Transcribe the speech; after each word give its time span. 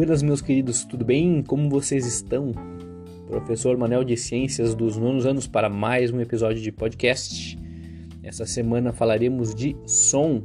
Buenas, 0.00 0.22
meus 0.22 0.40
queridos, 0.40 0.82
tudo 0.82 1.04
bem? 1.04 1.42
Como 1.42 1.68
vocês 1.68 2.06
estão? 2.06 2.52
Professor 3.28 3.76
Manel 3.76 4.02
de 4.02 4.16
Ciências 4.16 4.74
dos 4.74 4.96
nonos 4.96 5.26
anos 5.26 5.46
para 5.46 5.68
mais 5.68 6.10
um 6.10 6.18
episódio 6.22 6.62
de 6.62 6.72
podcast. 6.72 7.58
Essa 8.22 8.46
semana 8.46 8.94
falaremos 8.94 9.54
de 9.54 9.76
som, 9.84 10.42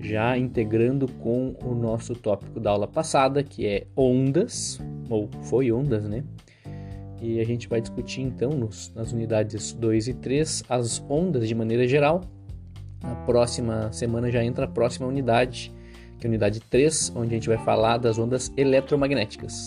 já 0.00 0.38
integrando 0.38 1.06
com 1.06 1.54
o 1.62 1.74
nosso 1.74 2.14
tópico 2.14 2.58
da 2.58 2.70
aula 2.70 2.88
passada, 2.88 3.42
que 3.42 3.66
é 3.66 3.86
ondas, 3.94 4.80
ou 5.10 5.28
foi 5.42 5.70
ondas, 5.70 6.08
né? 6.08 6.24
E 7.20 7.40
a 7.40 7.44
gente 7.44 7.68
vai 7.68 7.78
discutir 7.78 8.22
então 8.22 8.52
nos, 8.52 8.90
nas 8.94 9.12
unidades 9.12 9.74
2 9.74 10.08
e 10.08 10.14
3 10.14 10.64
as 10.66 11.04
ondas 11.10 11.46
de 11.46 11.54
maneira 11.54 11.86
geral. 11.86 12.22
Na 13.02 13.16
próxima 13.16 13.92
semana 13.92 14.30
já 14.30 14.42
entra 14.42 14.64
a 14.64 14.68
próxima 14.68 15.06
unidade 15.06 15.70
que 16.22 16.26
é 16.26 16.28
a 16.28 16.30
unidade 16.30 16.60
3, 16.60 17.14
onde 17.16 17.32
a 17.32 17.34
gente 17.34 17.48
vai 17.48 17.58
falar 17.58 17.98
das 17.98 18.16
ondas 18.16 18.52
eletromagnéticas. 18.56 19.66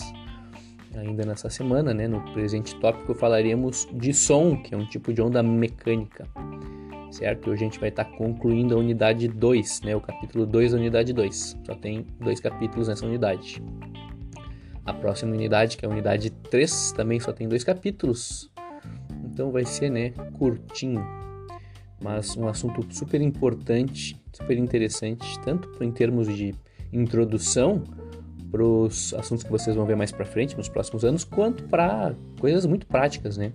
Ainda 0.94 1.26
nessa 1.26 1.50
semana, 1.50 1.92
né, 1.92 2.08
no 2.08 2.22
presente 2.32 2.74
tópico, 2.76 3.14
falaremos 3.14 3.86
de 3.92 4.14
som, 4.14 4.56
que 4.56 4.74
é 4.74 4.78
um 4.78 4.86
tipo 4.86 5.12
de 5.12 5.20
onda 5.20 5.42
mecânica, 5.42 6.26
certo? 7.10 7.50
Hoje 7.50 7.62
a 7.62 7.68
gente 7.68 7.78
vai 7.78 7.90
estar 7.90 8.06
concluindo 8.06 8.74
a 8.74 8.78
unidade 8.78 9.28
2, 9.28 9.82
né, 9.82 9.94
o 9.94 10.00
capítulo 10.00 10.46
2 10.46 10.72
da 10.72 10.78
unidade 10.78 11.12
2. 11.12 11.58
Só 11.62 11.74
tem 11.74 12.06
dois 12.18 12.40
capítulos 12.40 12.88
nessa 12.88 13.04
unidade. 13.04 13.62
A 14.86 14.94
próxima 14.94 15.32
unidade, 15.32 15.76
que 15.76 15.84
é 15.84 15.88
a 15.88 15.92
unidade 15.92 16.30
3, 16.30 16.92
também 16.92 17.20
só 17.20 17.34
tem 17.34 17.46
dois 17.46 17.64
capítulos. 17.64 18.50
Então 19.26 19.52
vai 19.52 19.66
ser, 19.66 19.90
né, 19.90 20.14
curtinho, 20.38 21.04
mas 22.02 22.36
um 22.36 22.46
assunto 22.48 22.86
super 22.94 23.20
importante 23.20 24.16
super 24.36 24.58
interessante, 24.58 25.38
tanto 25.40 25.82
em 25.82 25.90
termos 25.90 26.28
de 26.28 26.54
introdução 26.92 27.82
para 28.50 28.62
os 28.62 29.14
assuntos 29.14 29.42
que 29.42 29.50
vocês 29.50 29.74
vão 29.74 29.86
ver 29.86 29.96
mais 29.96 30.12
para 30.12 30.24
frente 30.26 30.56
nos 30.56 30.68
próximos 30.68 31.04
anos, 31.04 31.24
quanto 31.24 31.64
para 31.64 32.14
coisas 32.38 32.66
muito 32.66 32.86
práticas, 32.86 33.36
né? 33.36 33.52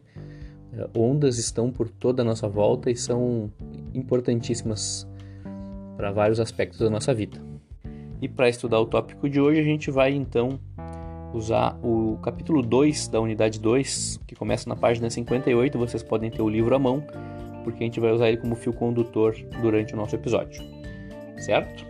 Eh, 0.73 0.89
ondas 0.97 1.37
estão 1.37 1.71
por 1.71 1.87
toda 1.87 2.23
a 2.23 2.25
nossa 2.25 2.47
volta 2.47 2.89
e 2.89 2.95
são 2.95 3.51
importantíssimas 3.93 5.07
para 5.95 6.11
vários 6.11 6.39
aspectos 6.39 6.79
da 6.79 6.89
nossa 6.89 7.13
vida. 7.13 7.39
E 8.21 8.27
para 8.27 8.49
estudar 8.49 8.79
o 8.79 8.85
tópico 8.85 9.29
de 9.29 9.39
hoje, 9.39 9.59
a 9.59 9.63
gente 9.63 9.91
vai 9.91 10.13
então 10.13 10.59
usar 11.33 11.79
o 11.83 12.17
capítulo 12.23 12.61
2 12.61 13.07
da 13.07 13.21
unidade 13.21 13.59
2, 13.59 14.19
que 14.27 14.35
começa 14.35 14.67
na 14.67 14.75
página 14.75 15.09
58. 15.09 15.77
Vocês 15.77 16.03
podem 16.03 16.29
ter 16.29 16.41
o 16.41 16.49
livro 16.49 16.75
à 16.75 16.79
mão 16.79 17.03
porque 17.63 17.83
a 17.83 17.87
gente 17.87 17.99
vai 17.99 18.11
usar 18.11 18.27
ele 18.29 18.37
como 18.37 18.55
fio 18.55 18.73
condutor 18.73 19.35
durante 19.61 19.93
o 19.93 19.97
nosso 19.97 20.15
episódio, 20.15 20.63
certo? 21.37 21.85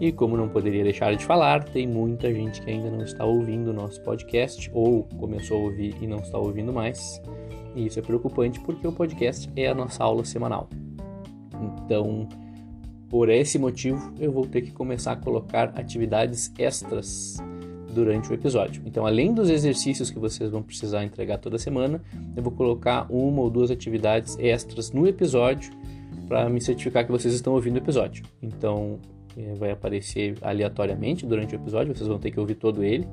E 0.00 0.12
como 0.12 0.36
não 0.36 0.48
poderia 0.48 0.84
deixar 0.84 1.14
de 1.14 1.24
falar, 1.24 1.64
tem 1.64 1.86
muita 1.86 2.32
gente 2.32 2.62
que 2.62 2.70
ainda 2.70 2.90
não 2.90 3.02
está 3.02 3.24
ouvindo 3.24 3.70
o 3.70 3.72
nosso 3.72 4.00
podcast 4.02 4.70
ou 4.72 5.04
começou 5.18 5.58
a 5.58 5.64
ouvir 5.64 5.94
e 6.00 6.06
não 6.06 6.18
está 6.18 6.38
ouvindo 6.38 6.72
mais. 6.72 7.20
E 7.74 7.86
isso 7.86 7.98
é 7.98 8.02
preocupante 8.02 8.60
porque 8.60 8.86
o 8.86 8.92
podcast 8.92 9.50
é 9.56 9.66
a 9.66 9.74
nossa 9.74 10.04
aula 10.04 10.24
semanal. 10.24 10.68
Então, 11.60 12.28
por 13.08 13.28
esse 13.28 13.58
motivo, 13.58 14.12
eu 14.20 14.30
vou 14.30 14.46
ter 14.46 14.62
que 14.62 14.70
começar 14.70 15.12
a 15.12 15.16
colocar 15.16 15.72
atividades 15.74 16.52
extras 16.58 17.38
durante 17.98 18.30
o 18.30 18.34
episódio. 18.34 18.82
Então, 18.86 19.04
além 19.04 19.34
dos 19.34 19.50
exercícios 19.50 20.10
que 20.10 20.18
vocês 20.18 20.50
vão 20.50 20.62
precisar 20.62 21.04
entregar 21.04 21.38
toda 21.38 21.58
semana, 21.58 22.00
eu 22.36 22.42
vou 22.42 22.52
colocar 22.52 23.06
uma 23.10 23.42
ou 23.42 23.50
duas 23.50 23.70
atividades 23.70 24.38
extras 24.38 24.92
no 24.92 25.06
episódio 25.06 25.72
para 26.28 26.48
me 26.48 26.60
certificar 26.60 27.04
que 27.04 27.10
vocês 27.10 27.34
estão 27.34 27.54
ouvindo 27.54 27.74
o 27.74 27.78
episódio. 27.78 28.24
Então, 28.40 28.98
é, 29.36 29.54
vai 29.54 29.70
aparecer 29.70 30.36
aleatoriamente 30.40 31.26
durante 31.26 31.54
o 31.54 31.56
episódio, 31.56 31.94
vocês 31.94 32.08
vão 32.08 32.18
ter 32.18 32.30
que 32.30 32.38
ouvir 32.38 32.54
todo 32.54 32.84
ele. 32.84 33.06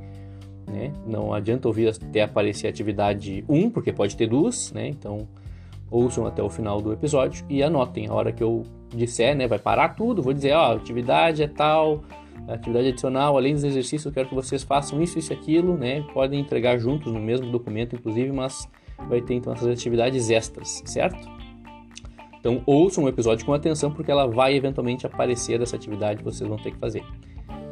Né? 0.68 0.92
Não 1.06 1.34
adianta 1.34 1.68
ouvir 1.68 1.90
até 1.90 2.22
aparecer 2.22 2.68
a 2.68 2.70
atividade 2.70 3.44
1, 3.48 3.70
porque 3.70 3.92
pode 3.92 4.16
ter 4.16 4.28
duas, 4.28 4.72
né? 4.72 4.88
Então, 4.88 5.28
ouçam 5.90 6.26
até 6.26 6.42
o 6.42 6.50
final 6.50 6.82
do 6.82 6.92
episódio 6.92 7.46
e 7.50 7.62
anotem. 7.62 8.08
A 8.08 8.14
hora 8.14 8.32
que 8.32 8.44
eu 8.44 8.64
disser, 8.90 9.36
né, 9.36 9.48
vai 9.48 9.60
parar 9.60 9.90
tudo, 9.90 10.22
vou 10.24 10.34
dizer, 10.34 10.54
ó, 10.54 10.74
atividade 10.74 11.44
é 11.44 11.48
tal, 11.48 12.04
atividade 12.48 12.90
adicional, 12.90 13.38
além 13.38 13.54
dos 13.54 13.64
exercícios, 13.64 14.06
eu 14.06 14.12
quero 14.12 14.30
que 14.30 14.36
vocês 14.36 14.64
façam 14.64 15.02
isso, 15.02 15.18
isso 15.18 15.34
e 15.34 15.36
aquilo, 15.36 15.78
né? 15.78 16.02
Podem 16.14 16.40
entregar 16.40 16.78
juntos 16.78 17.12
no 17.12 17.20
mesmo 17.20 17.52
documento, 17.52 17.96
inclusive, 17.96 18.32
mas 18.32 18.70
vai 19.10 19.22
ter 19.22 19.36
então 19.36 19.54
essas 19.54 19.68
atividades 19.68 20.30
extras, 20.30 20.82
certo? 20.86 21.28
Então 22.40 22.62
ouçam 22.66 23.04
o 23.04 23.10
episódio 23.10 23.46
com 23.46 23.54
atenção, 23.54 23.92
porque 23.92 24.12
ela 24.12 24.28
vai 24.28 24.56
eventualmente 24.56 25.06
aparecer 25.06 25.62
essa 25.62 25.76
atividade 25.76 26.20
que 26.20 26.24
vocês 26.24 26.48
vão 26.48 26.58
ter 26.58 26.72
que 26.72 26.78
fazer, 26.78 27.04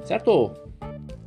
certo? 0.04 0.52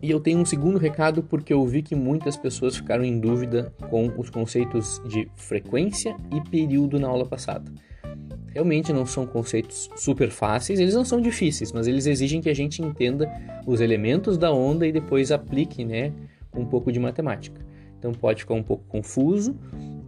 E 0.02 0.10
eu 0.10 0.20
tenho 0.20 0.38
um 0.38 0.44
segundo 0.44 0.78
recado 0.78 1.22
porque 1.22 1.52
eu 1.52 1.64
vi 1.64 1.82
que 1.82 1.94
muitas 1.94 2.36
pessoas 2.36 2.76
ficaram 2.76 3.04
em 3.04 3.18
dúvida 3.18 3.72
com 3.88 4.12
os 4.18 4.28
conceitos 4.28 5.00
de 5.06 5.28
frequência 5.36 6.16
e 6.34 6.40
período 6.50 6.98
na 6.98 7.08
aula 7.08 7.24
passada 7.24 7.72
realmente 8.56 8.90
não 8.90 9.04
são 9.04 9.26
conceitos 9.26 9.90
super 9.96 10.30
fáceis, 10.30 10.80
eles 10.80 10.94
não 10.94 11.04
são 11.04 11.20
difíceis, 11.20 11.72
mas 11.72 11.86
eles 11.86 12.06
exigem 12.06 12.40
que 12.40 12.48
a 12.48 12.54
gente 12.54 12.80
entenda 12.80 13.30
os 13.66 13.82
elementos 13.82 14.38
da 14.38 14.50
onda 14.50 14.86
e 14.86 14.92
depois 14.92 15.30
aplique, 15.30 15.84
né, 15.84 16.10
um 16.56 16.64
pouco 16.64 16.90
de 16.90 16.98
matemática. 16.98 17.60
Então 17.98 18.12
pode 18.12 18.40
ficar 18.40 18.54
um 18.54 18.62
pouco 18.62 18.82
confuso, 18.88 19.54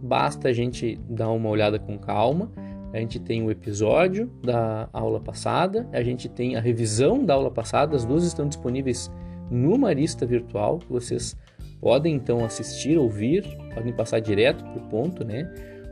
basta 0.01 0.49
a 0.49 0.53
gente 0.53 0.99
dar 1.07 1.29
uma 1.29 1.47
olhada 1.47 1.77
com 1.77 1.95
calma. 1.99 2.51
A 2.91 2.97
gente 2.97 3.19
tem 3.19 3.43
o 3.43 3.51
episódio 3.51 4.31
da 4.43 4.89
aula 4.91 5.19
passada, 5.19 5.87
a 5.93 6.01
gente 6.01 6.27
tem 6.27 6.55
a 6.55 6.59
revisão 6.59 7.23
da 7.23 7.35
aula 7.35 7.51
passada, 7.51 7.95
as 7.95 8.03
duas 8.03 8.23
estão 8.23 8.47
disponíveis 8.47 9.11
no 9.51 9.77
Marista 9.77 10.25
Virtual, 10.25 10.79
vocês 10.89 11.37
podem 11.79 12.15
então 12.15 12.43
assistir, 12.43 12.97
ouvir, 12.97 13.43
podem 13.75 13.93
passar 13.93 14.19
direto 14.19 14.63
para 14.63 14.77
o 14.81 14.89
ponto, 14.89 15.23
né? 15.23 15.47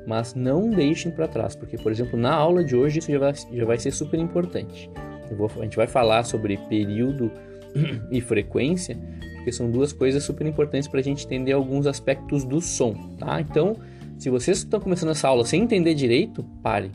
Mas 0.08 0.34
não 0.34 0.70
deixem 0.70 1.12
para 1.12 1.28
trás, 1.28 1.54
porque, 1.54 1.78
por 1.78 1.92
exemplo, 1.92 2.18
na 2.18 2.34
aula 2.34 2.64
de 2.64 2.78
hoje 2.78 3.00
isso 3.00 3.12
já 3.12 3.20
vai, 3.20 3.34
já 3.34 3.66
vai 3.66 3.78
ser 3.78 3.92
super 3.92 4.18
importante. 4.18 4.90
Vou, 5.38 5.52
a 5.60 5.64
gente 5.64 5.76
vai 5.76 5.86
falar 5.86 6.24
sobre 6.24 6.56
período 6.70 7.30
e 8.10 8.22
frequência, 8.22 8.98
porque 9.36 9.52
são 9.52 9.70
duas 9.70 9.92
coisas 9.92 10.24
super 10.24 10.48
importantes 10.48 10.88
para 10.88 11.02
a 11.02 11.04
gente 11.04 11.26
entender 11.26 11.52
alguns 11.52 11.86
aspectos 11.86 12.46
do 12.46 12.62
som, 12.62 12.94
tá? 13.20 13.42
Então, 13.42 13.76
se 14.18 14.30
vocês 14.30 14.60
estão 14.60 14.80
começando 14.80 15.10
essa 15.10 15.28
aula 15.28 15.46
sem 15.46 15.64
entender 15.64 15.94
direito, 15.94 16.42
parem, 16.64 16.92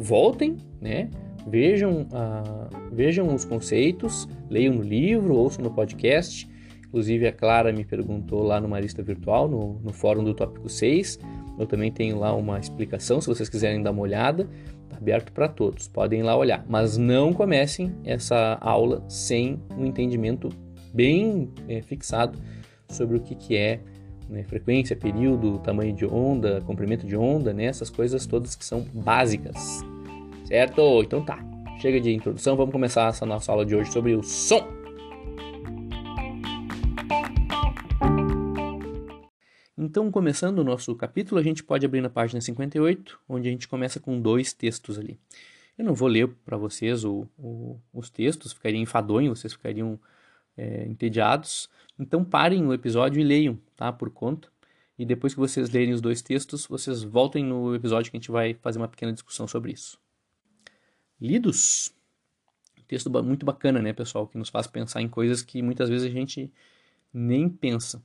voltem, 0.00 0.56
né? 0.80 1.10
Vejam, 1.48 2.02
uh, 2.02 2.92
vejam 2.92 3.34
os 3.34 3.44
conceitos, 3.44 4.28
leiam 4.48 4.72
no 4.72 4.82
livro, 4.82 5.34
ouçam 5.34 5.64
no 5.64 5.70
podcast. 5.70 6.48
Inclusive, 6.86 7.26
a 7.26 7.32
Clara 7.32 7.72
me 7.72 7.84
perguntou 7.84 8.44
lá 8.44 8.60
no 8.60 8.68
Marista 8.68 9.02
Virtual, 9.02 9.48
no, 9.48 9.80
no 9.82 9.92
fórum 9.92 10.22
do 10.22 10.32
tópico 10.32 10.68
6, 10.68 11.18
eu 11.58 11.66
também 11.66 11.90
tenho 11.90 12.18
lá 12.18 12.34
uma 12.34 12.58
explicação, 12.58 13.20
se 13.20 13.26
vocês 13.26 13.48
quiserem 13.48 13.82
dar 13.82 13.92
uma 13.92 14.02
olhada, 14.02 14.48
está 14.84 14.96
aberto 14.96 15.32
para 15.32 15.48
todos, 15.48 15.88
podem 15.88 16.20
ir 16.20 16.22
lá 16.22 16.36
olhar. 16.36 16.64
Mas 16.68 16.96
não 16.96 17.32
comecem 17.32 17.94
essa 18.04 18.58
aula 18.60 19.04
sem 19.08 19.60
um 19.76 19.84
entendimento 19.84 20.48
bem 20.92 21.50
é, 21.68 21.82
fixado 21.82 22.38
sobre 22.88 23.16
o 23.16 23.20
que, 23.20 23.34
que 23.34 23.56
é 23.56 23.80
né, 24.28 24.42
frequência, 24.44 24.96
período, 24.96 25.58
tamanho 25.58 25.94
de 25.94 26.06
onda, 26.06 26.60
comprimento 26.62 27.06
de 27.06 27.16
onda, 27.16 27.52
né, 27.52 27.64
essas 27.64 27.90
coisas 27.90 28.26
todas 28.26 28.54
que 28.54 28.64
são 28.64 28.84
básicas. 28.92 29.82
Certo? 30.46 31.02
Então 31.02 31.24
tá. 31.24 31.38
Chega 31.80 32.00
de 32.00 32.14
introdução, 32.14 32.56
vamos 32.56 32.72
começar 32.72 33.08
essa 33.08 33.26
nossa 33.26 33.52
aula 33.52 33.66
de 33.66 33.74
hoje 33.74 33.92
sobre 33.92 34.14
o 34.14 34.22
som. 34.22 34.83
Então, 39.84 40.10
começando 40.10 40.60
o 40.60 40.64
nosso 40.64 40.94
capítulo, 40.94 41.38
a 41.38 41.44
gente 41.44 41.62
pode 41.62 41.84
abrir 41.84 42.00
na 42.00 42.08
página 42.08 42.40
58, 42.40 43.20
onde 43.28 43.48
a 43.48 43.50
gente 43.50 43.68
começa 43.68 44.00
com 44.00 44.18
dois 44.18 44.50
textos 44.54 44.98
ali. 44.98 45.20
Eu 45.76 45.84
não 45.84 45.92
vou 45.92 46.08
ler 46.08 46.26
para 46.42 46.56
vocês 46.56 47.04
o, 47.04 47.28
o, 47.36 47.78
os 47.92 48.08
textos, 48.08 48.54
ficaria 48.54 48.80
enfadonho, 48.80 49.36
vocês 49.36 49.52
ficariam 49.52 50.00
é, 50.56 50.86
entediados. 50.86 51.68
Então, 51.98 52.24
parem 52.24 52.66
o 52.66 52.72
episódio 52.72 53.20
e 53.20 53.24
leiam, 53.24 53.58
tá? 53.76 53.92
Por 53.92 54.08
conta. 54.08 54.48
E 54.98 55.04
depois 55.04 55.34
que 55.34 55.40
vocês 55.40 55.68
lerem 55.68 55.92
os 55.92 56.00
dois 56.00 56.22
textos, 56.22 56.66
vocês 56.66 57.02
voltem 57.02 57.44
no 57.44 57.74
episódio 57.74 58.10
que 58.10 58.16
a 58.16 58.20
gente 58.20 58.30
vai 58.30 58.54
fazer 58.54 58.78
uma 58.78 58.88
pequena 58.88 59.12
discussão 59.12 59.46
sobre 59.46 59.72
isso. 59.72 60.00
Lidos. 61.20 61.92
Texto 62.88 63.10
muito 63.22 63.44
bacana, 63.44 63.82
né, 63.82 63.92
pessoal? 63.92 64.26
Que 64.26 64.38
nos 64.38 64.48
faz 64.48 64.66
pensar 64.66 65.02
em 65.02 65.08
coisas 65.08 65.42
que 65.42 65.60
muitas 65.60 65.90
vezes 65.90 66.10
a 66.10 66.10
gente 66.10 66.50
nem 67.12 67.50
pensa. 67.50 68.02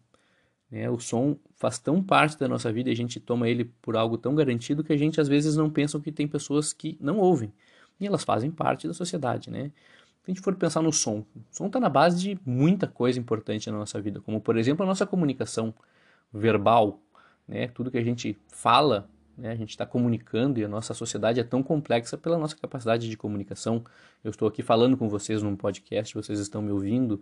Né? 0.71 0.89
O 0.89 0.99
som 0.99 1.35
faz 1.55 1.79
tão 1.79 2.01
parte 2.01 2.37
da 2.37 2.47
nossa 2.47 2.71
vida 2.71 2.89
e 2.89 2.93
a 2.93 2.95
gente 2.95 3.19
toma 3.19 3.49
ele 3.49 3.65
por 3.81 3.97
algo 3.97 4.17
tão 4.17 4.35
garantido 4.35 4.83
que 4.83 4.93
a 4.93 4.97
gente 4.97 5.19
às 5.19 5.27
vezes 5.27 5.55
não 5.55 5.69
pensa 5.69 5.99
que 5.99 6.11
tem 6.11 6.27
pessoas 6.27 6.73
que 6.73 6.97
não 7.01 7.17
ouvem. 7.17 7.51
E 7.99 8.07
elas 8.07 8.23
fazem 8.23 8.49
parte 8.49 8.87
da 8.87 8.93
sociedade, 8.93 9.49
né? 9.49 9.71
Se 10.23 10.31
a 10.31 10.31
gente 10.31 10.41
for 10.41 10.55
pensar 10.55 10.81
no 10.81 10.91
som, 10.91 11.19
o 11.19 11.41
som 11.51 11.67
está 11.67 11.79
na 11.79 11.89
base 11.89 12.19
de 12.19 12.39
muita 12.45 12.87
coisa 12.87 13.19
importante 13.19 13.69
na 13.69 13.77
nossa 13.77 13.99
vida, 14.01 14.21
como 14.21 14.39
por 14.39 14.57
exemplo 14.57 14.83
a 14.83 14.85
nossa 14.85 15.05
comunicação 15.05 15.73
verbal, 16.31 16.99
né? 17.47 17.67
Tudo 17.69 17.89
que 17.91 17.97
a 17.97 18.03
gente 18.03 18.37
fala, 18.47 19.09
né? 19.37 19.51
A 19.51 19.55
gente 19.55 19.71
está 19.71 19.85
comunicando 19.85 20.59
e 20.59 20.63
a 20.63 20.67
nossa 20.67 20.93
sociedade 20.93 21.39
é 21.39 21.43
tão 21.43 21.63
complexa 21.63 22.17
pela 22.17 22.37
nossa 22.37 22.55
capacidade 22.55 23.09
de 23.09 23.17
comunicação. 23.17 23.83
Eu 24.23 24.29
estou 24.29 24.47
aqui 24.47 24.61
falando 24.61 24.95
com 24.95 25.09
vocês 25.09 25.41
num 25.41 25.55
podcast, 25.55 26.13
vocês 26.13 26.39
estão 26.39 26.61
me 26.61 26.71
ouvindo, 26.71 27.21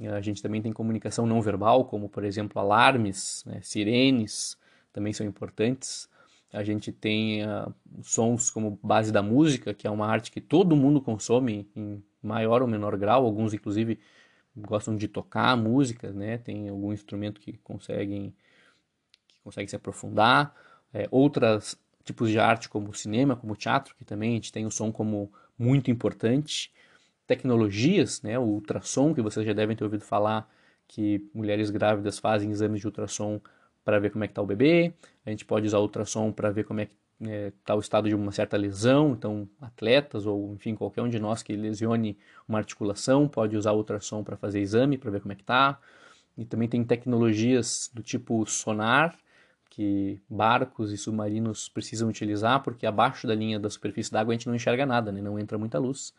A 0.00 0.20
gente 0.20 0.42
também 0.42 0.60
tem 0.60 0.72
comunicação 0.72 1.26
não 1.26 1.40
verbal, 1.40 1.84
como 1.84 2.08
por 2.08 2.24
exemplo 2.24 2.60
alarmes, 2.60 3.42
né, 3.46 3.60
sirenes, 3.62 4.58
também 4.92 5.12
são 5.12 5.26
importantes. 5.26 6.08
A 6.52 6.62
gente 6.62 6.92
tem 6.92 7.42
uh, 7.44 7.74
sons 8.02 8.50
como 8.50 8.78
base 8.82 9.10
da 9.10 9.22
música, 9.22 9.74
que 9.74 9.86
é 9.86 9.90
uma 9.90 10.06
arte 10.06 10.30
que 10.30 10.40
todo 10.40 10.76
mundo 10.76 11.00
consome 11.00 11.68
em 11.74 12.02
maior 12.22 12.62
ou 12.62 12.68
menor 12.68 12.96
grau, 12.96 13.24
alguns 13.24 13.54
inclusive 13.54 13.98
gostam 14.56 14.96
de 14.96 15.06
tocar 15.08 15.56
música, 15.56 16.12
né? 16.12 16.38
Tem 16.38 16.68
algum 16.68 16.92
instrumento 16.92 17.40
que 17.40 17.58
conseguem 17.58 18.34
que 19.28 19.40
consegue 19.42 19.68
se 19.68 19.76
aprofundar. 19.76 20.54
É, 20.92 21.06
outras 21.10 21.76
tipos 22.04 22.30
de 22.30 22.38
arte 22.38 22.68
como 22.68 22.94
cinema, 22.94 23.36
como 23.36 23.56
teatro, 23.56 23.94
que 23.96 24.04
também 24.04 24.30
a 24.30 24.34
gente 24.34 24.52
tem 24.52 24.64
o 24.64 24.70
som 24.70 24.90
como 24.90 25.30
muito 25.58 25.90
importante. 25.90 26.72
Tecnologias, 27.26 28.22
né? 28.22 28.38
O 28.38 28.42
ultrassom, 28.42 29.14
que 29.14 29.22
vocês 29.22 29.44
já 29.46 29.52
devem 29.52 29.76
ter 29.76 29.84
ouvido 29.84 30.04
falar, 30.04 30.48
que 30.86 31.28
mulheres 31.34 31.70
grávidas 31.70 32.18
fazem 32.18 32.50
exames 32.50 32.80
de 32.80 32.86
ultrassom 32.86 33.40
para 33.84 33.98
ver 33.98 34.10
como 34.10 34.24
é 34.24 34.26
que 34.26 34.32
está 34.32 34.42
o 34.42 34.46
bebê. 34.46 34.92
A 35.24 35.30
gente 35.30 35.44
pode 35.44 35.66
usar 35.66 35.78
ultrassom 35.78 36.32
para 36.32 36.50
ver 36.50 36.64
como 36.64 36.80
é 36.80 36.86
que 36.86 36.92
está 37.20 37.32
é, 37.32 37.52
tá 37.64 37.74
o 37.74 37.80
estado 37.80 38.08
de 38.08 38.14
uma 38.14 38.32
certa 38.32 38.56
lesão. 38.56 39.12
Então, 39.12 39.48
atletas 39.60 40.26
ou, 40.26 40.52
enfim, 40.54 40.74
qualquer 40.74 41.02
um 41.02 41.08
de 41.08 41.18
nós 41.18 41.42
que 41.42 41.54
lesione 41.56 42.18
uma 42.48 42.58
articulação 42.58 43.28
pode 43.28 43.56
usar 43.56 43.72
ultrassom 43.72 44.22
para 44.22 44.36
fazer 44.36 44.60
exame, 44.60 44.98
para 44.98 45.10
ver 45.10 45.20
como 45.20 45.32
é 45.32 45.36
que 45.36 45.42
está. 45.42 45.78
E 46.36 46.44
também 46.44 46.68
tem 46.68 46.84
tecnologias 46.84 47.90
do 47.94 48.02
tipo 48.02 48.44
sonar, 48.46 49.16
que 49.70 50.20
barcos 50.28 50.92
e 50.92 50.96
submarinos 50.96 51.68
precisam 51.68 52.08
utilizar, 52.08 52.62
porque 52.62 52.86
abaixo 52.86 53.26
da 53.26 53.34
linha 53.34 53.58
da 53.58 53.70
superfície 53.70 54.12
da 54.12 54.20
água 54.20 54.32
a 54.32 54.36
gente 54.36 54.46
não 54.46 54.54
enxerga 54.54 54.84
nada, 54.86 55.10
né? 55.10 55.20
não 55.20 55.38
entra 55.38 55.58
muita 55.58 55.78
luz. 55.78 56.14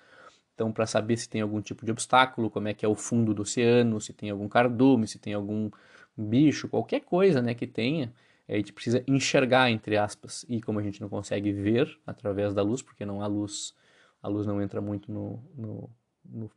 Então, 0.58 0.72
para 0.72 0.88
saber 0.88 1.16
se 1.18 1.30
tem 1.30 1.40
algum 1.40 1.62
tipo 1.62 1.86
de 1.86 1.92
obstáculo, 1.92 2.50
como 2.50 2.68
é 2.68 2.74
que 2.74 2.84
é 2.84 2.90
o 2.90 2.96
fundo 2.96 3.32
do 3.32 3.44
oceano, 3.44 4.02
se 4.02 4.12
tem 4.12 4.32
algum 4.32 4.50
cardume, 4.50 5.08
se 5.08 5.20
tem 5.20 5.36
algum 5.36 5.70
bicho, 6.18 6.68
qualquer 6.68 7.02
coisa 7.02 7.44
né, 7.44 7.54
que 7.54 7.68
tenha, 7.68 8.12
a 8.50 8.56
gente 8.56 8.74
precisa 8.74 9.04
enxergar, 9.08 9.70
entre 9.70 9.98
aspas. 9.98 10.44
E 10.50 10.60
como 10.60 10.80
a 10.80 10.82
gente 10.82 11.00
não 11.00 11.10
consegue 11.10 11.52
ver 11.54 11.96
através 12.08 12.56
da 12.56 12.64
luz, 12.64 12.82
porque 12.82 13.06
não 13.06 13.22
há 13.22 13.28
luz, 13.28 13.76
a 14.20 14.28
luz 14.28 14.48
não 14.48 14.60
entra 14.60 14.82
muito 14.82 15.12
no, 15.12 15.44
no, 15.56 15.90
no 16.26 16.52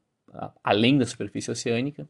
além 0.65 0.97
da 0.97 1.05
superfície 1.05 1.51
oceânica, 1.51 2.09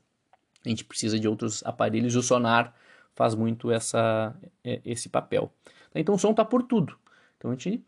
a 0.65 0.69
gente 0.69 0.85
precisa 0.85 1.19
de 1.19 1.27
outros 1.27 1.61
aparelhos. 1.65 2.15
O 2.15 2.23
sonar 2.23 2.73
faz 3.17 3.35
muito 3.35 3.69
essa, 3.73 4.33
é, 4.63 4.81
esse 4.85 5.09
papel. 5.09 5.53
Então 5.93 6.15
o 6.15 6.19
som 6.19 6.31
está 6.31 6.45
por 6.45 6.63
tudo. 6.63 6.97
Então 7.37 7.51
a 7.51 7.55
gente 7.55 7.83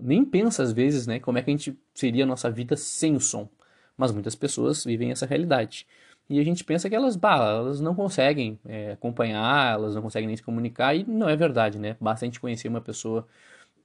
nem 0.00 0.24
pensa 0.24 0.62
às 0.62 0.72
vezes 0.72 1.06
né, 1.06 1.18
como 1.18 1.38
é 1.38 1.42
que 1.42 1.50
a 1.50 1.56
gente 1.56 1.78
seria 1.94 2.24
a 2.24 2.26
nossa 2.26 2.50
vida 2.50 2.76
sem 2.76 3.16
o 3.16 3.20
som. 3.20 3.48
Mas 3.96 4.12
muitas 4.12 4.34
pessoas 4.34 4.84
vivem 4.84 5.10
essa 5.10 5.26
realidade. 5.26 5.86
E 6.30 6.38
a 6.38 6.44
gente 6.44 6.62
pensa 6.62 6.88
que 6.88 6.94
elas, 6.94 7.16
bah, 7.16 7.38
elas 7.38 7.80
não 7.80 7.94
conseguem 7.94 8.58
é, 8.66 8.92
acompanhar, 8.92 9.74
elas 9.74 9.94
não 9.94 10.02
conseguem 10.02 10.26
nem 10.26 10.36
se 10.36 10.42
comunicar, 10.42 10.94
e 10.94 11.02
não 11.04 11.28
é 11.28 11.34
verdade, 11.34 11.78
né? 11.78 11.96
Basta 11.98 12.24
a 12.24 12.28
gente 12.28 12.38
conhecer 12.38 12.68
uma 12.68 12.82
pessoa 12.82 13.26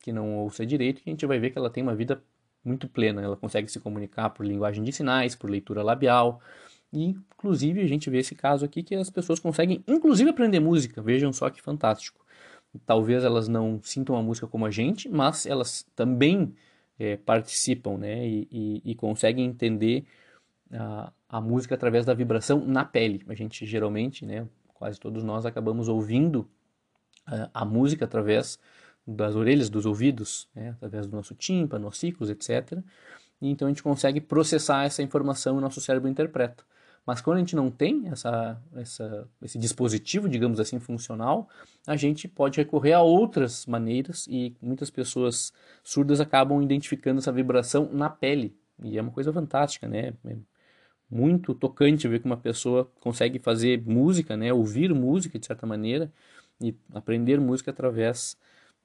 que 0.02 0.12
não 0.12 0.40
ouça 0.40 0.66
direito 0.66 1.02
que 1.02 1.10
a 1.10 1.14
gente 1.14 1.26
vai 1.26 1.40
ver 1.40 1.52
que 1.52 1.58
ela 1.58 1.70
tem 1.70 1.82
uma 1.82 1.96
vida 1.96 2.22
muito 2.64 2.88
plena. 2.88 3.22
Ela 3.22 3.38
consegue 3.38 3.70
se 3.70 3.80
comunicar 3.80 4.30
por 4.30 4.46
linguagem 4.46 4.84
de 4.84 4.92
sinais, 4.92 5.36
por 5.36 5.50
leitura 5.50 5.82
labial. 5.82 6.42
E, 6.92 7.16
inclusive, 7.36 7.82
a 7.82 7.88
gente 7.88 8.10
vê 8.10 8.20
esse 8.20 8.36
caso 8.36 8.66
aqui 8.66 8.84
que 8.84 8.94
as 8.96 9.10
pessoas 9.10 9.40
conseguem, 9.40 9.84
inclusive, 9.88 10.30
aprender 10.30 10.60
música. 10.60 11.02
Vejam 11.02 11.32
só 11.32 11.50
que 11.50 11.62
fantástico. 11.62 12.23
Talvez 12.86 13.24
elas 13.24 13.48
não 13.48 13.80
sintam 13.84 14.16
a 14.16 14.22
música 14.22 14.48
como 14.48 14.66
a 14.66 14.72
gente, 14.72 15.08
mas 15.08 15.46
elas 15.46 15.86
também 15.96 16.54
é, 16.98 17.18
participam, 17.18 17.98
né? 17.98 18.28
E, 18.28 18.48
e, 18.52 18.82
e 18.92 18.96
conseguem 18.96 19.46
entender 19.46 20.06
a, 20.72 21.12
a 21.30 21.42
música 21.42 21.76
através 21.76 22.06
da 22.06 22.14
vibração 22.14 22.66
na 22.66 22.84
pele. 22.84 23.24
A 23.28 23.34
gente 23.34 23.66
geralmente, 23.66 24.26
né, 24.26 24.48
quase 24.74 25.00
todos 25.00 25.24
nós 25.24 25.46
acabamos 25.46 25.88
ouvindo 25.88 26.48
a, 27.26 27.50
a 27.54 27.66
música 27.66 28.06
através 28.06 28.60
das 29.06 29.36
orelhas, 29.36 29.70
dos 29.70 29.86
ouvidos, 29.86 30.48
né, 30.56 30.72
através 30.72 31.08
do 31.08 31.16
nosso 31.16 31.36
tímpano, 31.36 31.88
ossículos, 31.88 32.30
etc. 32.30 32.80
E 33.42 33.50
então 33.50 33.68
a 33.68 33.72
gente 33.72 33.84
consegue 33.84 34.22
processar 34.22 34.86
essa 34.86 35.04
informação 35.04 35.56
e 35.56 35.58
o 35.58 35.62
nosso 35.62 35.82
cérebro 35.82 36.10
interpreta. 36.10 36.64
Mas 37.06 37.20
quando 37.20 37.38
a 37.38 37.40
gente 37.40 37.56
não 37.56 37.70
tem 37.70 38.08
essa, 38.08 38.62
essa, 38.76 39.28
esse 39.42 39.58
dispositivo, 39.58 40.30
digamos 40.30 40.60
assim, 40.60 40.80
funcional, 40.80 41.50
a 41.86 41.98
gente 41.98 42.28
pode 42.28 42.58
recorrer 42.58 42.94
a 42.94 43.02
outras 43.02 43.66
maneiras 43.66 44.26
e 44.28 44.56
muitas 44.62 44.90
pessoas 44.90 45.52
surdas 45.84 46.22
acabam 46.22 46.62
identificando 46.62 47.20
essa 47.20 47.32
vibração 47.32 47.90
na 47.92 48.10
pele. 48.10 48.56
E 48.82 48.98
é 48.98 49.02
uma 49.02 49.12
coisa 49.12 49.34
fantástica, 49.34 49.88
né? 49.88 50.14
É 50.26 50.36
muito 51.14 51.54
tocante 51.54 52.08
ver 52.08 52.20
que 52.20 52.26
uma 52.26 52.38
pessoa 52.38 52.90
consegue 53.00 53.38
fazer 53.38 53.84
música, 53.86 54.36
né, 54.36 54.52
ouvir 54.52 54.94
música 54.94 55.38
de 55.38 55.46
certa 55.46 55.68
maneira 55.68 56.12
e 56.60 56.76
aprender 56.94 57.40
música 57.40 57.72
através 57.72 58.36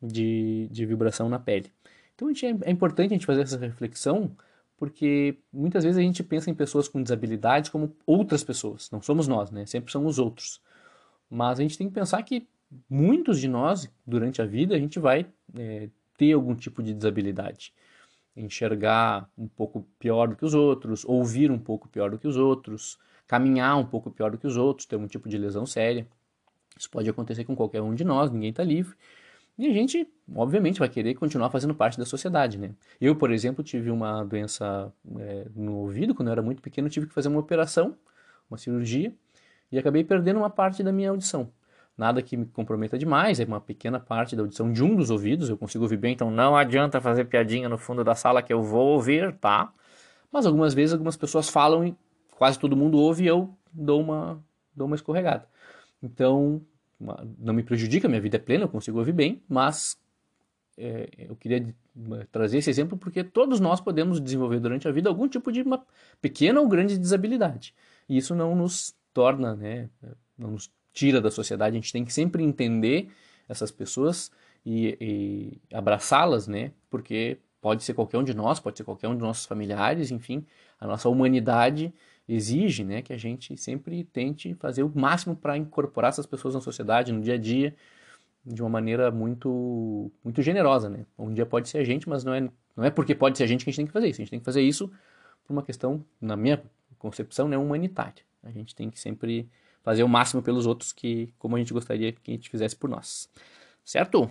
de, 0.02 0.68
de 0.70 0.84
vibração 0.84 1.28
na 1.28 1.38
pele. 1.38 1.72
Então 2.14 2.28
é, 2.28 2.34
é 2.68 2.70
importante 2.70 3.12
a 3.12 3.14
gente 3.14 3.26
fazer 3.26 3.42
essa 3.42 3.58
reflexão 3.58 4.36
porque 4.78 5.36
muitas 5.52 5.84
vezes 5.84 5.98
a 5.98 6.02
gente 6.02 6.22
pensa 6.22 6.50
em 6.50 6.54
pessoas 6.54 6.88
com 6.88 7.02
desabilidades 7.02 7.68
como 7.68 7.94
outras 8.06 8.42
pessoas, 8.42 8.90
não 8.90 9.02
somos 9.02 9.28
nós, 9.28 9.50
né? 9.50 9.66
Sempre 9.66 9.92
são 9.92 10.06
os 10.06 10.18
outros. 10.18 10.62
Mas 11.28 11.58
a 11.58 11.62
gente 11.62 11.76
tem 11.76 11.88
que 11.88 11.94
pensar 11.94 12.22
que 12.22 12.46
muitos 12.88 13.40
de 13.40 13.48
nós, 13.48 13.90
durante 14.06 14.40
a 14.40 14.46
vida, 14.46 14.74
a 14.74 14.78
gente 14.78 14.98
vai 14.98 15.26
é, 15.54 15.90
ter 16.16 16.32
algum 16.32 16.54
tipo 16.54 16.82
de 16.82 16.94
desabilidade 16.94 17.72
enxergar 18.38 19.28
um 19.36 19.48
pouco 19.48 19.86
pior 19.98 20.28
do 20.28 20.36
que 20.36 20.44
os 20.44 20.54
outros, 20.54 21.04
ouvir 21.04 21.50
um 21.50 21.58
pouco 21.58 21.88
pior 21.88 22.10
do 22.10 22.18
que 22.18 22.28
os 22.28 22.36
outros, 22.36 22.98
caminhar 23.26 23.76
um 23.76 23.84
pouco 23.84 24.10
pior 24.10 24.30
do 24.30 24.38
que 24.38 24.46
os 24.46 24.56
outros, 24.56 24.86
ter 24.86 24.96
um 24.96 25.06
tipo 25.06 25.28
de 25.28 25.36
lesão 25.36 25.66
séria. 25.66 26.06
Isso 26.78 26.88
pode 26.88 27.10
acontecer 27.10 27.44
com 27.44 27.56
qualquer 27.56 27.82
um 27.82 27.94
de 27.94 28.04
nós, 28.04 28.30
ninguém 28.30 28.50
está 28.50 28.62
livre. 28.62 28.94
E 29.58 29.66
a 29.66 29.72
gente, 29.72 30.08
obviamente, 30.34 30.78
vai 30.78 30.88
querer 30.88 31.14
continuar 31.14 31.50
fazendo 31.50 31.74
parte 31.74 31.98
da 31.98 32.06
sociedade, 32.06 32.58
né? 32.58 32.70
Eu, 33.00 33.16
por 33.16 33.32
exemplo, 33.32 33.64
tive 33.64 33.90
uma 33.90 34.22
doença 34.24 34.92
é, 35.18 35.46
no 35.54 35.76
ouvido, 35.78 36.14
quando 36.14 36.28
eu 36.28 36.32
era 36.32 36.42
muito 36.42 36.62
pequeno, 36.62 36.88
tive 36.88 37.06
que 37.06 37.14
fazer 37.14 37.28
uma 37.28 37.40
operação, 37.40 37.96
uma 38.48 38.56
cirurgia, 38.56 39.12
e 39.72 39.78
acabei 39.78 40.04
perdendo 40.04 40.38
uma 40.38 40.48
parte 40.48 40.82
da 40.82 40.92
minha 40.92 41.10
audição 41.10 41.50
nada 41.98 42.22
que 42.22 42.36
me 42.36 42.46
comprometa 42.46 42.96
demais, 42.96 43.40
é 43.40 43.44
uma 43.44 43.60
pequena 43.60 43.98
parte 43.98 44.36
da 44.36 44.42
audição 44.42 44.72
de 44.72 44.84
um 44.84 44.94
dos 44.94 45.10
ouvidos, 45.10 45.50
eu 45.50 45.58
consigo 45.58 45.82
ouvir 45.82 45.96
bem, 45.96 46.12
então 46.12 46.30
não 46.30 46.56
adianta 46.56 47.00
fazer 47.00 47.24
piadinha 47.24 47.68
no 47.68 47.76
fundo 47.76 48.04
da 48.04 48.14
sala 48.14 48.40
que 48.40 48.52
eu 48.52 48.62
vou 48.62 48.90
ouvir, 48.90 49.34
tá? 49.38 49.72
Mas 50.30 50.46
algumas 50.46 50.72
vezes 50.72 50.92
algumas 50.92 51.16
pessoas 51.16 51.48
falam 51.48 51.84
e 51.84 51.96
quase 52.36 52.56
todo 52.56 52.76
mundo 52.76 52.96
ouve 52.98 53.24
e 53.24 53.26
eu 53.26 53.52
dou 53.72 54.00
uma, 54.00 54.40
dou 54.74 54.86
uma 54.86 54.94
escorregada. 54.94 55.48
Então, 56.00 56.62
uma, 56.98 57.26
não 57.38 57.54
me 57.54 57.62
prejudica, 57.62 58.08
minha 58.08 58.20
vida 58.20 58.36
é 58.36 58.40
plena, 58.40 58.64
eu 58.64 58.68
consigo 58.68 58.98
ouvir 58.98 59.12
bem, 59.12 59.42
mas 59.48 59.96
é, 60.76 61.08
eu 61.18 61.36
queria 61.36 61.74
trazer 62.30 62.58
esse 62.58 62.70
exemplo 62.70 62.96
porque 62.96 63.24
todos 63.24 63.60
nós 63.60 63.80
podemos 63.80 64.20
desenvolver 64.20 64.60
durante 64.60 64.86
a 64.86 64.92
vida 64.92 65.08
algum 65.08 65.28
tipo 65.28 65.50
de 65.50 65.62
uma 65.62 65.84
pequena 66.20 66.60
ou 66.60 66.68
grande 66.68 66.98
desabilidade. 66.98 67.74
E 68.08 68.16
isso 68.16 68.34
não 68.34 68.54
nos 68.54 68.94
torna, 69.12 69.54
né, 69.54 69.88
não 70.36 70.52
nos 70.52 70.70
tira 70.92 71.20
da 71.20 71.30
sociedade. 71.30 71.76
A 71.76 71.80
gente 71.80 71.92
tem 71.92 72.04
que 72.04 72.12
sempre 72.12 72.42
entender 72.42 73.10
essas 73.48 73.70
pessoas 73.70 74.30
e, 74.64 74.96
e 75.00 75.74
abraçá-las, 75.74 76.46
né? 76.46 76.72
Porque 76.90 77.38
pode 77.60 77.82
ser 77.82 77.94
qualquer 77.94 78.18
um 78.18 78.24
de 78.24 78.34
nós, 78.34 78.60
pode 78.60 78.78
ser 78.78 78.84
qualquer 78.84 79.08
um 79.08 79.14
de 79.14 79.20
nossos 79.20 79.46
familiares, 79.46 80.10
enfim, 80.10 80.44
a 80.78 80.86
nossa 80.86 81.08
humanidade 81.08 81.92
exige, 82.28 82.84
né, 82.84 83.00
que 83.00 83.12
a 83.12 83.16
gente 83.16 83.56
sempre 83.56 84.04
tente 84.04 84.54
fazer 84.54 84.82
o 84.82 84.92
máximo 84.94 85.34
para 85.34 85.56
incorporar 85.56 86.10
essas 86.10 86.26
pessoas 86.26 86.54
na 86.54 86.60
sociedade, 86.60 87.10
no 87.10 87.22
dia 87.22 87.34
a 87.34 87.38
dia, 87.38 87.74
de 88.44 88.62
uma 88.62 88.68
maneira 88.68 89.10
muito 89.10 90.10
muito 90.22 90.42
generosa, 90.42 90.88
né? 90.88 91.04
Um 91.18 91.32
dia 91.32 91.46
pode 91.46 91.68
ser 91.68 91.78
a 91.78 91.84
gente, 91.84 92.08
mas 92.08 92.24
não 92.24 92.34
é 92.34 92.48
não 92.76 92.84
é 92.84 92.90
porque 92.90 93.14
pode 93.14 93.36
ser 93.36 93.44
a 93.44 93.46
gente 93.46 93.64
que 93.64 93.70
a 93.70 93.72
gente 93.72 93.78
tem 93.78 93.86
que 93.86 93.92
fazer 93.92 94.08
isso. 94.08 94.20
A 94.20 94.22
gente 94.22 94.30
tem 94.30 94.38
que 94.38 94.44
fazer 94.44 94.62
isso 94.62 94.88
por 95.44 95.52
uma 95.52 95.62
questão, 95.62 96.04
na 96.20 96.36
minha 96.36 96.62
concepção, 96.98 97.48
né, 97.48 97.58
humanitária. 97.58 98.22
A 98.42 98.50
gente 98.50 98.74
tem 98.74 98.88
que 98.88 99.00
sempre 99.00 99.48
fazer 99.82 100.02
o 100.02 100.08
máximo 100.08 100.42
pelos 100.42 100.66
outros 100.66 100.92
que 100.92 101.32
como 101.38 101.56
a 101.56 101.58
gente 101.58 101.72
gostaria 101.72 102.12
que 102.12 102.30
a 102.30 102.34
gente 102.34 102.50
fizesse 102.50 102.76
por 102.76 102.88
nós. 102.88 103.28
Certo? 103.84 104.30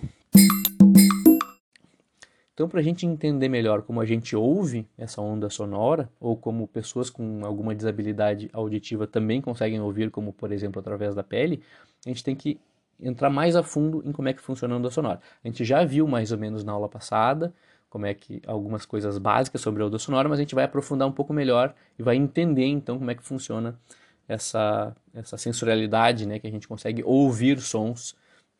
Então, 2.58 2.68
para 2.68 2.80
a 2.80 2.84
gente 2.84 3.06
entender 3.06 3.48
melhor 3.50 3.84
como 3.84 4.02
a 4.02 4.06
gente 4.06 4.36
ouve 4.36 4.88
essa 4.98 5.22
onda 5.22 5.48
sonora, 5.48 6.10
ou 6.20 6.36
como 6.36 6.68
pessoas 6.68 7.08
com 7.08 7.46
alguma 7.46 7.76
desabilidade 7.76 8.50
auditiva 8.52 9.06
também 9.06 9.40
conseguem 9.40 9.80
ouvir, 9.80 10.10
como 10.10 10.34
por 10.34 10.52
exemplo 10.52 10.80
através 10.80 11.14
da 11.14 11.22
pele, 11.22 11.62
a 12.04 12.10
gente 12.10 12.24
tem 12.24 12.36
que 12.36 12.60
entrar 13.00 13.30
mais 13.30 13.56
a 13.56 13.62
fundo 13.62 14.02
em 14.04 14.12
como 14.12 14.28
é 14.28 14.34
que 14.34 14.42
funciona 14.42 14.74
a 14.74 14.78
onda 14.80 14.90
sonora. 14.90 15.22
A 15.44 15.48
gente 15.48 15.64
já 15.64 15.86
viu 15.86 16.08
mais 16.08 16.32
ou 16.32 16.40
menos 16.40 16.64
na 16.64 16.72
aula 16.72 16.90
passada 16.90 17.54
como 17.92 18.08
é 18.08 18.16
que 18.16 18.42
algumas 18.48 18.88
coisas 18.88 19.20
básicas 19.20 19.62
sobre 19.62 19.84
a 19.84 19.86
onda 19.86 20.00
sonora, 20.00 20.28
mas 20.28 20.40
a 20.40 20.42
gente 20.42 20.56
vai 20.56 20.64
aprofundar 20.64 21.08
um 21.08 21.12
pouco 21.12 21.32
melhor 21.34 21.76
e 22.00 22.02
vai 22.02 22.16
entender 22.16 22.66
então 22.66 22.98
como 22.98 23.12
é 23.12 23.14
que 23.14 23.22
funciona 23.24 23.80
essa, 24.28 24.96
essa 25.14 25.38
sensorialidade, 25.38 26.26
né, 26.26 26.40
que 26.40 26.48
a 26.48 26.52
gente 26.52 26.68
consegue 26.68 27.04
ouvir 27.04 27.62
sons 27.62 28.16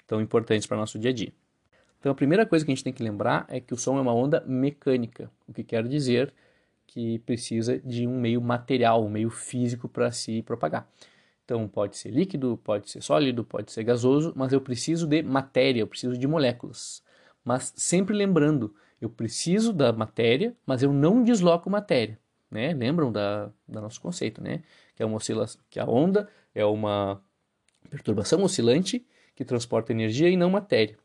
tão 0.06 0.22
importantes 0.22 0.68
para 0.68 0.78
o 0.78 0.80
nosso 0.80 1.00
dia 1.00 1.10
a 1.10 1.14
dia. 1.16 1.34
Então 2.08 2.14
a 2.14 2.16
primeira 2.16 2.46
coisa 2.46 2.64
que 2.64 2.72
a 2.72 2.74
gente 2.74 2.86
tem 2.86 2.94
que 2.94 3.04
lembrar 3.04 3.46
é 3.50 3.60
que 3.60 3.74
o 3.74 3.78
som 3.78 3.98
é 3.98 4.02
uma 4.02 4.14
onda 4.14 4.42
mecânica, 4.48 5.30
o 5.46 5.52
que 5.52 5.62
quer 5.62 5.86
dizer 5.86 6.34
que 6.86 7.20
precisa 7.20 7.80
de 7.80 8.08
um 8.08 8.18
meio 8.18 8.40
material, 8.40 9.04
um 9.04 9.10
meio 9.10 9.30
físico 9.30 9.90
para 9.90 10.10
se 10.10 10.42
propagar. 10.44 10.90
Então 11.44 11.68
pode 11.68 11.98
ser 11.98 12.12
líquido, 12.12 12.58
pode 12.64 12.90
ser 12.90 13.02
sólido, 13.04 13.44
pode 13.44 13.74
ser 13.74 13.84
gasoso, 13.84 14.32
mas 14.38 14.54
eu 14.54 14.62
preciso 14.62 15.06
de 15.06 15.22
matéria, 15.22 15.82
eu 15.82 15.88
preciso 15.88 16.18
de 16.18 16.26
moléculas. 16.26 17.04
Mas 17.44 17.74
sempre 17.76 18.16
lembrando, 18.16 18.74
eu 19.02 19.10
preciso 19.10 19.74
da 19.74 19.92
matéria, 19.92 20.56
mas 20.66 20.82
eu 20.82 20.94
não 20.94 21.22
desloco 21.22 21.70
matéria. 21.70 22.18
Né? 22.50 22.74
Lembram 22.74 23.12
da, 23.12 23.52
da 23.68 23.82
nosso 23.82 24.00
conceito, 24.00 24.42
né? 24.42 24.64
Que 24.96 25.04
é 25.04 25.06
uma 25.06 25.20
que 25.70 25.78
a 25.78 25.86
onda 25.86 26.30
é 26.56 26.64
uma 26.64 27.22
perturbação 27.90 28.42
oscilante 28.44 29.06
que 29.36 29.44
transporta 29.44 29.92
energia 29.92 30.30
e 30.30 30.38
não 30.38 30.50
matéria. 30.50 30.98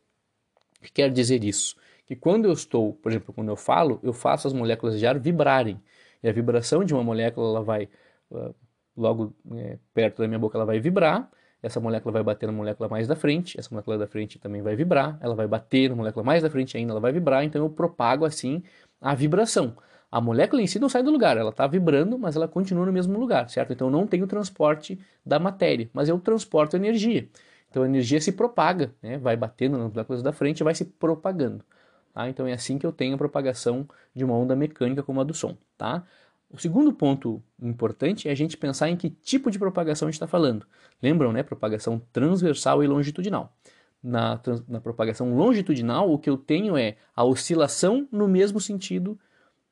O 0.83 0.85
que 0.85 0.91
quer 0.91 1.13
dizer 1.13 1.45
isso? 1.45 1.77
Que 2.05 2.17
quando 2.17 2.47
eu 2.47 2.53
estou, 2.53 2.95
por 2.95 3.13
exemplo, 3.13 3.33
quando 3.33 3.49
eu 3.49 3.57
falo, 3.57 4.01
eu 4.03 4.13
faço 4.13 4.49
as 4.49 4.53
moléculas 4.53 4.99
de 4.99 5.07
ar 5.07 5.17
vibrarem. 5.17 5.81
E 6.21 6.29
a 6.29 6.33
vibração 6.33 6.83
de 6.85 6.93
uma 6.93 7.05
molécula, 7.05 7.49
ela 7.49 7.63
vai, 7.63 7.89
logo 8.97 9.33
é, 9.55 9.79
perto 9.95 10.21
da 10.21 10.27
minha 10.27 10.41
boca, 10.41 10.59
ela 10.59 10.67
vai 10.67 10.81
vibrar. 10.81 11.31
Essa 11.63 11.79
molécula 11.79 12.13
vai 12.13 12.25
bater 12.25 12.47
na 12.47 12.53
molécula 12.53 12.89
mais 12.89 13.07
da 13.07 13.15
frente, 13.15 13.57
essa 13.57 13.69
molécula 13.71 13.97
da 13.97 14.09
frente 14.09 14.37
também 14.37 14.61
vai 14.61 14.75
vibrar, 14.75 15.17
ela 15.21 15.33
vai 15.33 15.47
bater 15.47 15.89
na 15.89 15.95
molécula 15.95 16.25
mais 16.25 16.43
da 16.43 16.51
frente 16.51 16.77
ainda, 16.77 16.93
ela 16.93 16.99
vai 16.99 17.13
vibrar, 17.13 17.45
então 17.45 17.63
eu 17.63 17.71
propago 17.71 18.25
assim 18.25 18.65
a 19.01 19.15
vibração. 19.15 19.77
A 20.11 20.21
molécula 20.21 20.61
em 20.61 20.67
si 20.67 20.81
não 20.81 20.89
sai 20.89 21.05
do 21.05 21.13
lugar, 21.13 21.37
ela 21.37 21.51
está 21.51 21.65
vibrando, 21.69 22.19
mas 22.19 22.35
ela 22.35 22.49
continua 22.49 22.85
no 22.85 22.93
mesmo 22.93 23.17
lugar, 23.17 23.49
certo? 23.49 23.73
Então 23.73 23.89
não 23.89 24.09
tenho 24.09 24.27
transporte 24.27 24.99
da 25.25 25.39
matéria, 25.39 25.89
mas 25.93 26.09
eu 26.09 26.19
transporto 26.19 26.77
energia. 26.77 27.29
Então 27.73 27.83
a 27.85 27.87
energia 27.87 28.21
se 28.21 28.33
propaga, 28.33 28.95
né? 29.03 29.17
vai 29.17 29.35
batendo 29.35 29.79
nas 29.79 29.91
moléculas 29.91 30.23
da 30.23 30.31
frente 30.31 30.61
e 30.61 30.65
vai 30.65 30.75
se 30.75 30.85
propagando. 30.85 31.65
Tá? 32.13 32.29
Então 32.29 32.47
é 32.47 32.53
assim 32.53 32.77
que 32.77 32.85
eu 32.85 32.93
tenho 32.93 33.15
a 33.15 33.19
propagação 33.19 33.89
de 34.15 34.23
uma 34.23 34.37
onda 34.37 34.55
mecânica 34.55 35.03
como 35.03 35.23
a 35.23 35.25
do 35.25 35.33
som. 35.33 35.57
Tá? 35.79 36.05
O 36.51 36.59
segundo 36.59 36.93
ponto 36.93 37.43
importante 37.63 38.29
é 38.29 38.31
a 38.31 38.35
gente 38.35 38.59
pensar 38.59 38.91
em 38.91 38.97
que 38.97 39.09
tipo 39.09 39.51
de 39.51 39.59
propagação 39.59 40.07
a 40.07 40.11
gente 40.11 40.17
está 40.17 40.27
falando. 40.27 40.67
Lembram, 41.03 41.33
né? 41.33 41.43
Propagação 41.43 41.99
transversal 42.13 42.85
e 42.85 42.87
longitudinal. 42.87 43.57
Na, 44.03 44.39
na 44.69 44.79
propagação 44.79 45.35
longitudinal, 45.35 46.13
o 46.13 46.19
que 46.19 46.29
eu 46.29 46.37
tenho 46.37 46.77
é 46.77 46.97
a 47.17 47.25
oscilação 47.25 48.07
no 48.13 48.29
mesmo 48.29 48.61
sentido 48.61 49.19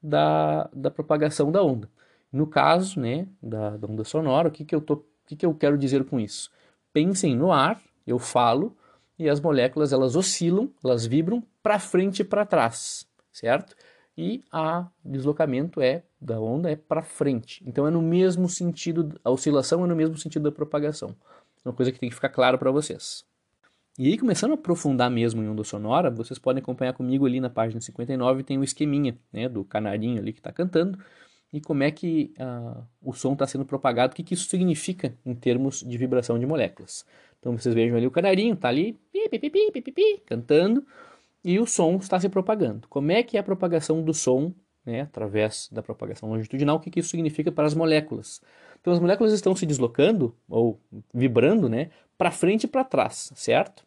da, 0.02 0.70
da 0.72 0.90
propagação 0.90 1.52
da 1.52 1.62
onda. 1.62 1.86
No 2.32 2.46
caso 2.46 2.98
né, 2.98 3.28
da, 3.42 3.76
da 3.76 3.86
onda 3.86 4.04
sonora, 4.04 4.48
o 4.48 4.50
que, 4.50 4.64
que, 4.64 4.74
eu 4.74 4.80
tô, 4.80 4.94
o 4.94 5.04
que, 5.26 5.36
que 5.36 5.44
eu 5.44 5.52
quero 5.52 5.76
dizer 5.76 6.04
com 6.04 6.18
isso? 6.18 6.50
Pensem 6.94 7.36
no 7.36 7.52
ar, 7.52 7.78
eu 8.06 8.18
falo, 8.18 8.76
e 9.18 9.28
as 9.28 9.40
moléculas 9.40 9.92
elas 9.92 10.16
oscilam, 10.16 10.70
elas 10.82 11.04
vibram 11.04 11.42
para 11.62 11.78
frente 11.78 12.20
e 12.20 12.24
para 12.24 12.46
trás, 12.46 13.06
certo? 13.30 13.76
E 14.16 14.42
a 14.50 14.86
deslocamento 15.04 15.80
é 15.80 16.02
da 16.20 16.40
onda 16.40 16.70
é 16.70 16.76
para 16.76 17.02
frente. 17.02 17.62
Então 17.66 17.86
é 17.86 17.90
no 17.90 18.02
mesmo 18.02 18.48
sentido, 18.48 19.18
a 19.24 19.30
oscilação 19.30 19.84
é 19.84 19.88
no 19.88 19.96
mesmo 19.96 20.16
sentido 20.16 20.44
da 20.44 20.52
propagação. 20.52 21.14
É 21.64 21.68
uma 21.68 21.74
coisa 21.74 21.92
que 21.92 21.98
tem 21.98 22.08
que 22.08 22.14
ficar 22.14 22.30
claro 22.30 22.58
para 22.58 22.70
vocês. 22.70 23.24
E 23.98 24.06
aí, 24.06 24.16
começando 24.16 24.52
a 24.52 24.54
aprofundar 24.54 25.10
mesmo 25.10 25.42
em 25.42 25.48
onda 25.48 25.62
sonora, 25.64 26.10
vocês 26.10 26.38
podem 26.38 26.62
acompanhar 26.62 26.94
comigo 26.94 27.26
ali 27.26 27.40
na 27.40 27.50
página 27.50 27.80
59, 27.80 28.42
tem 28.42 28.56
o 28.56 28.60
um 28.60 28.64
esqueminha 28.64 29.18
né, 29.30 29.48
do 29.48 29.62
canarinho 29.64 30.18
ali 30.18 30.32
que 30.32 30.40
está 30.40 30.50
cantando, 30.50 30.98
e 31.52 31.60
como 31.60 31.82
é 31.82 31.90
que 31.90 32.32
uh, 32.38 32.82
o 33.02 33.12
som 33.12 33.32
está 33.32 33.46
sendo 33.46 33.64
propagado, 33.64 34.12
o 34.12 34.16
que, 34.16 34.22
que 34.22 34.34
isso 34.34 34.48
significa 34.48 35.14
em 35.26 35.34
termos 35.34 35.80
de 35.80 35.98
vibração 35.98 36.38
de 36.38 36.46
moléculas. 36.46 37.04
Então 37.38 37.56
vocês 37.56 37.74
vejam 37.74 37.96
ali 37.96 38.06
o 38.06 38.10
canarinho, 38.10 38.54
está 38.54 38.68
ali 38.68 38.98
pi, 39.12 39.28
pi, 39.28 39.92
pi, 39.92 40.22
cantando, 40.26 40.84
e 41.42 41.58
o 41.58 41.66
som 41.66 41.96
está 41.96 42.20
se 42.20 42.28
propagando. 42.28 42.86
Como 42.88 43.10
é 43.10 43.22
que 43.22 43.36
é 43.36 43.40
a 43.40 43.42
propagação 43.42 44.02
do 44.02 44.12
som, 44.12 44.52
né, 44.84 45.02
através 45.02 45.68
da 45.72 45.82
propagação 45.82 46.28
longitudinal, 46.28 46.76
o 46.76 46.80
que, 46.80 46.90
que 46.90 47.00
isso 47.00 47.08
significa 47.08 47.50
para 47.50 47.66
as 47.66 47.74
moléculas? 47.74 48.40
Então 48.80 48.92
as 48.92 49.00
moléculas 49.00 49.32
estão 49.32 49.54
se 49.56 49.66
deslocando, 49.66 50.34
ou 50.48 50.78
vibrando, 51.12 51.68
né, 51.68 51.90
para 52.16 52.30
frente 52.30 52.64
e 52.64 52.68
para 52.68 52.84
trás, 52.84 53.32
certo? 53.34 53.84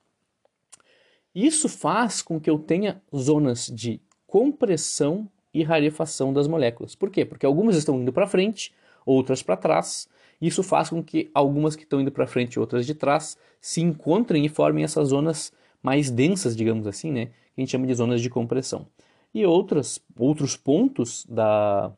Isso 1.33 1.67
faz 1.69 2.21
com 2.21 2.39
que 2.39 2.49
eu 2.49 2.59
tenha 2.59 3.01
zonas 3.15 3.67
de 3.67 4.01
compressão 4.27 5.29
e 5.53 5.63
rarefação 5.63 6.33
das 6.33 6.47
moléculas. 6.47 6.95
Por 6.95 7.09
quê? 7.09 7.23
Porque 7.23 7.45
algumas 7.45 7.75
estão 7.75 8.01
indo 8.01 8.11
para 8.11 8.27
frente, 8.27 8.73
outras 9.05 9.43
para 9.43 9.55
trás. 9.55 10.07
Isso 10.41 10.63
faz 10.63 10.89
com 10.89 11.03
que 11.03 11.29
algumas 11.33 11.75
que 11.75 11.83
estão 11.83 12.01
indo 12.01 12.11
para 12.11 12.27
frente 12.27 12.55
e 12.55 12.59
outras 12.59 12.85
de 12.85 12.93
trás 12.93 13.37
se 13.61 13.81
encontrem 13.81 14.45
e 14.45 14.49
formem 14.49 14.83
essas 14.83 15.09
zonas 15.09 15.53
mais 15.81 16.09
densas, 16.09 16.55
digamos 16.55 16.87
assim, 16.87 17.11
né? 17.11 17.27
Que 17.27 17.59
a 17.59 17.61
gente 17.61 17.71
chama 17.71 17.87
de 17.87 17.93
zonas 17.93 18.21
de 18.21 18.29
compressão. 18.29 18.87
E 19.33 19.45
outras, 19.45 19.99
outros 20.17 20.55
pontos 20.57 21.25
da, 21.29 21.91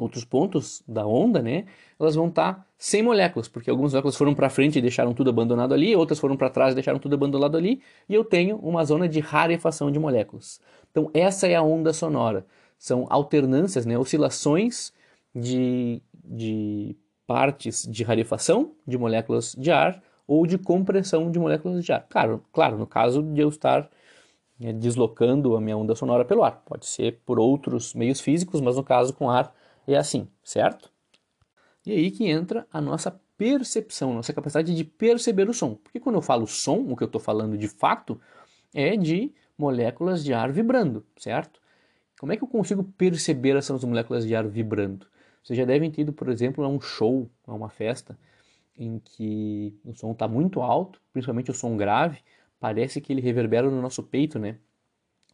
outros 0.00 0.24
pontos 0.24 0.82
da 0.86 1.06
onda, 1.06 1.42
né, 1.42 1.64
elas 1.98 2.14
vão 2.14 2.28
estar 2.28 2.54
tá 2.54 2.66
sem 2.78 3.02
moléculas, 3.02 3.48
porque 3.48 3.70
algumas 3.70 3.92
moléculas 3.92 4.16
foram 4.16 4.34
para 4.34 4.48
frente 4.48 4.78
e 4.78 4.82
deixaram 4.82 5.12
tudo 5.12 5.30
abandonado 5.30 5.72
ali, 5.72 5.94
outras 5.94 6.18
foram 6.18 6.36
para 6.36 6.50
trás 6.50 6.72
e 6.72 6.74
deixaram 6.74 6.98
tudo 6.98 7.14
abandonado 7.14 7.56
ali, 7.56 7.80
e 8.08 8.14
eu 8.14 8.24
tenho 8.24 8.56
uma 8.56 8.84
zona 8.84 9.08
de 9.08 9.20
rarefação 9.20 9.90
de 9.90 9.98
moléculas. 9.98 10.60
Então 10.90 11.10
essa 11.14 11.46
é 11.46 11.54
a 11.54 11.62
onda 11.62 11.92
sonora. 11.92 12.46
São 12.82 13.06
alternâncias, 13.08 13.86
né, 13.86 13.96
oscilações 13.96 14.92
de, 15.32 16.02
de 16.12 16.96
partes 17.24 17.86
de 17.88 18.02
rarefação 18.02 18.72
de 18.84 18.98
moléculas 18.98 19.54
de 19.56 19.70
ar 19.70 20.02
ou 20.26 20.44
de 20.48 20.58
compressão 20.58 21.30
de 21.30 21.38
moléculas 21.38 21.84
de 21.84 21.92
ar. 21.92 22.04
Claro, 22.10 22.44
claro 22.52 22.76
no 22.76 22.84
caso 22.84 23.22
de 23.22 23.40
eu 23.40 23.50
estar 23.50 23.88
né, 24.58 24.72
deslocando 24.72 25.54
a 25.54 25.60
minha 25.60 25.76
onda 25.76 25.94
sonora 25.94 26.24
pelo 26.24 26.42
ar. 26.42 26.60
Pode 26.66 26.86
ser 26.86 27.20
por 27.24 27.38
outros 27.38 27.94
meios 27.94 28.20
físicos, 28.20 28.60
mas 28.60 28.74
no 28.74 28.82
caso 28.82 29.14
com 29.14 29.30
ar 29.30 29.54
é 29.86 29.96
assim, 29.96 30.26
certo? 30.42 30.90
E 31.86 31.92
aí 31.92 32.10
que 32.10 32.28
entra 32.28 32.66
a 32.72 32.80
nossa 32.80 33.16
percepção, 33.38 34.12
nossa 34.12 34.32
capacidade 34.32 34.74
de 34.74 34.82
perceber 34.82 35.48
o 35.48 35.54
som. 35.54 35.76
Porque 35.76 36.00
quando 36.00 36.16
eu 36.16 36.22
falo 36.22 36.48
som, 36.48 36.78
o 36.78 36.96
que 36.96 37.04
eu 37.04 37.06
estou 37.06 37.20
falando 37.20 37.56
de 37.56 37.68
fato 37.68 38.20
é 38.74 38.96
de 38.96 39.32
moléculas 39.56 40.24
de 40.24 40.34
ar 40.34 40.50
vibrando, 40.50 41.06
certo? 41.16 41.61
Como 42.22 42.32
é 42.32 42.36
que 42.36 42.44
eu 42.44 42.48
consigo 42.48 42.84
perceber 42.84 43.56
essas 43.56 43.82
moléculas 43.82 44.24
de 44.24 44.32
ar 44.32 44.46
vibrando? 44.46 45.08
Vocês 45.42 45.58
já 45.58 45.64
devem 45.64 45.90
ter 45.90 46.02
ido, 46.02 46.12
por 46.12 46.28
exemplo, 46.28 46.64
a 46.64 46.68
um 46.68 46.80
show, 46.80 47.28
a 47.44 47.52
uma 47.52 47.68
festa, 47.68 48.16
em 48.78 49.00
que 49.00 49.76
o 49.84 49.92
som 49.92 50.12
está 50.12 50.28
muito 50.28 50.62
alto, 50.62 51.02
principalmente 51.12 51.50
o 51.50 51.54
som 51.54 51.76
grave, 51.76 52.20
parece 52.60 53.00
que 53.00 53.12
ele 53.12 53.20
reverbera 53.20 53.68
no 53.68 53.82
nosso 53.82 54.04
peito, 54.04 54.38
né? 54.38 54.56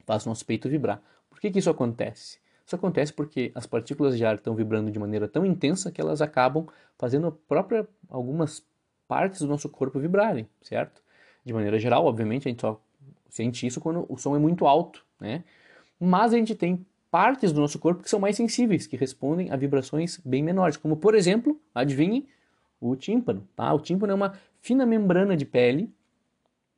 Faz 0.07 0.25
o 0.25 0.31
nosso 0.31 0.47
peito 0.47 0.67
vibrar. 0.67 1.03
Por 1.29 1.39
que, 1.39 1.51
que 1.51 1.59
isso 1.59 1.69
acontece? 1.69 2.39
Isso 2.65 2.75
acontece 2.75 3.13
porque 3.13 3.53
as 3.55 3.67
partículas 3.67 4.17
de 4.17 4.25
ar 4.25 4.37
estão 4.37 4.55
vibrando 4.55 4.91
de 4.91 4.99
maneira 4.99 5.29
tão 5.29 5.45
intensa 5.45 5.93
que 5.93 6.01
elas 6.01 6.23
acabam 6.23 6.69
fazendo 6.97 7.31
própria 7.47 7.87
algumas 8.09 8.67
partes 9.07 9.41
do 9.41 9.47
nosso 9.47 9.69
corpo 9.69 10.01
vibrarem, 10.01 10.49
certo? 10.63 11.03
De 11.45 11.53
maneira 11.53 11.79
geral, 11.79 12.07
obviamente, 12.07 12.49
a 12.49 12.51
gente 12.51 12.63
só 12.63 12.81
sente 13.29 13.67
isso 13.67 13.79
quando 13.79 14.07
o 14.09 14.17
som 14.17 14.35
é 14.35 14.39
muito 14.39 14.67
alto, 14.67 15.05
né? 15.21 15.45
Mas 15.99 16.33
a 16.33 16.37
gente 16.37 16.55
tem 16.55 16.85
partes 17.11 17.53
do 17.53 17.61
nosso 17.61 17.79
corpo 17.79 18.03
que 18.03 18.11
são 18.11 18.21
mais 18.21 18.37
sensíveis, 18.37 18.87
que 18.87 18.97
respondem 18.97 19.51
a 19.51 19.57
vibrações 19.57 20.21
bem 20.25 20.43
menores, 20.43 20.77
como 20.77 20.97
por 20.97 21.15
exemplo, 21.15 21.59
adivinhem, 21.75 22.27
o 22.81 22.95
tímpano, 22.95 23.47
tá? 23.57 23.73
O 23.73 23.81
tímpano 23.81 24.13
é 24.13 24.15
uma 24.15 24.35
fina 24.61 24.87
membrana 24.87 25.37
de 25.37 25.45
pele 25.45 25.91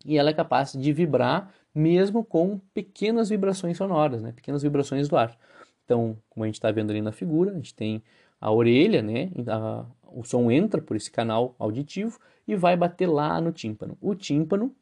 e 0.05 0.17
ela 0.17 0.31
é 0.31 0.33
capaz 0.33 0.73
de 0.73 0.93
vibrar 0.93 1.53
mesmo 1.75 2.25
com 2.25 2.59
pequenas 2.73 3.29
vibrações 3.29 3.77
sonoras, 3.77 4.23
né? 4.23 4.33
Pequenas 4.33 4.63
vibrações 4.63 5.09
do 5.09 5.17
ar. 5.17 5.37
Então, 5.85 6.17
como 6.29 6.45
a 6.45 6.47
gente 6.47 6.55
está 6.55 6.71
vendo 6.71 6.91
ali 6.91 7.03
na 7.03 7.13
figura, 7.13 7.51
a 7.51 7.55
gente 7.55 7.75
tem 7.75 8.03
a 8.41 8.51
orelha, 8.51 9.03
né? 9.03 9.31
A, 9.47 9.85
o 10.07 10.25
som 10.25 10.51
entra 10.51 10.81
por 10.81 10.97
esse 10.97 11.11
canal 11.11 11.55
auditivo 11.59 12.19
e 12.47 12.57
vai 12.57 12.77
bater 12.77 13.07
lá 13.07 13.41
no 13.41 13.53
tímpano. 13.53 13.97
O 14.01 14.15
tímpano 14.15 14.75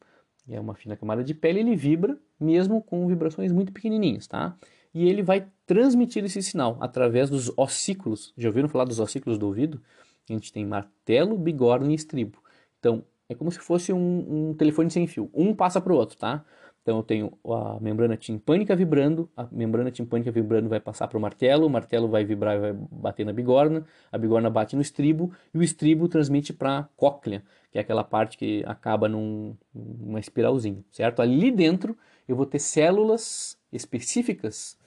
é 0.49 0.59
uma 0.59 0.73
fina 0.73 0.95
camada 0.95 1.23
de 1.23 1.33
pele, 1.33 1.59
ele 1.59 1.75
vibra 1.75 2.17
mesmo 2.39 2.81
com 2.81 3.07
vibrações 3.07 3.51
muito 3.51 3.71
pequenininhas, 3.71 4.27
tá? 4.27 4.55
E 4.93 5.07
ele 5.07 5.21
vai 5.21 5.47
transmitir 5.65 6.23
esse 6.23 6.41
sinal 6.41 6.77
através 6.79 7.29
dos 7.29 7.51
ossículos. 7.55 8.33
Já 8.37 8.49
ouviram 8.49 8.67
falar 8.67 8.85
dos 8.85 8.99
ossículos 8.99 9.37
do 9.37 9.45
ouvido? 9.45 9.81
A 10.29 10.33
gente 10.33 10.51
tem 10.51 10.65
martelo, 10.65 11.37
bigorna 11.37 11.91
e 11.91 11.95
estribo. 11.95 12.39
Então, 12.79 13.03
é 13.27 13.35
como 13.35 13.51
se 13.51 13.59
fosse 13.59 13.93
um, 13.93 14.49
um 14.49 14.53
telefone 14.55 14.89
sem 14.89 15.05
fio. 15.05 15.29
Um 15.33 15.53
passa 15.53 15.79
para 15.79 15.93
o 15.93 15.95
outro, 15.95 16.17
tá? 16.17 16.43
Então 16.81 16.97
eu 16.97 17.03
tenho 17.03 17.31
a 17.45 17.77
membrana 17.79 18.15
timpânica 18.15 18.75
vibrando, 18.75 19.29
a 19.35 19.47
membrana 19.51 19.91
timpânica 19.91 20.31
vibrando 20.31 20.69
vai 20.69 20.79
passar 20.79 21.07
para 21.07 21.17
o 21.17 21.21
martelo, 21.21 21.67
o 21.67 21.69
martelo 21.69 22.07
vai 22.07 22.23
vibrar 22.23 22.55
e 22.55 22.59
vai 22.59 22.73
bater 22.73 23.25
na 23.25 23.33
bigorna, 23.33 23.85
a 24.11 24.17
bigorna 24.17 24.49
bate 24.49 24.75
no 24.75 24.81
estribo 24.81 25.31
e 25.53 25.57
o 25.57 25.63
estribo 25.63 26.07
transmite 26.07 26.53
para 26.53 26.79
a 26.79 26.83
cóclea, 26.95 27.43
que 27.71 27.77
é 27.77 27.81
aquela 27.81 28.03
parte 28.03 28.37
que 28.37 28.63
acaba 28.65 29.07
num, 29.07 29.55
numa 29.73 30.19
espiralzinha, 30.19 30.83
certo? 30.91 31.21
Ali 31.21 31.51
dentro 31.51 31.97
eu 32.27 32.35
vou 32.35 32.45
ter 32.45 32.59
células 32.59 33.57
específicas 33.71 34.77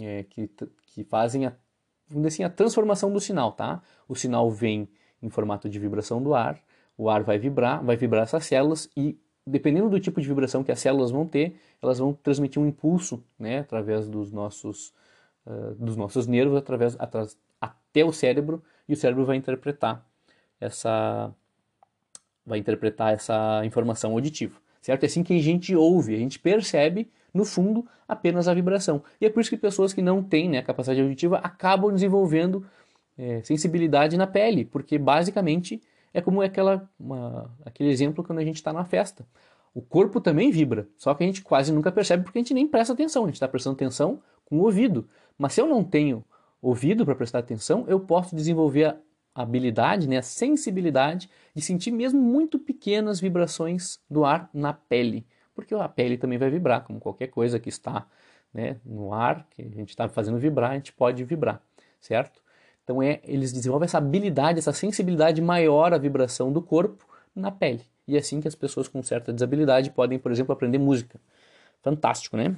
é, 0.00 0.24
que, 0.24 0.48
que 0.86 1.04
fazem 1.04 1.46
a, 1.46 1.52
assim, 2.26 2.44
a 2.44 2.50
transformação 2.50 3.12
do 3.12 3.20
sinal, 3.20 3.52
tá? 3.52 3.82
O 4.08 4.14
sinal 4.14 4.50
vem 4.50 4.88
em 5.22 5.28
formato 5.28 5.68
de 5.68 5.78
vibração 5.78 6.22
do 6.22 6.34
ar, 6.34 6.60
o 6.96 7.10
ar 7.10 7.22
vai 7.22 7.38
vibrar, 7.38 7.84
vai 7.84 7.96
vibrar 7.96 8.22
essas 8.22 8.46
células 8.46 8.88
e 8.96 9.18
dependendo 9.46 9.90
do 9.90 10.00
tipo 10.00 10.20
de 10.20 10.26
vibração 10.26 10.64
que 10.64 10.72
as 10.72 10.80
células 10.80 11.10
vão 11.10 11.26
ter, 11.26 11.56
elas 11.82 11.98
vão 11.98 12.12
transmitir 12.14 12.60
um 12.60 12.66
impulso, 12.66 13.22
né, 13.38 13.58
através 13.58 14.08
dos 14.08 14.32
nossos 14.32 14.94
uh, 15.46 15.74
dos 15.74 15.96
nossos 15.96 16.26
nervos 16.26 16.56
através, 16.56 16.96
atras, 16.98 17.36
até 17.60 18.04
o 18.04 18.12
cérebro 18.12 18.62
e 18.88 18.94
o 18.94 18.96
cérebro 18.96 19.24
vai 19.24 19.36
interpretar 19.36 20.04
essa 20.60 21.32
vai 22.46 22.58
interpretar 22.58 23.14
essa 23.14 23.62
informação 23.64 24.12
auditiva, 24.12 24.58
certo? 24.82 25.04
É 25.04 25.06
assim 25.06 25.22
que 25.22 25.34
a 25.34 25.42
gente 25.42 25.74
ouve, 25.74 26.14
a 26.14 26.18
gente 26.18 26.38
percebe 26.38 27.10
no 27.32 27.44
fundo 27.44 27.86
apenas 28.06 28.46
a 28.46 28.54
vibração. 28.54 29.02
E 29.18 29.24
é 29.26 29.30
por 29.30 29.40
isso 29.40 29.50
que 29.50 29.56
pessoas 29.56 29.94
que 29.94 30.02
não 30.02 30.22
têm 30.22 30.48
né, 30.48 30.62
capacidade 30.62 31.00
auditiva 31.00 31.38
acabam 31.38 31.92
desenvolvendo 31.92 32.64
é, 33.16 33.42
sensibilidade 33.42 34.16
na 34.16 34.26
pele, 34.26 34.64
porque 34.64 34.98
basicamente 34.98 35.82
é 36.14 36.20
como 36.20 36.40
aquela, 36.40 36.88
uma, 36.98 37.50
aquele 37.64 37.90
exemplo 37.90 38.22
quando 38.22 38.38
a 38.38 38.44
gente 38.44 38.56
está 38.56 38.72
na 38.72 38.84
festa. 38.84 39.26
O 39.74 39.82
corpo 39.82 40.20
também 40.20 40.52
vibra, 40.52 40.88
só 40.96 41.12
que 41.12 41.24
a 41.24 41.26
gente 41.26 41.42
quase 41.42 41.72
nunca 41.72 41.90
percebe 41.90 42.22
porque 42.22 42.38
a 42.38 42.42
gente 42.42 42.54
nem 42.54 42.68
presta 42.68 42.92
atenção, 42.92 43.24
a 43.24 43.26
gente 43.26 43.34
está 43.34 43.48
prestando 43.48 43.74
atenção 43.74 44.22
com 44.44 44.58
o 44.58 44.62
ouvido. 44.62 45.08
Mas 45.36 45.52
se 45.52 45.60
eu 45.60 45.66
não 45.66 45.82
tenho 45.82 46.24
ouvido 46.62 47.04
para 47.04 47.16
prestar 47.16 47.40
atenção, 47.40 47.84
eu 47.88 47.98
posso 47.98 48.36
desenvolver 48.36 48.84
a 49.34 49.42
habilidade, 49.42 50.08
né, 50.08 50.18
a 50.18 50.22
sensibilidade 50.22 51.28
de 51.52 51.60
sentir 51.60 51.90
mesmo 51.90 52.22
muito 52.22 52.60
pequenas 52.60 53.18
vibrações 53.18 53.98
do 54.08 54.24
ar 54.24 54.48
na 54.54 54.72
pele, 54.72 55.26
porque 55.56 55.74
a 55.74 55.88
pele 55.88 56.16
também 56.16 56.38
vai 56.38 56.48
vibrar, 56.48 56.84
como 56.84 57.00
qualquer 57.00 57.26
coisa 57.26 57.58
que 57.58 57.68
está 57.68 58.06
né, 58.52 58.76
no 58.84 59.12
ar, 59.12 59.44
que 59.50 59.62
a 59.62 59.68
gente 59.68 59.88
está 59.88 60.08
fazendo 60.08 60.38
vibrar, 60.38 60.70
a 60.70 60.74
gente 60.74 60.92
pode 60.92 61.24
vibrar, 61.24 61.60
certo? 62.00 62.43
Então 62.84 63.02
é, 63.02 63.20
eles 63.24 63.52
desenvolvem 63.52 63.86
essa 63.86 63.98
habilidade, 63.98 64.58
essa 64.58 64.72
sensibilidade 64.72 65.40
maior 65.40 65.92
à 65.92 65.98
vibração 65.98 66.52
do 66.52 66.62
corpo 66.62 67.04
na 67.34 67.50
pele. 67.50 67.82
E 68.06 68.14
é 68.14 68.18
assim 68.18 68.40
que 68.40 68.46
as 68.46 68.54
pessoas 68.54 68.86
com 68.86 69.02
certa 69.02 69.32
desabilidade 69.32 69.90
podem, 69.90 70.18
por 70.18 70.30
exemplo, 70.30 70.52
aprender 70.52 70.78
música. 70.78 71.18
Fantástico, 71.82 72.36
né? 72.36 72.54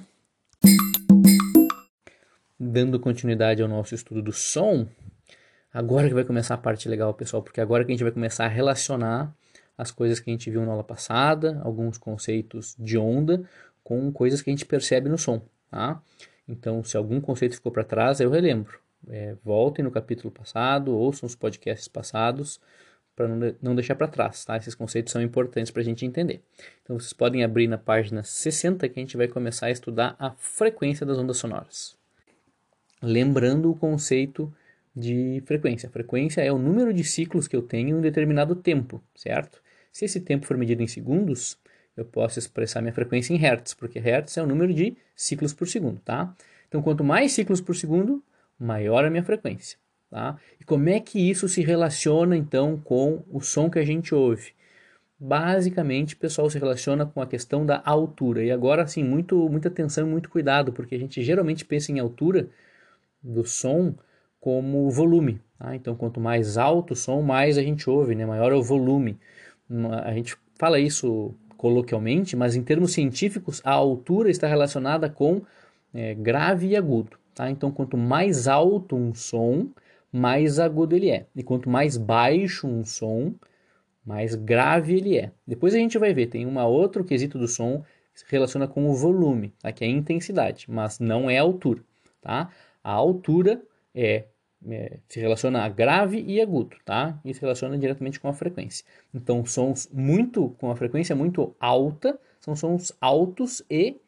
dando 2.58 2.98
continuidade 2.98 3.62
ao 3.62 3.68
nosso 3.68 3.94
estudo 3.94 4.22
do 4.22 4.32
som, 4.32 4.86
agora 5.72 6.08
que 6.08 6.14
vai 6.14 6.24
começar 6.24 6.54
a 6.54 6.58
parte 6.58 6.88
legal, 6.88 7.12
pessoal, 7.14 7.42
porque 7.42 7.60
agora 7.60 7.84
que 7.84 7.92
a 7.92 7.94
gente 7.94 8.02
vai 8.02 8.12
começar 8.12 8.46
a 8.46 8.48
relacionar 8.48 9.34
as 9.76 9.90
coisas 9.90 10.18
que 10.18 10.30
a 10.30 10.32
gente 10.32 10.50
viu 10.50 10.64
na 10.64 10.72
aula 10.72 10.84
passada, 10.84 11.60
alguns 11.62 11.98
conceitos 11.98 12.74
de 12.78 12.96
onda, 12.96 13.42
com 13.84 14.10
coisas 14.10 14.40
que 14.40 14.50
a 14.50 14.52
gente 14.52 14.64
percebe 14.64 15.08
no 15.08 15.18
som, 15.18 15.40
tá? 15.70 16.00
Então, 16.48 16.82
se 16.82 16.96
algum 16.96 17.20
conceito 17.20 17.56
ficou 17.56 17.70
para 17.70 17.84
trás, 17.84 18.20
eu 18.20 18.30
relembro. 18.30 18.78
É, 19.08 19.36
voltem 19.44 19.84
no 19.84 19.90
capítulo 19.90 20.30
passado, 20.30 20.92
ouçam 20.96 21.26
os 21.26 21.34
podcasts 21.34 21.88
passados, 21.88 22.60
para 23.14 23.28
não, 23.28 23.54
não 23.62 23.74
deixar 23.74 23.94
para 23.94 24.08
trás, 24.08 24.44
tá? 24.44 24.56
Esses 24.56 24.74
conceitos 24.74 25.12
são 25.12 25.22
importantes 25.22 25.70
para 25.70 25.80
a 25.82 25.84
gente 25.84 26.04
entender. 26.04 26.42
Então, 26.82 26.98
vocês 26.98 27.12
podem 27.12 27.44
abrir 27.44 27.66
na 27.66 27.78
página 27.78 28.22
60 28.22 28.88
que 28.88 28.98
a 28.98 29.02
gente 29.02 29.16
vai 29.16 29.28
começar 29.28 29.66
a 29.66 29.70
estudar 29.70 30.16
a 30.18 30.32
frequência 30.32 31.06
das 31.06 31.18
ondas 31.18 31.38
sonoras 31.38 31.96
lembrando 33.02 33.70
o 33.70 33.76
conceito 33.76 34.52
de 34.94 35.42
frequência. 35.46 35.90
Frequência 35.90 36.40
é 36.42 36.52
o 36.52 36.58
número 36.58 36.92
de 36.92 37.04
ciclos 37.04 37.46
que 37.46 37.56
eu 37.56 37.62
tenho 37.62 37.90
em 37.90 37.94
um 37.94 38.00
determinado 38.00 38.54
tempo, 38.54 39.02
certo? 39.14 39.62
Se 39.92 40.04
esse 40.04 40.20
tempo 40.20 40.46
for 40.46 40.56
medido 40.56 40.82
em 40.82 40.86
segundos, 40.86 41.58
eu 41.96 42.04
posso 42.04 42.38
expressar 42.38 42.80
minha 42.80 42.92
frequência 42.92 43.32
em 43.32 43.36
hertz, 43.36 43.74
porque 43.74 43.98
hertz 43.98 44.36
é 44.36 44.42
o 44.42 44.46
número 44.46 44.72
de 44.72 44.96
ciclos 45.14 45.52
por 45.52 45.68
segundo, 45.68 46.00
tá? 46.00 46.34
Então, 46.68 46.82
quanto 46.82 47.04
mais 47.04 47.32
ciclos 47.32 47.60
por 47.60 47.74
segundo, 47.76 48.22
maior 48.58 49.04
a 49.04 49.10
minha 49.10 49.22
frequência, 49.22 49.78
tá? 50.10 50.38
E 50.60 50.64
como 50.64 50.88
é 50.88 51.00
que 51.00 51.18
isso 51.18 51.48
se 51.48 51.62
relaciona, 51.62 52.36
então, 52.36 52.78
com 52.78 53.22
o 53.30 53.40
som 53.40 53.70
que 53.70 53.78
a 53.78 53.84
gente 53.84 54.14
ouve? 54.14 54.52
Basicamente, 55.18 56.16
pessoal 56.16 56.50
se 56.50 56.58
relaciona 56.58 57.06
com 57.06 57.22
a 57.22 57.26
questão 57.26 57.64
da 57.64 57.82
altura. 57.84 58.44
E 58.44 58.50
agora, 58.50 58.82
assim, 58.82 59.02
muito, 59.02 59.48
muita 59.48 59.68
atenção 59.68 60.06
e 60.06 60.10
muito 60.10 60.28
cuidado, 60.28 60.72
porque 60.72 60.94
a 60.94 60.98
gente 60.98 61.22
geralmente 61.22 61.64
pensa 61.64 61.90
em 61.90 61.98
altura 61.98 62.48
do 63.22 63.44
som 63.44 63.94
como 64.40 64.90
volume. 64.90 65.40
Tá? 65.58 65.74
Então, 65.74 65.96
quanto 65.96 66.20
mais 66.20 66.58
alto 66.58 66.92
o 66.92 66.96
som, 66.96 67.22
mais 67.22 67.56
a 67.56 67.62
gente 67.62 67.88
ouve, 67.88 68.14
né? 68.14 68.26
maior 68.26 68.52
é 68.52 68.54
o 68.54 68.62
volume. 68.62 69.18
A 70.04 70.12
gente 70.12 70.36
fala 70.58 70.78
isso 70.78 71.34
coloquialmente, 71.56 72.36
mas 72.36 72.54
em 72.54 72.62
termos 72.62 72.92
científicos, 72.92 73.62
a 73.64 73.72
altura 73.72 74.30
está 74.30 74.46
relacionada 74.46 75.08
com 75.08 75.42
é, 75.94 76.14
grave 76.14 76.68
e 76.68 76.76
agudo. 76.76 77.18
Tá? 77.36 77.50
Então, 77.50 77.70
quanto 77.70 77.98
mais 77.98 78.48
alto 78.48 78.96
um 78.96 79.12
som, 79.14 79.68
mais 80.10 80.58
agudo 80.58 80.96
ele 80.96 81.10
é. 81.10 81.26
E 81.36 81.42
quanto 81.42 81.68
mais 81.68 81.98
baixo 81.98 82.66
um 82.66 82.82
som, 82.82 83.34
mais 84.04 84.34
grave 84.34 84.96
ele 84.96 85.18
é. 85.18 85.30
Depois 85.46 85.74
a 85.74 85.78
gente 85.78 85.98
vai 85.98 86.14
ver, 86.14 86.28
tem 86.28 86.46
um 86.46 86.58
outro 86.58 87.04
quesito 87.04 87.38
do 87.38 87.46
som 87.46 87.84
que 88.14 88.20
se 88.20 88.26
relaciona 88.26 88.66
com 88.66 88.88
o 88.88 88.94
volume, 88.94 89.52
tá? 89.60 89.70
que 89.70 89.84
é 89.84 89.86
a 89.86 89.90
intensidade, 89.90 90.64
mas 90.66 90.98
não 90.98 91.28
é 91.28 91.38
a 91.38 91.42
altura. 91.42 91.84
Tá? 92.22 92.50
A 92.82 92.92
altura 92.92 93.60
é, 93.94 94.24
é, 94.66 94.98
se 95.06 95.20
relaciona 95.20 95.62
a 95.62 95.68
grave 95.68 96.24
e 96.26 96.40
agudo, 96.40 96.78
tá? 96.86 97.20
E 97.22 97.34
se 97.34 97.40
relaciona 97.42 97.76
diretamente 97.76 98.18
com 98.18 98.28
a 98.28 98.32
frequência. 98.32 98.82
Então, 99.12 99.44
sons 99.44 99.90
muito 99.92 100.48
com 100.58 100.70
a 100.70 100.76
frequência 100.76 101.14
muito 101.14 101.54
alta 101.60 102.18
são 102.40 102.56
sons 102.56 102.92
altos 102.98 103.62
e 103.68 104.00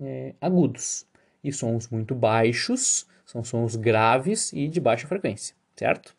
é, 0.00 0.34
agudos. 0.40 1.04
E 1.44 1.52
sons 1.52 1.88
muito 1.88 2.14
baixos 2.14 3.06
são 3.26 3.44
sons 3.44 3.76
graves 3.76 4.52
e 4.52 4.66
de 4.66 4.80
baixa 4.80 5.06
frequência, 5.06 5.54
certo? 5.76 6.16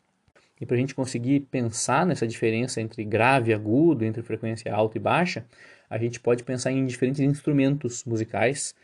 E 0.60 0.64
para 0.64 0.76
a 0.76 0.80
gente 0.80 0.94
conseguir 0.94 1.40
pensar 1.40 2.06
nessa 2.06 2.26
diferença 2.26 2.80
entre 2.80 3.04
grave 3.04 3.50
e 3.50 3.54
agudo, 3.54 4.04
entre 4.04 4.22
frequência 4.22 4.72
alta 4.72 4.96
e 4.96 5.00
baixa, 5.00 5.44
a 5.90 5.98
gente 5.98 6.18
pode 6.18 6.42
pensar 6.42 6.72
em 6.72 6.86
diferentes 6.86 7.20
instrumentos 7.20 8.04
musicais 8.04 8.74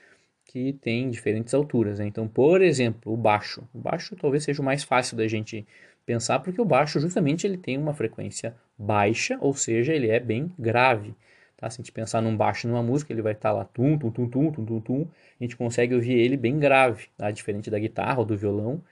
que 0.44 0.74
tem 0.74 1.09
diferentes 1.09 1.55
alturas. 1.55 1.98
Né? 1.98 2.07
Então, 2.07 2.28
por 2.28 2.61
exemplo, 2.61 3.12
o 3.12 3.16
baixo. 3.16 3.62
O 3.72 3.78
baixo 3.78 4.14
talvez 4.16 4.44
seja 4.44 4.61
o 4.61 4.64
mais 4.64 4.85
fácil 4.85 5.16
da 5.16 5.26
gente 5.26 5.66
pensar, 6.05 6.40
porque 6.40 6.61
o 6.61 6.64
baixo 6.64 7.00
justamente 7.00 7.46
ele 7.46 7.57
tem 7.57 7.78
uma 7.78 7.94
frequência 7.94 8.55
baixa, 8.76 9.38
ou 9.40 9.55
seja, 9.55 9.94
ele 9.94 10.11
é 10.11 10.20
bem 10.20 10.52
grave. 10.59 11.14
Tá? 11.62 11.70
Se 11.70 11.81
a 11.81 11.81
gente 11.81 11.92
pensar 11.92 12.20
num 12.20 12.37
baixo 12.37 12.66
numa 12.66 12.83
música, 12.83 13.12
ele 13.12 13.22
vai 13.22 13.35
estar 13.35 13.51
tá 13.51 13.55
lá 13.55 13.64
tum, 13.64 13.96
tum, 13.96 14.11
tum, 14.11 14.29
tum, 14.29 14.51
tum, 14.51 14.64
tum, 14.64 14.81
tum, 14.81 15.07
a 15.40 15.44
gente 15.44 15.57
consegue 15.57 15.94
ouvir 15.94 16.14
ele 16.14 16.37
bem 16.37 16.59
grave, 16.59 17.07
tá? 17.16 17.31
diferente 17.31 17.70
da 17.70 17.79
guitarra 17.79 18.18
ou 18.18 18.25
do 18.25 18.37
violão, 18.37 18.83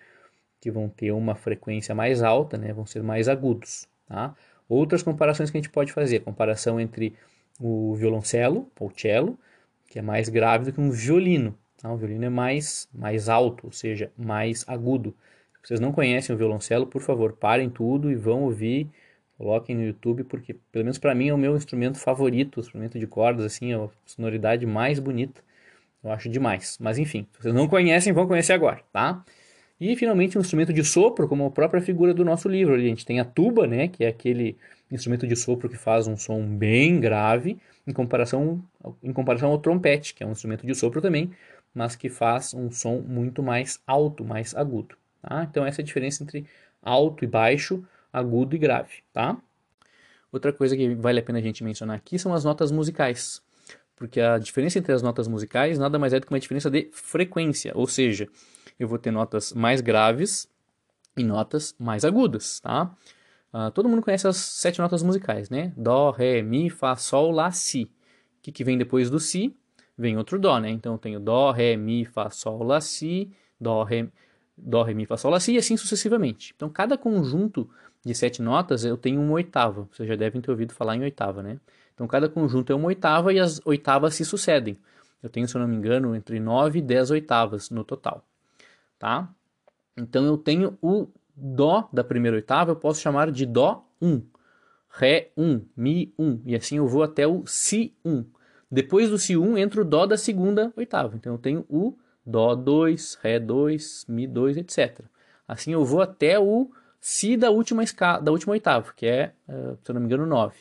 que 0.61 0.71
vão 0.71 0.89
ter 0.89 1.11
uma 1.11 1.35
frequência 1.35 1.97
mais 1.97 2.23
alta, 2.23 2.57
né? 2.57 2.73
vão 2.73 2.87
ser 2.87 3.03
mais 3.03 3.29
agudos. 3.29 3.89
Tá? 4.07 4.37
Outras 4.69 5.03
comparações 5.03 5.51
que 5.51 5.57
a 5.57 5.61
gente 5.61 5.69
pode 5.69 5.93
fazer, 5.93 6.21
comparação 6.21 6.81
entre 6.81 7.13
o 7.59 7.97
violoncelo, 7.97 8.71
ou 8.79 8.89
cello, 8.97 9.37
que 9.89 9.99
é 9.99 10.03
mais 10.03 10.29
grave 10.29 10.67
do 10.67 10.73
que 10.73 10.81
um 10.81 10.93
violino. 10.93 11.59
Tá? 11.77 11.93
O 11.93 11.97
violino 11.97 12.27
é 12.27 12.31
mais, 12.31 12.89
mais 12.95 13.29
alto, 13.29 13.67
ou 13.67 13.73
seja, 13.73 14.13
mais 14.17 14.65
agudo. 14.69 15.13
Se 15.61 15.71
vocês 15.71 15.81
não 15.81 15.91
conhecem 15.91 16.33
o 16.33 16.39
violoncelo, 16.39 16.87
por 16.87 17.03
favor, 17.03 17.33
parem 17.33 17.69
tudo 17.69 18.13
e 18.13 18.15
vão 18.15 18.45
ouvir, 18.45 18.89
coloquem 19.41 19.75
no 19.75 19.83
YouTube, 19.83 20.23
porque 20.25 20.55
pelo 20.71 20.85
menos 20.85 20.99
para 20.99 21.15
mim 21.15 21.29
é 21.29 21.35
o 21.35 21.39
meu 21.39 21.57
instrumento 21.57 21.99
favorito, 21.99 22.59
o 22.59 22.61
instrumento 22.61 22.99
de 22.99 23.07
cordas, 23.07 23.47
assim, 23.47 23.73
é 23.73 23.75
a 23.75 23.89
sonoridade 24.05 24.67
mais 24.67 24.99
bonita. 24.99 25.41
Eu 26.05 26.13
acho 26.13 26.29
demais. 26.29 26.77
Mas 26.79 26.99
enfim, 26.99 27.27
se 27.33 27.43
vocês 27.43 27.55
não 27.55 27.67
conhecem, 27.67 28.13
vão 28.13 28.27
conhecer 28.27 28.53
agora, 28.53 28.83
tá? 28.93 29.25
E 29.81 29.97
finalmente 29.97 30.37
um 30.37 30.43
instrumento 30.43 30.75
de 30.75 30.85
sopro, 30.85 31.27
como 31.27 31.47
a 31.47 31.51
própria 31.51 31.81
figura 31.81 32.13
do 32.13 32.23
nosso 32.23 32.51
livro. 32.51 32.75
Ali 32.75 32.85
a 32.85 32.89
gente 32.89 33.07
tem 33.07 33.19
a 33.19 33.25
tuba, 33.25 33.67
né, 33.67 33.89
que 33.89 34.05
é 34.05 34.09
aquele 34.09 34.59
instrumento 34.91 35.27
de 35.27 35.35
sopro 35.35 35.71
que 35.71 35.77
faz 35.77 36.07
um 36.07 36.19
som 36.19 36.43
bem 36.43 37.01
grave, 37.01 37.57
em 37.87 37.95
comparação, 37.95 38.63
em 39.03 39.13
comparação 39.13 39.51
ao 39.51 39.59
trompete, 39.59 40.13
que 40.13 40.23
é 40.23 40.27
um 40.27 40.33
instrumento 40.33 40.67
de 40.67 40.75
sopro 40.75 41.01
também, 41.01 41.31
mas 41.75 41.97
que 41.97 42.11
faz 42.11 42.53
um 42.53 42.71
som 42.71 43.01
muito 43.01 43.43
mais 43.43 43.81
alto, 43.87 44.23
mais 44.23 44.55
agudo. 44.55 44.97
Tá? 45.23 45.47
Então 45.51 45.65
essa 45.65 45.81
é 45.81 45.83
a 45.83 45.87
diferença 45.87 46.23
entre 46.23 46.45
alto 46.83 47.25
e 47.25 47.27
baixo, 47.27 47.83
agudo 48.13 48.55
e 48.55 48.59
grave. 48.59 49.03
Tá? 49.13 49.37
Outra 50.33 50.53
coisa 50.53 50.77
que 50.77 50.95
vale 50.95 51.21
a 51.21 51.23
pena 51.23 51.39
a 51.39 51.43
gente 51.43 51.65
mencionar 51.65 51.97
aqui 51.97 52.19
são 52.19 52.33
as 52.33 52.45
notas 52.45 52.71
musicais, 52.71 53.43
porque 53.97 54.21
a 54.21 54.39
diferença 54.39 54.79
entre 54.79 54.93
as 54.93 55.03
notas 55.03 55.27
musicais 55.27 55.79
nada 55.79 55.99
mais 55.99 56.13
é 56.13 56.21
do 56.21 56.27
que 56.27 56.33
uma 56.33 56.41
diferença 56.41 56.71
de 56.71 56.89
frequência, 56.93 57.73
ou 57.75 57.87
seja, 57.87 58.29
eu 58.79 58.87
vou 58.87 58.99
ter 58.99 59.11
notas 59.11 59.53
mais 59.53 59.81
graves 59.81 60.49
e 61.17 61.25
notas 61.25 61.75
mais 61.79 62.05
agudas, 62.05 62.61
tá? 62.61 62.95
Uh, 63.53 63.71
todo 63.73 63.89
mundo 63.89 64.03
conhece 64.03 64.29
as 64.29 64.37
sete 64.37 64.79
notas 64.79 65.03
musicais, 65.03 65.51
né? 65.51 65.73
Dó, 65.77 66.13
Ré, 66.13 66.41
Mi, 66.41 66.71
Fá, 66.71 66.95
Sol, 66.95 67.33
Lá, 67.33 67.51
Si. 67.51 67.83
O 67.83 67.89
que, 68.43 68.53
que 68.53 68.63
vem 68.63 68.79
depois 68.79 69.11
do 69.11 69.19
Si? 69.19 69.55
Vem 69.99 70.17
outro 70.17 70.39
Dó, 70.39 70.59
né? 70.61 70.71
Então 70.71 70.93
eu 70.93 70.99
tenho 70.99 71.19
Dó, 71.19 71.51
Ré, 71.51 71.77
Mi, 71.77 72.05
Fá, 72.05 72.31
Sol, 72.31 72.63
Lá, 72.63 72.81
Si, 72.81 73.31
Dó, 73.61 73.83
Ré, 73.83 74.07
Dó, 74.57 74.85
Ré, 74.85 74.95
Mi, 74.95 75.05
Fá, 75.05 75.17
Sol, 75.17 75.33
Lá, 75.33 75.41
Si 75.41 75.53
e 75.55 75.59
assim 75.59 75.77
sucessivamente. 75.77 76.53
Então 76.55 76.71
cada 76.71 76.97
conjunto 76.97 77.69
de 78.05 78.15
sete 78.15 78.41
notas 78.43 78.85
eu 78.85 78.97
tenho 78.97 79.21
uma 79.21 79.33
oitava. 79.33 79.89
Vocês 79.93 80.09
já 80.09 80.17
devem 80.17 80.41
ter 80.41 80.51
ouvido 80.51 80.73
falar 80.75 80.97
em 80.97 81.03
oitava, 81.03 81.43
né? 81.43 81.59
Então 81.95 82.07
cada 82.07 82.29
conjunto 82.29 82.73
é 82.73 82.75
uma 82.75 82.87
oitava 82.87 83.33
e 83.33 83.39
as 83.39 83.61
oitavas 83.65 84.15
se 84.15 84.25
sucedem. 84.25 84.79
Eu 85.23 85.29
tenho, 85.29 85.47
se 85.47 85.55
eu 85.55 85.61
não 85.61 85.69
me 85.69 85.77
engano, 85.77 86.15
entre 86.15 86.41
nove 86.41 86.79
e 86.79 86.83
dez 86.83 87.11
oitavas 87.11 87.69
no 87.69 87.85
total, 87.85 88.25
tá? 88.99 89.29
Então 89.97 90.25
eu 90.25 90.39
tenho 90.39 90.79
o 90.81 91.09
Dó 91.37 91.89
da 91.93 92.05
primeira 92.05 92.37
oitava 92.37 92.71
eu 92.71 92.77
posso 92.77 93.01
chamar 93.01 93.31
de 93.31 93.47
Dó 93.47 93.87
1, 94.01 94.23
Ré 94.91 95.31
1, 95.37 95.63
Mi 95.77 96.13
1, 96.19 96.43
e 96.47 96.57
assim 96.57 96.77
eu 96.77 96.87
vou 96.87 97.03
até 97.03 97.27
o 97.27 97.47
Si 97.47 97.95
1. 98.05 98.25
Depois 98.71 99.09
do 99.11 99.19
Si 99.19 99.37
1 99.37 99.59
entra 99.59 99.81
o 99.81 99.85
Dó 99.85 100.07
da 100.07 100.17
segunda 100.17 100.73
oitava, 100.77 101.17
então 101.17 101.33
eu 101.33 101.39
tenho 101.39 101.65
o 101.69 101.97
Dó 102.25 102.55
2, 102.55 103.19
Ré 103.23 103.39
2, 103.39 104.07
Mi 104.09 104.27
2, 104.27 104.59
etc. 104.59 105.01
Assim 105.47 105.73
eu 105.73 105.85
vou 105.85 106.01
até 106.03 106.39
o 106.39 106.71
Si 107.01 107.37
da 107.37 107.51
última, 107.51 107.83
escala, 107.83 108.21
da 108.21 108.31
última 108.31 108.53
oitava, 108.53 108.93
que 108.95 109.07
é, 109.07 109.33
eh, 109.49 109.75
se 109.83 109.91
eu 109.91 109.95
não 109.95 110.01
me 110.01 110.07
engano, 110.07 110.27
9. 110.27 110.55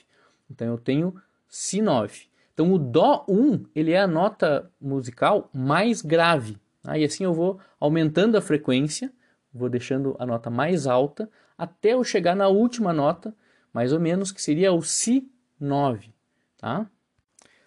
Então 0.49 0.67
eu 0.67 0.78
tenho 0.78 1.13
Si 1.49 1.82
9. 1.82 2.28
Então 2.54 2.71
o 2.73 2.80
Dó 2.80 3.25
1 3.28 3.65
ele 3.75 3.91
é 3.91 3.99
a 3.99 4.08
nota 4.08 4.71
musical 4.80 5.49
mais 5.54 6.02
grave. 6.02 6.58
Tá? 6.82 6.97
E 6.97 7.04
assim 7.04 7.25
eu 7.25 7.34
vou 7.34 7.60
aumentando 7.80 8.38
a 8.38 8.41
frequência, 8.41 9.12
vou 9.54 9.69
deixando 9.69 10.15
a 10.17 10.25
nota 10.25 10.49
mais 10.49 10.88
alta, 10.88 11.30
até 11.58 11.93
eu 11.93 12.04
chegar 12.04 12.36
na 12.36 12.47
última 12.47 12.93
nota, 12.93 13.36
mais 13.73 13.91
ou 13.91 13.99
menos, 13.99 14.32
que 14.32 14.41
seria 14.41 14.71
o 14.71 14.82
Si 14.82 15.30
9. 15.60 16.13
Tá? 16.58 16.89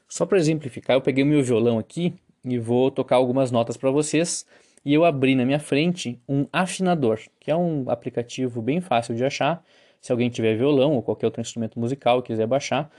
Só 0.08 0.24
para 0.24 0.38
exemplificar, 0.38 0.96
eu 0.96 1.02
peguei 1.02 1.22
o 1.24 1.26
meu 1.26 1.42
violão 1.42 1.78
aqui 1.78 2.14
e 2.44 2.58
vou 2.58 2.90
tocar 2.90 3.16
algumas 3.16 3.50
notas 3.50 3.76
para 3.76 3.90
vocês 3.90 4.46
e 4.84 4.92
eu 4.92 5.04
abri 5.04 5.34
na 5.34 5.44
minha 5.44 5.60
frente 5.60 6.20
um 6.28 6.46
afinador, 6.52 7.20
que 7.38 7.50
é 7.50 7.56
um 7.56 7.88
aplicativo 7.88 8.60
bem 8.60 8.80
fácil 8.80 9.14
de 9.14 9.24
achar. 9.24 9.64
Se 10.00 10.10
alguém 10.10 10.28
tiver 10.28 10.56
violão 10.56 10.94
ou 10.94 11.02
qualquer 11.02 11.26
outro 11.26 11.40
instrumento 11.40 11.78
musical 11.78 12.18
e 12.18 12.22
quiser 12.22 12.46
baixar, 12.46 12.90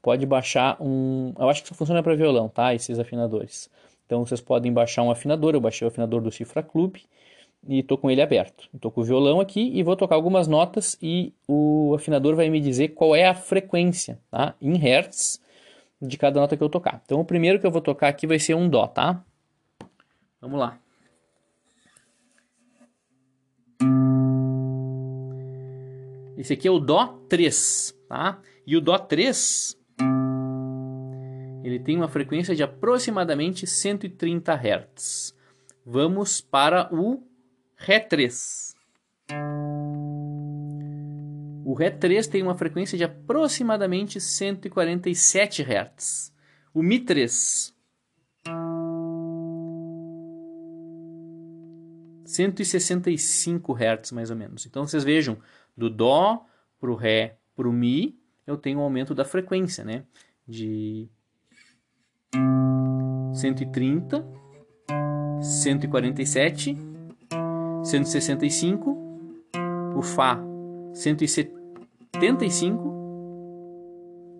pode 0.00 0.24
baixar 0.26 0.76
um. 0.80 1.32
Eu 1.38 1.48
acho 1.48 1.62
que 1.62 1.68
só 1.68 1.74
funciona 1.74 2.02
para 2.02 2.14
violão, 2.14 2.48
tá? 2.48 2.74
Esses 2.74 2.98
afinadores. 2.98 3.68
Então 4.06 4.24
vocês 4.24 4.40
podem 4.40 4.72
baixar 4.72 5.02
um 5.02 5.10
afinador. 5.10 5.54
Eu 5.54 5.60
baixei 5.60 5.86
o 5.86 5.88
afinador 5.88 6.20
do 6.20 6.30
Cifra 6.30 6.62
Club 6.62 6.96
e 7.66 7.80
estou 7.80 7.96
com 7.96 8.10
ele 8.10 8.22
aberto. 8.22 8.68
Estou 8.74 8.90
com 8.90 9.00
o 9.00 9.04
violão 9.04 9.40
aqui 9.40 9.70
e 9.74 9.82
vou 9.82 9.96
tocar 9.96 10.14
algumas 10.14 10.46
notas 10.46 10.98
e 11.00 11.32
o 11.48 11.94
afinador 11.94 12.36
vai 12.36 12.48
me 12.50 12.60
dizer 12.60 12.88
qual 12.88 13.14
é 13.14 13.26
a 13.26 13.34
frequência, 13.34 14.18
tá? 14.30 14.54
Em 14.60 14.76
hertz 14.76 15.40
de 16.00 16.18
cada 16.18 16.40
nota 16.40 16.56
que 16.56 16.62
eu 16.62 16.68
tocar. 16.68 17.00
Então 17.04 17.20
o 17.20 17.24
primeiro 17.24 17.60
que 17.60 17.66
eu 17.66 17.70
vou 17.70 17.80
tocar 17.80 18.08
aqui 18.08 18.26
vai 18.26 18.38
ser 18.38 18.54
um 18.54 18.68
dó, 18.68 18.86
tá? 18.86 19.24
Vamos 20.40 20.58
lá. 20.58 20.81
Esse 26.36 26.54
aqui 26.54 26.66
é 26.66 26.70
o 26.70 26.80
Dó 26.80 27.18
3, 27.28 27.96
tá? 28.08 28.40
E 28.66 28.76
o 28.76 28.80
Dó 28.80 28.98
3, 28.98 29.78
ele 31.62 31.78
tem 31.78 31.96
uma 31.96 32.08
frequência 32.08 32.54
de 32.54 32.62
aproximadamente 32.62 33.66
130 33.66 34.52
Hz. 34.52 35.36
Vamos 35.84 36.40
para 36.40 36.92
o 36.92 37.22
Ré 37.76 38.00
3. 38.00 38.74
O 41.64 41.74
Ré 41.74 41.90
3 41.90 42.26
tem 42.26 42.42
uma 42.42 42.56
frequência 42.56 42.98
de 42.98 43.04
aproximadamente 43.04 44.20
147 44.20 45.62
Hz. 45.62 46.34
O 46.74 46.82
Mi 46.82 46.98
3 46.98 47.74
165 52.24 53.74
Hz 53.74 54.12
mais 54.12 54.30
ou 54.30 54.36
menos. 54.36 54.66
Então 54.66 54.86
vocês 54.86 55.04
vejam, 55.04 55.38
do 55.76 55.90
Dó 55.90 56.44
para 56.80 56.90
o 56.90 56.94
Ré 56.94 57.38
para 57.54 57.68
o 57.68 57.72
Mi, 57.72 58.18
eu 58.46 58.56
tenho 58.56 58.78
um 58.78 58.82
aumento 58.82 59.14
da 59.14 59.24
frequência, 59.24 59.84
né? 59.84 60.04
De 60.46 61.08
130, 63.34 64.26
147, 65.40 66.76
165, 67.84 68.96
o 69.96 70.02
Fá 70.02 70.40
175. 70.94 72.92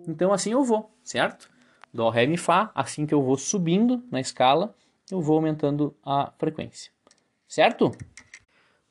Então 0.07 0.33
assim 0.33 0.51
eu 0.51 0.63
vou, 0.63 0.91
certo? 1.03 1.49
Dó, 1.93 2.09
Ré, 2.09 2.25
Mi, 2.25 2.37
Fá. 2.37 2.71
Assim 2.73 3.05
que 3.05 3.13
eu 3.13 3.21
vou 3.21 3.37
subindo 3.37 4.03
na 4.09 4.19
escala, 4.19 4.75
eu 5.11 5.21
vou 5.21 5.35
aumentando 5.35 5.95
a 6.03 6.33
frequência, 6.37 6.91
certo? 7.47 7.91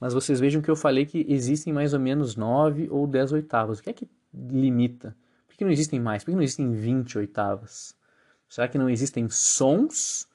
mas 0.02 0.12
vocês 0.12 0.40
vejam 0.40 0.60
que 0.60 0.68
eu 0.68 0.74
falei 0.74 1.06
que 1.06 1.24
existem 1.28 1.72
mais 1.72 1.94
ou 1.94 2.00
menos 2.00 2.34
9 2.34 2.88
ou 2.90 3.06
10 3.06 3.30
oitavas. 3.34 3.78
O 3.78 3.82
que 3.84 3.90
é 3.90 3.92
que 3.92 4.08
limita? 4.34 5.16
Por 5.46 5.56
que 5.56 5.62
não 5.62 5.70
existem 5.70 6.00
mais? 6.00 6.24
Por 6.24 6.32
que 6.32 6.34
não 6.34 6.42
existem 6.42 6.72
20 6.72 7.18
oitavas? 7.18 7.94
Será 8.48 8.66
que 8.66 8.76
não 8.76 8.90
existem 8.90 9.28
sons 9.28 10.26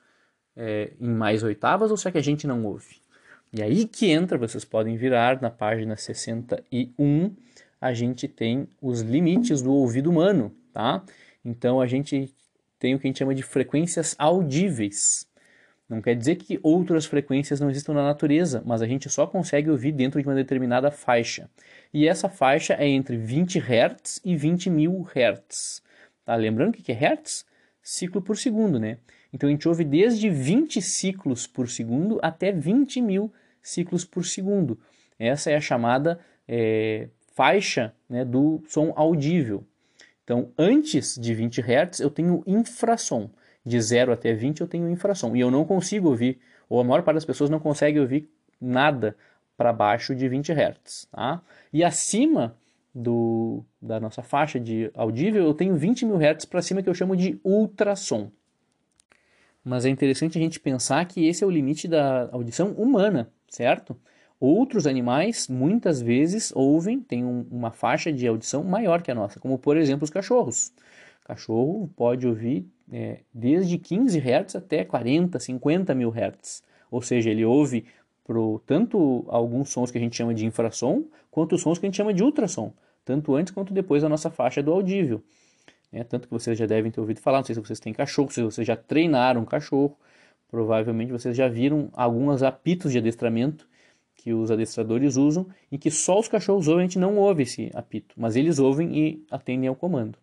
é, 0.55 0.93
em 1.01 1.09
mais 1.09 1.43
oitavas 1.43 1.91
ou 1.91 1.97
será 1.97 2.13
que 2.13 2.17
a 2.17 2.23
gente 2.23 2.47
não 2.47 2.63
ouve? 2.63 3.01
E 3.51 3.61
aí 3.61 3.85
que 3.85 4.09
entra, 4.09 4.37
vocês 4.37 4.63
podem 4.63 4.95
virar 4.95 5.41
na 5.41 5.49
página 5.49 5.97
61, 5.97 7.35
a 7.81 7.93
gente 7.93 8.25
tem 8.25 8.69
os 8.81 9.01
limites 9.01 9.61
do 9.61 9.73
ouvido 9.73 10.09
humano, 10.09 10.55
tá? 10.71 11.03
Então 11.43 11.81
a 11.81 11.87
gente 11.87 12.33
tem 12.79 12.95
o 12.95 12.99
que 12.99 13.05
a 13.05 13.09
gente 13.09 13.19
chama 13.19 13.35
de 13.35 13.43
frequências 13.43 14.15
audíveis. 14.17 15.26
Não 15.89 16.01
quer 16.01 16.15
dizer 16.15 16.35
que 16.35 16.59
outras 16.61 17.05
frequências 17.05 17.61
não 17.61 17.69
existam 17.69 17.93
na 17.93 18.03
natureza, 18.03 18.61
mas 18.65 18.81
a 18.81 18.87
gente 18.87 19.09
só 19.09 19.25
consegue 19.25 19.69
ouvir 19.69 19.93
dentro 19.93 20.21
de 20.21 20.27
uma 20.27 20.35
determinada 20.35 20.91
faixa. 20.91 21.49
E 21.93 22.07
essa 22.07 22.27
faixa 22.27 22.73
é 22.73 22.87
entre 22.87 23.15
20 23.15 23.57
Hz 23.59 24.19
e 24.23 24.35
20 24.35 24.69
mil 24.69 25.07
Hz. 25.15 25.81
Tá? 26.25 26.35
Lembrando 26.35 26.71
o 26.71 26.73
que 26.73 26.91
é 26.91 26.95
Hertz? 26.95 27.45
Ciclo 27.81 28.21
por 28.21 28.37
segundo, 28.37 28.77
né? 28.77 28.97
Então 29.31 29.47
a 29.47 29.51
gente 29.51 29.67
ouve 29.67 29.85
desde 29.85 30.29
20 30.29 30.81
ciclos 30.81 31.47
por 31.47 31.69
segundo 31.69 32.19
até 32.21 32.51
20 32.51 33.01
mil 33.01 33.31
ciclos 33.61 34.03
por 34.03 34.25
segundo. 34.25 34.77
Essa 35.17 35.51
é 35.51 35.55
a 35.55 35.61
chamada 35.61 36.19
é, 36.45 37.07
faixa 37.33 37.93
né, 38.09 38.25
do 38.25 38.61
som 38.67 38.91
audível. 38.95 39.63
Então, 40.23 40.51
antes 40.57 41.17
de 41.17 41.33
20 41.33 41.61
Hz, 41.61 41.99
eu 42.01 42.09
tenho 42.09 42.43
infrassom 42.45 43.29
de 43.67 43.81
0 43.81 44.13
até 44.13 44.33
20 44.33 44.61
eu 44.61 44.67
tenho 44.67 44.89
infração. 44.89 45.35
E 45.35 45.41
eu 45.41 45.51
não 45.51 45.65
consigo 45.65 46.07
ouvir, 46.07 46.39
ou 46.69 46.79
a 46.79 46.83
maior 46.85 47.03
parte 47.03 47.15
das 47.15 47.25
pessoas 47.25 47.49
não 47.49 47.59
consegue 47.59 47.99
ouvir 47.99 48.29
nada 48.61 49.15
para 49.57 49.73
baixo 49.73 50.15
de 50.15 50.29
20 50.29 50.53
Hz. 50.53 51.09
Tá? 51.11 51.41
E 51.73 51.83
acima 51.83 52.55
do, 52.95 53.65
da 53.81 53.99
nossa 53.99 54.23
faixa 54.23 54.57
de 54.57 54.89
audível, 54.93 55.43
eu 55.43 55.53
tenho 55.53 55.75
20 55.75 56.05
mil 56.05 56.17
Hz 56.17 56.45
para 56.45 56.61
cima 56.61 56.81
que 56.81 56.87
eu 56.87 56.93
chamo 56.93 57.13
de 57.15 57.39
ultrassom. 57.43 58.31
Mas 59.65 59.85
é 59.85 59.89
interessante 59.89 60.37
a 60.37 60.41
gente 60.41 60.61
pensar 60.61 61.05
que 61.05 61.27
esse 61.27 61.43
é 61.43 61.47
o 61.47 61.51
limite 61.51 61.89
da 61.89 62.29
audição 62.31 62.71
humana, 62.71 63.29
certo? 63.49 63.97
Outros 64.39 64.87
animais 64.87 65.49
muitas 65.49 66.01
vezes 66.01 66.53
ouvem, 66.55 67.01
têm 67.01 67.25
um, 67.25 67.45
uma 67.51 67.71
faixa 67.71 68.13
de 68.13 68.25
audição 68.25 68.63
maior 68.63 69.01
que 69.01 69.11
a 69.11 69.15
nossa, 69.15 69.41
como 69.41 69.57
por 69.57 69.75
exemplo 69.75 70.05
os 70.05 70.09
cachorros. 70.09 70.71
O 71.23 71.27
cachorro 71.27 71.89
pode 71.97 72.25
ouvir 72.25 72.65
é, 72.91 73.19
desde 73.33 73.77
15 73.77 74.19
Hz 74.19 74.55
até 74.55 74.83
40, 74.83 75.39
50 75.39 75.93
mil 75.95 76.09
Hz. 76.09 76.63
Ou 76.89 77.01
seja, 77.01 77.29
ele 77.29 77.43
ouve 77.43 77.85
pro, 78.23 78.61
tanto 78.65 79.25
alguns 79.27 79.69
sons 79.69 79.91
que 79.91 79.97
a 79.97 80.01
gente 80.01 80.15
chama 80.15 80.33
de 80.33 80.45
infrassom, 80.45 81.05
quanto 81.31 81.55
os 81.55 81.61
sons 81.61 81.77
que 81.79 81.85
a 81.85 81.87
gente 81.87 81.97
chama 81.97 82.13
de 82.13 82.23
ultrassom, 82.23 82.73
tanto 83.05 83.35
antes 83.35 83.53
quanto 83.53 83.73
depois 83.73 84.01
da 84.01 84.09
nossa 84.09 84.29
faixa 84.29 84.61
do 84.61 84.71
audível. 84.71 85.21
É, 85.91 86.03
tanto 86.03 86.27
que 86.27 86.33
vocês 86.33 86.57
já 86.57 86.65
devem 86.65 86.91
ter 86.91 86.99
ouvido 86.99 87.21
falar, 87.21 87.37
não 87.37 87.45
sei 87.45 87.55
se 87.55 87.61
vocês 87.61 87.79
têm 87.79 87.93
cachorro, 87.93 88.29
se 88.29 88.43
vocês 88.43 88.67
já 88.67 88.75
treinaram 88.75 89.45
cachorro, 89.45 89.97
provavelmente 90.49 91.11
vocês 91.11 91.35
já 91.35 91.47
viram 91.47 91.89
alguns 91.93 92.43
apitos 92.43 92.91
de 92.91 92.97
adestramento 92.97 93.67
que 94.15 94.33
os 94.33 94.51
adestradores 94.51 95.15
usam 95.15 95.47
e 95.71 95.77
que 95.77 95.89
só 95.89 96.19
os 96.19 96.27
cachorros 96.27 96.67
ouvem, 96.67 96.83
a 96.83 96.87
gente 96.87 96.99
não 96.99 97.17
ouve 97.17 97.43
esse 97.43 97.71
apito, 97.73 98.13
mas 98.17 98.35
eles 98.35 98.59
ouvem 98.59 98.97
e 98.97 99.25
atendem 99.31 99.69
ao 99.69 99.75
comando. 99.75 100.17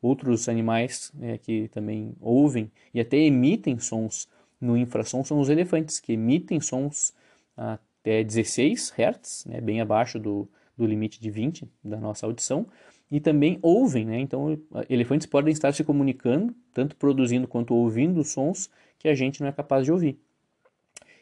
Outros 0.00 0.48
animais 0.48 1.12
é, 1.20 1.38
que 1.38 1.68
também 1.68 2.14
ouvem 2.20 2.70
e 2.94 3.00
até 3.00 3.16
emitem 3.16 3.78
sons 3.78 4.28
no 4.60 4.76
infrassom 4.76 5.24
são 5.24 5.40
os 5.40 5.48
elefantes, 5.48 6.00
que 6.00 6.12
emitem 6.12 6.60
sons 6.60 7.12
até 7.56 8.22
16 8.22 8.92
Hz, 8.96 9.44
né, 9.46 9.60
bem 9.60 9.80
abaixo 9.80 10.18
do, 10.18 10.48
do 10.76 10.86
limite 10.86 11.20
de 11.20 11.30
20 11.30 11.68
da 11.82 11.98
nossa 11.98 12.26
audição, 12.26 12.66
e 13.10 13.20
também 13.20 13.58
ouvem, 13.62 14.04
né? 14.04 14.20
Então, 14.20 14.58
elefantes 14.88 15.26
podem 15.26 15.52
estar 15.52 15.72
se 15.72 15.82
comunicando, 15.82 16.54
tanto 16.74 16.94
produzindo 16.94 17.48
quanto 17.48 17.74
ouvindo 17.74 18.22
sons 18.22 18.70
que 18.98 19.08
a 19.08 19.14
gente 19.14 19.40
não 19.40 19.48
é 19.48 19.52
capaz 19.52 19.84
de 19.84 19.92
ouvir. 19.92 20.18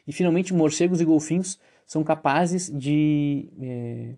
E 0.05 0.11
finalmente, 0.11 0.53
morcegos 0.53 0.99
e 0.99 1.05
golfinhos 1.05 1.59
são 1.85 2.03
capazes 2.03 2.69
de 2.69 3.47
é, 3.61 4.15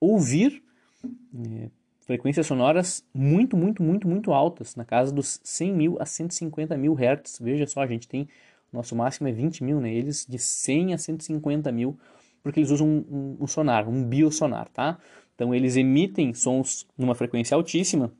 ouvir 0.00 0.62
é, 1.04 1.68
frequências 2.04 2.46
sonoras 2.46 3.04
muito, 3.12 3.56
muito, 3.56 3.82
muito, 3.82 4.06
muito 4.06 4.32
altas, 4.32 4.76
na 4.76 4.84
casa 4.84 5.12
dos 5.12 5.40
100 5.42 5.72
mil 5.72 5.96
a 6.00 6.06
150 6.06 6.76
mil 6.76 6.94
hertz. 6.94 7.38
Veja 7.40 7.66
só, 7.66 7.80
a 7.80 7.86
gente 7.86 8.06
tem, 8.06 8.28
nosso 8.72 8.94
máximo 8.94 9.28
é 9.28 9.32
20 9.32 9.64
mil, 9.64 9.80
né? 9.80 9.92
Eles 9.92 10.26
de 10.28 10.38
100 10.38 10.94
a 10.94 10.98
150 10.98 11.72
mil, 11.72 11.98
porque 12.42 12.60
eles 12.60 12.70
usam 12.70 12.86
um, 12.86 13.04
um, 13.10 13.36
um 13.40 13.46
sonar, 13.46 13.88
um 13.88 14.04
biosonar, 14.04 14.68
tá? 14.68 14.98
Então 15.34 15.54
eles 15.54 15.76
emitem 15.76 16.32
sons 16.34 16.86
numa 16.96 17.14
frequência 17.14 17.54
altíssima 17.54 18.12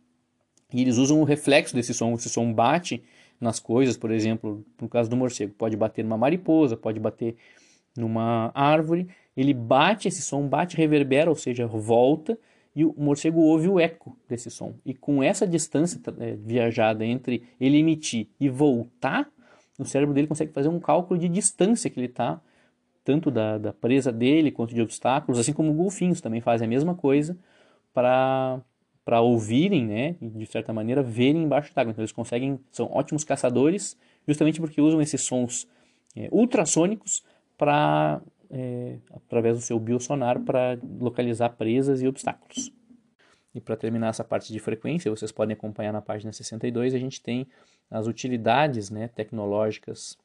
e 0.73 0.81
eles 0.81 0.97
usam 0.97 1.21
o 1.21 1.25
reflexo 1.25 1.75
desse 1.75 1.95
som. 1.95 2.15
Esse 2.15 2.29
som 2.29 2.53
bate 2.53 3.03
nas 3.41 3.61
coisas, 3.61 3.97
por 3.97 4.11
exemplo, 4.11 4.65
no 4.81 4.89
caso 4.89 5.11
do 5.11 5.17
morcego, 5.17 5.53
pode 5.55 5.77
bater 5.77 6.03
numa 6.03 6.17
mariposa, 6.17 6.77
pode 6.77 6.99
bater 6.99 7.37
numa 7.97 8.51
árvore. 8.55 9.09
Ele 9.37 9.53
bate 9.53 10.09
esse 10.09 10.23
som, 10.23 10.49
bate, 10.49 10.77
reverbera, 10.77 11.29
ou 11.29 11.37
seja, 11.37 11.67
volta 11.67 12.39
e 12.75 12.85
o 12.85 12.95
morcego 12.97 13.41
ouve 13.41 13.69
o 13.69 13.79
eco 13.79 14.17
desse 14.29 14.51
som. 14.51 14.75
E 14.85 14.95
com 14.95 15.23
essa 15.23 15.47
distância 15.47 16.01
é, 16.19 16.35
viajada 16.35 17.05
entre 17.05 17.45
ele 17.61 17.79
emitir 17.79 18.29
e 18.41 18.49
voltar, 18.49 19.29
o 19.79 19.85
cérebro 19.85 20.15
dele 20.15 20.27
consegue 20.27 20.53
fazer 20.53 20.69
um 20.69 20.81
cálculo 20.81 21.19
de 21.19 21.29
distância 21.29 21.89
que 21.89 21.99
ele 21.99 22.07
está, 22.07 22.41
tanto 23.05 23.31
da, 23.31 23.59
da 23.59 23.73
presa 23.73 24.11
dele 24.11 24.51
quanto 24.51 24.75
de 24.75 24.81
obstáculos, 24.83 25.39
assim 25.39 25.53
como 25.53 25.73
golfinhos 25.73 26.21
também 26.21 26.41
fazem 26.41 26.67
a 26.67 26.69
mesma 26.69 26.95
coisa 26.95 27.37
para 27.93 28.61
para 29.05 29.21
ouvirem, 29.21 29.85
né, 29.85 30.17
de 30.19 30.47
certa 30.47 30.73
maneira, 30.73 31.03
verem 31.03 31.43
embaixo 31.43 31.75
d'água. 31.75 31.91
Então 31.91 32.01
eles 32.01 32.11
conseguem, 32.11 32.59
são 32.73 32.91
ótimos 32.91 33.23
caçadores, 33.23 33.99
justamente 34.27 34.59
porque 34.59 34.81
usam 34.81 35.01
esses 35.01 35.21
sons 35.21 35.69
é, 36.17 36.29
ultrassônicos 36.33 37.23
para 37.59 38.23
é, 38.51 38.99
através 39.13 39.57
do 39.57 39.63
seu 39.63 39.79
biosonar 39.79 40.41
para 40.41 40.79
localizar 41.01 41.51
presas 41.51 42.03
e 42.03 42.09
obstáculos. 42.09 42.73
E 43.55 43.61
para 43.61 43.77
terminar 43.77 44.09
essa 44.09 44.25
parte 44.25 44.53
de 44.53 44.59
frequência, 44.59 45.11
vocês 45.11 45.31
podem 45.31 45.55
acompanhar 45.55 45.93
na 45.93 46.03
página 46.03 46.33
62, 46.33 46.95
a 46.95 46.99
gente 46.99 47.23
tem 47.23 47.47
as 47.91 48.07
utilidades 48.07 48.91
né, 48.91 49.09
tecnológicas, 49.09 50.19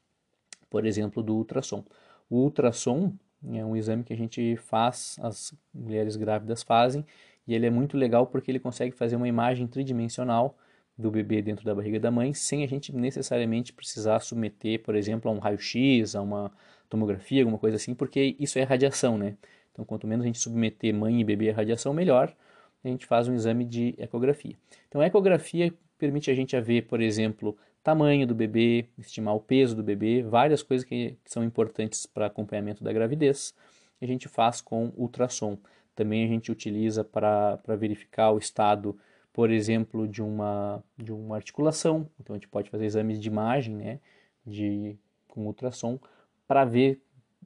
por 0.69 0.86
exemplo, 0.86 1.21
do 1.21 1.36
ultrassom. 1.36 1.84
O 2.29 2.38
ultrassom 2.38 3.13
é 3.53 3.63
um 3.63 3.75
exame 3.75 4.03
que 4.03 4.13
a 4.13 4.17
gente 4.17 4.55
faz, 4.58 5.17
as 5.21 5.53
mulheres 5.73 6.15
grávidas 6.15 6.63
fazem, 6.63 7.05
e 7.47 7.53
ele 7.53 7.65
é 7.65 7.69
muito 7.69 7.97
legal 7.97 8.25
porque 8.27 8.49
ele 8.49 8.60
consegue 8.60 8.95
fazer 8.95 9.15
uma 9.15 9.27
imagem 9.27 9.67
tridimensional 9.67 10.55
do 10.99 11.09
bebê 11.09 11.41
dentro 11.41 11.63
da 11.63 11.73
barriga 11.73 11.97
da 11.97 12.12
mãe, 12.12 12.33
sem 12.33 12.62
a 12.62 12.67
gente 12.67 12.93
necessariamente 12.93 13.71
precisar 13.71 14.19
submeter, 14.19 14.83
por 14.83 14.95
exemplo, 14.95 15.31
a 15.31 15.33
um 15.33 15.39
raio-x, 15.39 16.13
a 16.13 16.21
uma 16.21 16.51
tomografia, 16.89 17.41
alguma 17.41 17.57
coisa 17.57 17.77
assim, 17.77 17.95
porque 17.95 18.35
isso 18.38 18.59
é 18.59 18.63
radiação, 18.63 19.17
né? 19.17 19.38
Então, 19.71 19.85
quanto 19.85 20.05
menos 20.05 20.25
a 20.25 20.27
gente 20.27 20.39
submeter 20.39 20.93
mãe 20.93 21.21
e 21.21 21.23
bebê 21.23 21.51
à 21.51 21.53
radiação, 21.53 21.93
melhor. 21.93 22.35
A 22.83 22.88
gente 22.89 23.05
faz 23.05 23.29
um 23.29 23.33
exame 23.33 23.63
de 23.63 23.95
ecografia. 23.97 24.55
Então, 24.89 24.99
a 24.99 25.07
ecografia 25.07 25.73
permite 25.97 26.29
a 26.29 26.33
gente 26.33 26.59
ver, 26.59 26.81
por 26.81 26.99
exemplo, 26.99 27.57
tamanho 27.81 28.27
do 28.27 28.35
bebê, 28.35 28.85
estimar 28.97 29.33
o 29.35 29.39
peso 29.39 29.77
do 29.77 29.83
bebê, 29.83 30.21
várias 30.21 30.62
coisas 30.62 30.85
que 30.85 31.15
são 31.23 31.45
importantes 31.45 32.05
para 32.05 32.25
acompanhamento 32.25 32.83
da 32.83 32.91
gravidez. 32.91 33.53
A 34.01 34.05
gente 34.05 34.27
faz 34.27 34.59
com 34.59 34.91
ultrassom. 34.97 35.57
Também 35.95 36.25
a 36.25 36.27
gente 36.27 36.51
utiliza 36.51 37.05
para 37.05 37.57
verificar 37.77 38.31
o 38.31 38.38
estado, 38.38 38.97
por 39.34 39.52
exemplo, 39.52 40.08
de 40.08 40.22
uma, 40.22 40.84
de 40.98 41.12
uma 41.13 41.36
articulação. 41.36 42.10
Então, 42.20 42.36
a 42.36 42.38
gente 42.38 42.48
pode 42.48 42.70
fazer 42.70 42.86
exames 42.86 43.20
de 43.20 43.28
imagem 43.28 43.76
né, 43.76 44.00
de, 44.46 44.98
com 45.28 45.46
ultrassom 45.46 46.00
para 46.48 46.65
ver 46.65 47.02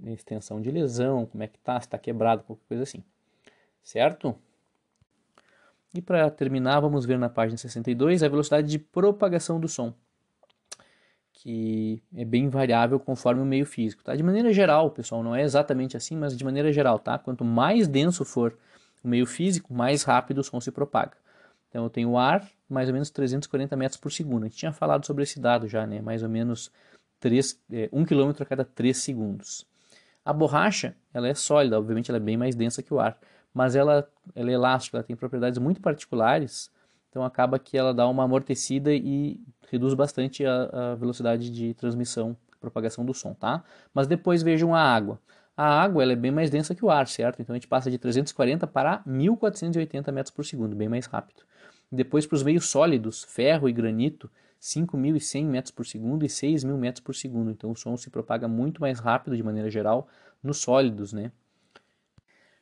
a 0.05 0.11
extensão 0.11 0.61
de 0.61 0.71
lesão, 0.71 1.25
como 1.25 1.43
é 1.43 1.47
que 1.47 1.57
está, 1.57 1.79
se 1.79 1.87
está 1.87 1.97
quebrado, 1.97 2.43
qualquer 2.43 2.65
coisa 2.67 2.83
assim. 2.83 3.03
Certo? 3.83 4.35
E 5.93 6.01
para 6.01 6.29
terminar, 6.31 6.79
vamos 6.79 7.05
ver 7.05 7.19
na 7.19 7.29
página 7.29 7.57
62 7.57 8.23
a 8.23 8.27
velocidade 8.27 8.67
de 8.67 8.79
propagação 8.79 9.59
do 9.59 9.67
som, 9.67 9.93
que 11.31 12.01
é 12.15 12.25
bem 12.25 12.49
variável 12.49 12.99
conforme 12.99 13.41
o 13.41 13.45
meio 13.45 13.65
físico. 13.65 14.03
Tá? 14.03 14.15
De 14.15 14.23
maneira 14.23 14.51
geral, 14.51 14.89
pessoal, 14.89 15.21
não 15.21 15.35
é 15.35 15.43
exatamente 15.43 15.95
assim, 15.95 16.15
mas 16.15 16.35
de 16.35 16.43
maneira 16.43 16.73
geral, 16.73 16.97
tá? 16.97 17.19
quanto 17.19 17.45
mais 17.45 17.87
denso 17.87 18.25
for 18.25 18.57
o 19.03 19.07
meio 19.07 19.27
físico, 19.27 19.71
mais 19.73 20.01
rápido 20.01 20.39
o 20.39 20.43
som 20.43 20.59
se 20.59 20.71
propaga. 20.71 21.15
Então 21.73 21.85
eu 21.85 21.89
tenho 21.89 22.11
o 22.11 22.17
ar, 22.19 22.47
mais 22.69 22.87
ou 22.87 22.93
menos 22.93 23.09
340 23.09 23.75
metros 23.75 23.99
por 23.99 24.11
segundo. 24.11 24.43
A 24.43 24.45
gente 24.47 24.57
tinha 24.57 24.71
falado 24.71 25.07
sobre 25.07 25.23
esse 25.23 25.39
dado 25.39 25.67
já, 25.67 25.87
né? 25.87 26.03
mais 26.03 26.21
ou 26.21 26.29
menos 26.29 26.71
3, 27.19 27.59
é, 27.71 27.89
1 27.91 28.05
km 28.05 28.29
a 28.39 28.45
cada 28.45 28.63
3 28.63 28.95
segundos. 28.95 29.65
A 30.23 30.31
borracha 30.31 30.95
ela 31.11 31.27
é 31.27 31.33
sólida, 31.33 31.79
obviamente 31.79 32.11
ela 32.11 32.17
é 32.17 32.19
bem 32.19 32.37
mais 32.37 32.53
densa 32.53 32.83
que 32.83 32.93
o 32.93 32.99
ar, 32.99 33.17
mas 33.51 33.75
ela, 33.75 34.07
ela 34.35 34.51
é 34.51 34.53
elástica, 34.53 34.97
ela 34.97 35.03
tem 35.03 35.15
propriedades 35.15 35.57
muito 35.57 35.81
particulares, 35.81 36.71
então 37.09 37.25
acaba 37.25 37.57
que 37.57 37.75
ela 37.75 37.91
dá 37.91 38.07
uma 38.07 38.23
amortecida 38.23 38.93
e 38.93 39.39
reduz 39.71 39.95
bastante 39.95 40.45
a, 40.45 40.91
a 40.91 40.95
velocidade 40.95 41.49
de 41.49 41.73
transmissão, 41.73 42.37
propagação 42.61 43.03
do 43.03 43.15
som, 43.15 43.33
tá? 43.33 43.63
Mas 43.91 44.05
depois 44.05 44.43
vejam 44.43 44.75
a 44.75 44.79
água. 44.79 45.19
A 45.57 45.81
água 45.81 46.03
ela 46.03 46.13
é 46.13 46.15
bem 46.15 46.31
mais 46.31 46.51
densa 46.51 46.75
que 46.75 46.85
o 46.85 46.91
ar, 46.91 47.07
certo? 47.07 47.41
Então 47.41 47.53
a 47.53 47.57
gente 47.57 47.67
passa 47.67 47.89
de 47.89 47.97
340 47.97 48.67
para 48.67 49.01
1480 49.07 50.11
metros 50.11 50.33
por 50.35 50.45
segundo, 50.45 50.75
bem 50.75 50.87
mais 50.87 51.07
rápido. 51.07 51.43
Depois 51.95 52.25
para 52.25 52.35
os 52.35 52.41
meios 52.41 52.69
sólidos, 52.69 53.23
ferro 53.23 53.69
e 53.69 53.71
granito, 53.71 54.27
5.100 54.59 55.45
metros 55.45 55.71
por 55.71 55.85
segundo 55.85 56.25
e 56.25 56.27
6.000 56.27 56.75
metros 56.75 57.03
por 57.03 57.13
segundo. 57.13 57.51
Então 57.51 57.69
o 57.69 57.75
som 57.75 57.95
se 57.95 58.09
propaga 58.09 58.47
muito 58.47 58.81
mais 58.81 58.99
rápido 58.99 59.37
de 59.37 59.43
maneira 59.43 59.69
geral 59.69 60.07
nos 60.41 60.57
sólidos, 60.57 61.13
né? 61.13 61.31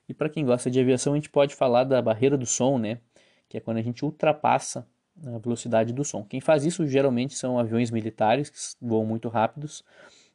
E 0.09 0.13
para 0.13 0.27
quem 0.27 0.43
gosta 0.43 0.69
de 0.69 0.81
aviação, 0.81 1.13
a 1.13 1.15
gente 1.15 1.29
pode 1.29 1.55
falar 1.55 1.85
da 1.85 2.01
barreira 2.01 2.37
do 2.37 2.45
som, 2.45 2.77
né? 2.77 2.99
Que 3.47 3.55
é 3.55 3.61
quando 3.61 3.77
a 3.77 3.81
gente 3.81 4.03
ultrapassa 4.03 4.85
a 5.25 5.37
velocidade 5.37 5.93
do 5.93 6.03
som. 6.03 6.25
Quem 6.25 6.41
faz 6.41 6.65
isso 6.65 6.85
geralmente 6.85 7.33
são 7.33 7.57
aviões 7.57 7.89
militares 7.89 8.49
que 8.49 8.57
voam 8.85 9.05
muito 9.05 9.29
rápidos 9.29 9.81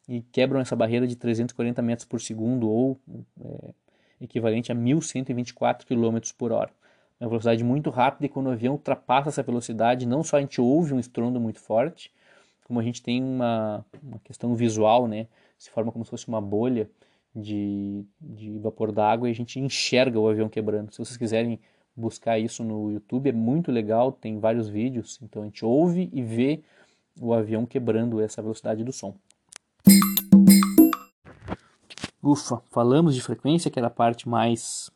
e 0.08 0.22
quebram 0.32 0.58
essa 0.58 0.74
barreira 0.74 1.06
de 1.06 1.16
340 1.16 1.82
metros 1.82 2.08
por 2.08 2.18
segundo 2.18 2.70
ou 2.70 2.98
é, 3.44 3.74
equivalente 4.22 4.72
a 4.72 4.74
1.124 4.74 5.84
km 5.84 6.32
por 6.38 6.50
hora. 6.50 6.70
Uma 7.18 7.28
velocidade 7.30 7.64
muito 7.64 7.88
rápida 7.88 8.26
e 8.26 8.28
quando 8.28 8.46
o 8.46 8.50
avião 8.50 8.74
ultrapassa 8.74 9.30
essa 9.30 9.42
velocidade, 9.42 10.06
não 10.06 10.22
só 10.22 10.36
a 10.36 10.40
gente 10.40 10.60
ouve 10.60 10.92
um 10.92 11.00
estrondo 11.00 11.40
muito 11.40 11.60
forte, 11.60 12.12
como 12.64 12.78
a 12.78 12.82
gente 12.82 13.02
tem 13.02 13.22
uma, 13.22 13.84
uma 14.02 14.18
questão 14.24 14.54
visual, 14.54 15.06
né? 15.06 15.26
Se 15.56 15.70
forma 15.70 15.90
como 15.90 16.04
se 16.04 16.10
fosse 16.10 16.28
uma 16.28 16.40
bolha 16.40 16.90
de, 17.34 18.04
de 18.20 18.58
vapor 18.58 18.92
d'água 18.92 19.28
e 19.28 19.30
a 19.30 19.34
gente 19.34 19.58
enxerga 19.58 20.18
o 20.18 20.28
avião 20.28 20.48
quebrando. 20.48 20.92
Se 20.92 20.98
vocês 20.98 21.16
quiserem 21.16 21.58
buscar 21.94 22.38
isso 22.38 22.62
no 22.62 22.90
YouTube, 22.90 23.30
é 23.30 23.32
muito 23.32 23.72
legal, 23.72 24.12
tem 24.12 24.38
vários 24.38 24.68
vídeos. 24.68 25.18
Então 25.22 25.42
a 25.42 25.44
gente 25.46 25.64
ouve 25.64 26.10
e 26.12 26.22
vê 26.22 26.60
o 27.20 27.32
avião 27.32 27.64
quebrando 27.64 28.20
essa 28.20 28.42
velocidade 28.42 28.84
do 28.84 28.92
som. 28.92 29.14
Ufa, 32.22 32.60
falamos 32.70 33.14
de 33.14 33.22
frequência, 33.22 33.70
que 33.70 33.78
era 33.78 33.86
a 33.86 33.90
parte 33.90 34.28
mais 34.28 34.90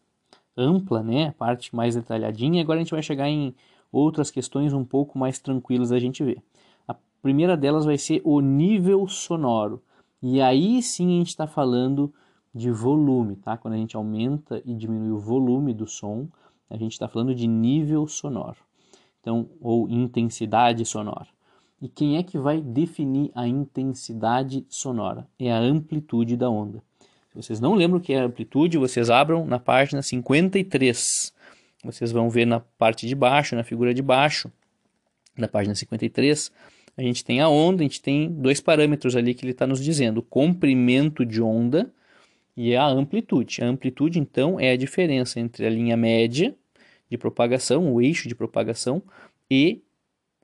ampla, 0.61 1.03
né? 1.03 1.29
A 1.29 1.33
parte 1.33 1.75
mais 1.75 1.95
detalhadinha. 1.95 2.63
Agora 2.63 2.79
a 2.79 2.83
gente 2.83 2.93
vai 2.93 3.03
chegar 3.03 3.29
em 3.29 3.55
outras 3.91 4.31
questões 4.31 4.73
um 4.73 4.85
pouco 4.85 5.19
mais 5.19 5.39
tranquilas 5.39 5.91
da 5.91 5.99
gente 5.99 6.23
ver. 6.23 6.43
A 6.87 6.95
primeira 7.23 7.57
delas 7.57 7.85
vai 7.85 7.99
ser 7.99 8.21
o 8.25 8.41
nível 8.41 9.09
sonoro. 9.09 9.83
E 10.23 10.41
aí 10.41 10.83
sim 10.83 11.17
a 11.17 11.19
gente 11.19 11.29
está 11.29 11.47
falando 11.47 12.13
de 12.55 12.71
volume, 12.71 13.37
tá? 13.37 13.57
Quando 13.57 13.75
a 13.75 13.77
gente 13.77 13.97
aumenta 13.97 14.61
e 14.65 14.75
diminui 14.75 15.13
o 15.13 15.19
volume 15.19 15.73
do 15.73 15.87
som, 15.87 16.29
a 16.69 16.77
gente 16.77 16.93
está 16.93 17.09
falando 17.09 17.35
de 17.35 17.47
nível 17.47 18.07
sonoro, 18.07 18.59
então 19.21 19.49
ou 19.61 19.89
intensidade 19.89 20.85
sonora. 20.85 21.29
E 21.81 21.89
quem 21.89 22.17
é 22.17 22.23
que 22.23 22.39
vai 22.39 22.61
definir 22.61 23.31
a 23.35 23.49
intensidade 23.49 24.67
sonora? 24.69 25.27
É 25.39 25.51
a 25.51 25.59
amplitude 25.59 26.37
da 26.37 26.51
onda. 26.51 26.83
Se 27.31 27.37
vocês 27.37 27.61
não 27.61 27.75
lembram 27.75 27.99
o 27.99 28.03
que 28.03 28.13
é 28.13 28.19
amplitude, 28.19 28.79
vocês 28.79 29.09
abram 29.09 29.47
na 29.47 29.59
página 29.59 30.03
53. 30.03 31.33
Vocês 31.85 32.13
vão 32.13 32.29
ver 32.29 32.47
na 32.47 32.61
parte 32.61 33.07
de 33.07 33.15
baixo, 33.15 33.57
na 33.57 33.65
figura 33.65 33.95
de 33.95 34.03
baixo, 34.03 34.51
da 35.37 35.49
página 35.49 35.75
53, 35.75 36.53
a 36.97 37.03
gente 37.03 37.25
tem 37.25 37.41
a 37.41 37.49
onda, 37.49 37.83
a 37.83 37.85
gente 37.85 38.03
tem 38.03 38.31
dois 38.31 38.61
parâmetros 38.61 39.17
ali 39.17 39.33
que 39.33 39.45
ele 39.45 39.53
está 39.53 39.67
nos 39.67 39.83
dizendo: 39.83 40.19
o 40.19 40.23
comprimento 40.23 41.25
de 41.25 41.41
onda 41.41 41.91
e 42.57 42.77
a 42.77 42.87
amplitude. 42.87 43.63
A 43.63 43.67
amplitude, 43.67 44.19
então, 44.19 44.59
é 44.61 44.73
a 44.73 44.77
diferença 44.77 45.41
entre 45.41 45.67
a 45.67 45.71
linha 45.71 45.97
média 45.97 46.55
de 47.09 47.17
propagação, 47.17 47.93
o 47.93 48.01
eixo 48.01 48.29
de 48.29 48.35
propagação, 48.35 49.03
e 49.51 49.81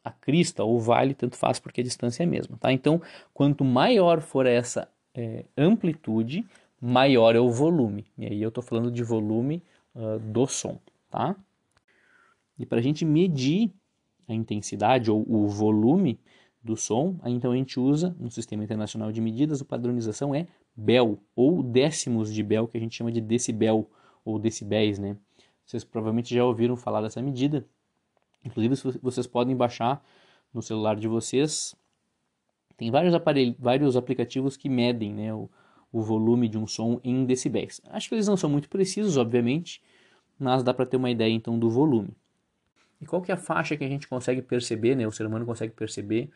a 0.03 0.11
crista 0.11 0.65
ou 0.65 0.81
vale, 0.81 1.15
tanto 1.15 1.37
faz 1.37 1.59
porque 1.59 1.81
a 1.81 1.85
distância 1.85 2.23
é 2.23 2.27
a 2.27 2.29
mesma. 2.29 2.57
Tá? 2.57 2.73
Então, 2.73 3.03
quanto 3.35 3.65
maior 3.65 4.21
for 4.21 4.47
essa 4.47 4.89
é, 5.15 5.45
amplitude, 5.57 6.45
maior 6.87 7.35
é 7.35 7.41
o 7.41 7.51
volume. 7.51 8.07
E 8.17 8.27
aí 8.27 8.43
eu 8.43 8.49
estou 8.49 8.63
falando 8.63 8.91
de 8.91 9.03
volume 9.03 9.63
uh, 9.95 10.19
do 10.21 10.47
som. 10.47 10.79
Tá? 11.11 11.37
E 12.59 12.65
para 12.65 12.79
a 12.79 12.83
gente 12.83 13.05
medir 13.05 13.73
a 14.29 14.35
intensidade 14.35 15.11
ou 15.11 15.25
o 15.29 15.49
volume 15.49 16.19
do 16.63 16.77
som, 16.77 17.17
então 17.25 17.53
a 17.53 17.57
gente 17.57 17.79
usa 17.79 18.15
no 18.19 18.31
Sistema 18.31 18.65
Internacional 18.65 19.13
de 19.13 19.21
Medidas, 19.21 19.63
a 19.63 19.65
padronização 19.65 20.35
é 20.35 20.47
Bell, 20.75 21.19
ou 21.35 21.63
décimos 21.63 22.33
de 22.33 22.43
Bell, 22.43 22.67
que 22.67 22.77
a 22.77 22.81
gente 22.81 22.97
chama 22.97 23.13
de 23.13 23.21
decibel, 23.21 23.89
ou 24.25 24.39
decibéis, 24.39 24.99
né? 24.99 25.17
Vocês 25.65 25.85
provavelmente 25.85 26.35
já 26.35 26.45
ouviram 26.45 26.77
falar 26.77 27.01
dessa 27.03 27.23
medida. 27.23 27.65
Inclusive, 28.45 28.99
vocês 29.01 29.27
podem 29.27 29.57
baixar 29.57 30.05
no 30.53 30.61
celular 30.61 30.97
de 30.97 31.09
vocês. 31.09 31.75
Tem 32.77 32.91
vários 32.91 33.15
aparelhos, 33.15 33.57
vários 33.59 33.97
aplicativos 33.97 34.57
que 34.57 34.69
medem 34.69 35.13
né, 35.13 35.33
o, 35.33 35.49
o 35.93 36.03
volume 36.03 36.49
de 36.49 36.59
um 36.59 36.67
som 36.67 37.01
em 37.03 37.25
decibéis. 37.25 37.81
Acho 37.91 38.09
que 38.09 38.15
eles 38.15 38.27
não 38.27 38.37
são 38.37 38.51
muito 38.51 38.69
precisos, 38.69 39.17
obviamente, 39.17 39.83
mas 40.39 40.63
dá 40.63 40.75
para 40.75 40.87
ter 40.87 40.97
uma 40.97 41.11
ideia 41.11 41.33
então 41.33 41.59
do 41.59 41.71
volume. 41.71 42.11
E 43.01 43.07
qual 43.07 43.23
que 43.23 43.31
é 43.31 43.35
a 43.35 43.39
faixa 43.39 43.77
que 43.77 43.85
a 43.85 43.89
gente 43.89 44.09
consegue 44.09 44.43
perceber, 44.43 44.95
né, 44.95 45.07
o 45.07 45.13
ser 45.13 45.27
humano 45.27 45.45
consegue 45.45 45.73
perceber 45.73 46.31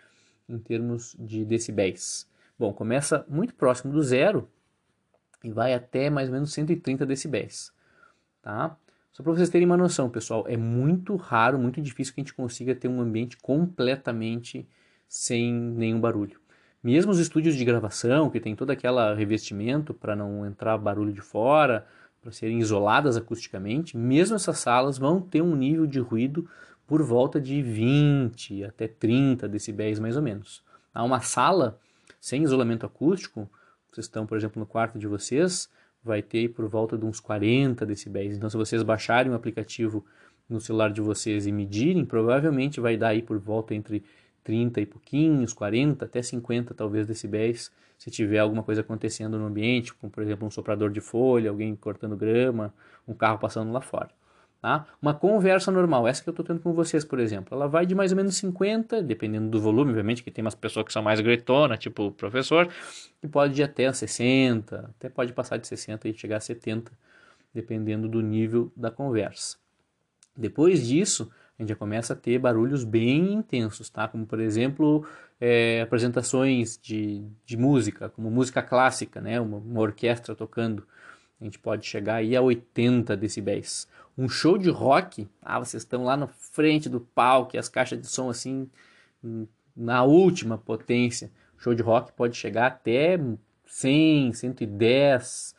em 0.48 0.58
termos 0.58 1.16
de 1.18 1.44
decibéis? 1.44 2.28
Bom, 2.58 2.72
começa 2.72 3.24
muito 3.28 3.54
próximo 3.54 3.92
do 3.92 4.02
zero 4.02 4.48
e 5.42 5.50
vai 5.50 5.72
até 5.72 6.10
mais 6.10 6.28
ou 6.28 6.34
menos 6.34 6.52
130 6.52 7.06
decibéis, 7.06 7.72
tá? 8.42 8.76
Só 9.12 9.22
para 9.22 9.32
vocês 9.32 9.48
terem 9.48 9.66
uma 9.66 9.76
noção, 9.76 10.08
pessoal, 10.08 10.44
é 10.46 10.56
muito 10.56 11.16
raro, 11.16 11.58
muito 11.58 11.80
difícil 11.80 12.14
que 12.14 12.20
a 12.20 12.24
gente 12.24 12.34
consiga 12.34 12.74
ter 12.74 12.88
um 12.88 13.00
ambiente 13.00 13.36
completamente 13.38 14.68
sem 15.08 15.52
nenhum 15.52 16.00
barulho. 16.00 16.40
Mesmo 16.82 17.12
os 17.12 17.18
estúdios 17.18 17.56
de 17.56 17.64
gravação, 17.64 18.30
que 18.30 18.40
tem 18.40 18.56
todo 18.56 18.70
aquele 18.70 19.14
revestimento 19.14 19.92
para 19.92 20.16
não 20.16 20.46
entrar 20.46 20.78
barulho 20.78 21.12
de 21.12 21.20
fora, 21.20 21.86
para 22.22 22.32
serem 22.32 22.58
isoladas 22.58 23.16
acusticamente, 23.16 23.96
mesmo 23.96 24.36
essas 24.36 24.58
salas 24.58 24.98
vão 24.98 25.20
ter 25.20 25.42
um 25.42 25.54
nível 25.54 25.86
de 25.86 26.00
ruído 26.00 26.48
por 26.86 27.02
volta 27.02 27.40
de 27.40 27.62
20 27.62 28.64
até 28.64 28.88
30 28.88 29.48
decibéis 29.48 29.98
mais 29.98 30.16
ou 30.16 30.22
menos. 30.22 30.62
Há 30.92 31.02
uma 31.04 31.20
sala 31.20 31.78
sem 32.20 32.42
isolamento 32.42 32.84
acústico, 32.84 33.48
vocês 33.90 34.06
estão, 34.06 34.26
por 34.26 34.36
exemplo, 34.36 34.60
no 34.60 34.66
quarto 34.66 34.98
de 34.98 35.06
vocês, 35.06 35.68
vai 36.02 36.22
ter 36.22 36.48
por 36.48 36.66
volta 36.68 36.96
de 36.96 37.04
uns 37.04 37.20
40 37.20 37.84
decibéis. 37.86 38.36
Então, 38.36 38.48
se 38.48 38.56
vocês 38.56 38.82
baixarem 38.82 39.32
o 39.32 39.34
aplicativo 39.34 40.04
no 40.48 40.60
celular 40.60 40.90
de 40.90 41.00
vocês 41.00 41.46
e 41.46 41.52
medirem, 41.52 42.04
provavelmente 42.04 42.80
vai 42.80 42.96
dar 42.96 43.08
aí 43.08 43.22
por 43.22 43.38
volta 43.38 43.74
entre 43.74 44.02
30 44.44 44.80
e 44.80 44.86
pouquinhos, 44.86 45.52
40 45.52 46.04
até 46.04 46.22
50 46.22 46.74
talvez 46.74 47.06
decibéis, 47.06 47.70
se 47.98 48.10
tiver 48.10 48.38
alguma 48.38 48.62
coisa 48.62 48.80
acontecendo 48.80 49.38
no 49.38 49.46
ambiente, 49.46 49.92
como 49.94 50.10
por 50.10 50.22
exemplo 50.22 50.46
um 50.46 50.50
soprador 50.50 50.90
de 50.90 51.00
folha, 51.00 51.50
alguém 51.50 51.76
cortando 51.76 52.16
grama, 52.16 52.72
um 53.06 53.12
carro 53.12 53.38
passando 53.38 53.70
lá 53.72 53.80
fora. 53.80 54.10
Tá? 54.60 54.86
Uma 55.00 55.14
conversa 55.14 55.70
normal, 55.70 56.06
essa 56.06 56.22
que 56.22 56.28
eu 56.28 56.32
estou 56.32 56.44
tendo 56.44 56.60
com 56.60 56.74
vocês, 56.74 57.02
por 57.02 57.18
exemplo, 57.18 57.54
ela 57.54 57.66
vai 57.66 57.86
de 57.86 57.94
mais 57.94 58.12
ou 58.12 58.16
menos 58.16 58.36
50, 58.36 59.02
dependendo 59.02 59.48
do 59.48 59.58
volume, 59.58 59.90
obviamente, 59.90 60.22
que 60.22 60.30
tem 60.30 60.44
umas 60.44 60.54
pessoas 60.54 60.84
que 60.84 60.92
são 60.92 61.02
mais 61.02 61.18
gretonas, 61.20 61.78
tipo 61.78 62.08
o 62.08 62.12
professor, 62.12 62.68
e 63.22 63.26
pode 63.26 63.58
ir 63.58 63.64
até 63.64 63.90
60, 63.90 64.90
até 64.96 65.08
pode 65.08 65.32
passar 65.32 65.56
de 65.56 65.66
60 65.66 66.08
e 66.08 66.14
chegar 66.14 66.36
a 66.36 66.40
70, 66.40 66.92
dependendo 67.54 68.06
do 68.06 68.20
nível 68.20 68.70
da 68.76 68.90
conversa. 68.90 69.56
Depois 70.36 70.86
disso, 70.86 71.30
a 71.60 71.62
gente 71.62 71.68
já 71.68 71.76
começa 71.76 72.14
a 72.14 72.16
ter 72.16 72.38
barulhos 72.38 72.84
bem 72.84 73.34
intensos, 73.34 73.90
tá? 73.90 74.08
Como, 74.08 74.26
por 74.26 74.40
exemplo, 74.40 75.06
é, 75.40 75.82
apresentações 75.82 76.78
de, 76.82 77.22
de 77.44 77.56
música, 77.56 78.08
como 78.08 78.30
música 78.30 78.62
clássica, 78.62 79.20
né? 79.20 79.40
Uma, 79.40 79.58
uma 79.58 79.80
orquestra 79.80 80.34
tocando. 80.34 80.86
A 81.40 81.44
gente 81.44 81.58
pode 81.58 81.86
chegar 81.86 82.16
aí 82.16 82.34
a 82.34 82.42
80 82.42 83.16
decibéis 83.16 83.86
um 84.20 84.28
show 84.28 84.58
de 84.58 84.68
rock, 84.68 85.26
ah, 85.40 85.58
vocês 85.58 85.82
estão 85.82 86.04
lá 86.04 86.14
na 86.14 86.26
frente 86.26 86.90
do 86.90 87.00
palco 87.00 87.56
e 87.56 87.58
as 87.58 87.70
caixas 87.70 87.98
de 87.98 88.06
som 88.06 88.28
assim 88.28 88.68
na 89.74 90.04
última 90.04 90.58
potência. 90.58 91.30
Show 91.56 91.74
de 91.74 91.82
rock 91.82 92.12
pode 92.12 92.36
chegar 92.36 92.66
até 92.66 93.18
100, 93.66 94.34
110 94.34 95.54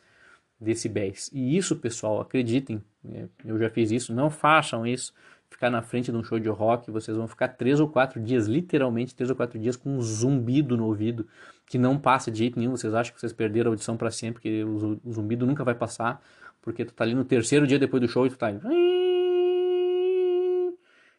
decibéis. 0.60 1.28
E 1.32 1.56
isso, 1.56 1.74
pessoal, 1.76 2.20
acreditem, 2.20 2.80
né, 3.02 3.28
eu 3.44 3.58
já 3.58 3.68
fiz 3.68 3.90
isso, 3.90 4.14
não 4.14 4.30
façam 4.30 4.86
isso. 4.86 5.12
Ficar 5.52 5.70
na 5.70 5.82
frente 5.82 6.10
de 6.10 6.16
um 6.16 6.24
show 6.24 6.38
de 6.38 6.48
rock, 6.48 6.90
vocês 6.90 7.16
vão 7.16 7.28
ficar 7.28 7.48
três 7.48 7.78
ou 7.78 7.88
quatro 7.88 8.20
dias, 8.20 8.46
literalmente 8.46 9.14
três 9.14 9.30
ou 9.30 9.36
quatro 9.36 9.58
dias, 9.58 9.76
com 9.76 9.96
um 9.96 10.00
zumbido 10.00 10.76
no 10.76 10.86
ouvido 10.86 11.26
que 11.66 11.78
não 11.78 11.98
passa 11.98 12.30
de 12.30 12.38
jeito 12.38 12.58
nenhum. 12.58 12.76
Vocês 12.76 12.94
acham 12.94 13.14
que 13.14 13.20
vocês 13.20 13.32
perderam 13.32 13.70
a 13.70 13.72
audição 13.72 13.96
para 13.96 14.10
sempre, 14.10 14.34
porque 14.34 14.64
o 14.64 15.12
zumbido 15.12 15.46
nunca 15.46 15.62
vai 15.62 15.74
passar 15.74 16.20
porque 16.62 16.84
tu 16.84 16.94
tá 16.94 17.04
ali 17.04 17.14
no 17.14 17.24
terceiro 17.24 17.66
dia 17.66 17.78
depois 17.78 18.00
do 18.00 18.08
show 18.08 18.24
e 18.24 18.30
tu 18.30 18.38
tá. 18.38 18.50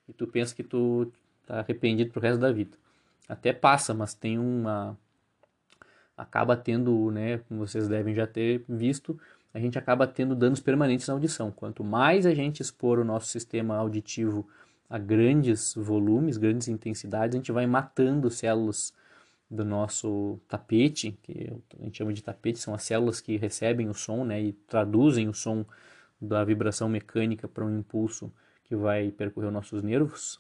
E 0.08 0.14
tu 0.14 0.26
pensa 0.26 0.56
que 0.56 0.64
tu 0.64 1.12
tá 1.46 1.60
arrependido 1.60 2.12
pro 2.12 2.22
resto 2.22 2.40
da 2.40 2.52
vida. 2.52 2.78
Até 3.28 3.52
passa, 3.52 3.94
mas 3.94 4.14
tem 4.14 4.40
uma. 4.40 4.98
Acaba 6.16 6.56
tendo, 6.56 7.12
né, 7.12 7.40
como 7.40 7.66
vocês 7.68 7.88
devem 7.88 8.16
já 8.16 8.26
ter 8.26 8.64
visto, 8.70 9.20
a 9.54 9.60
gente 9.60 9.78
acaba 9.78 10.08
tendo 10.08 10.36
danos 10.36 10.60
permanentes 10.60 11.08
na 11.08 11.14
audição. 11.14 11.52
Quanto 11.52 11.84
mais 11.84 12.26
a 12.26 12.34
gente 12.34 12.62
expor 12.62 12.98
o 13.00 13.06
nosso 13.06 13.28
sistema 13.28 13.76
auditivo 13.76 14.48
a 14.90 14.98
grandes 14.98 15.74
volumes, 15.76 16.38
grandes 16.38 16.68
intensidades, 16.68 17.36
a 17.36 17.38
gente 17.38 17.52
vai 17.52 17.66
matando 17.66 18.30
células 18.30 18.94
do 19.50 19.64
nosso 19.64 20.40
tapete, 20.48 21.18
que 21.22 21.52
a 21.80 21.84
gente 21.84 21.98
chama 21.98 22.14
de 22.14 22.24
tapete, 22.24 22.60
são 22.60 22.74
as 22.74 22.84
células 22.84 23.22
que 23.22 23.38
recebem 23.38 23.88
o 23.90 23.94
som 23.94 24.26
né, 24.26 24.42
e 24.42 24.54
traduzem 24.54 25.30
o 25.30 25.34
som 25.34 25.66
da 26.20 26.44
vibração 26.44 26.90
mecânica 26.90 27.48
para 27.48 27.66
um 27.66 27.80
impulso 27.80 28.32
que 28.64 28.76
vai 28.76 29.12
percorrer 29.12 29.48
os 29.48 29.54
nossos 29.54 29.84
nervos. 29.84 30.40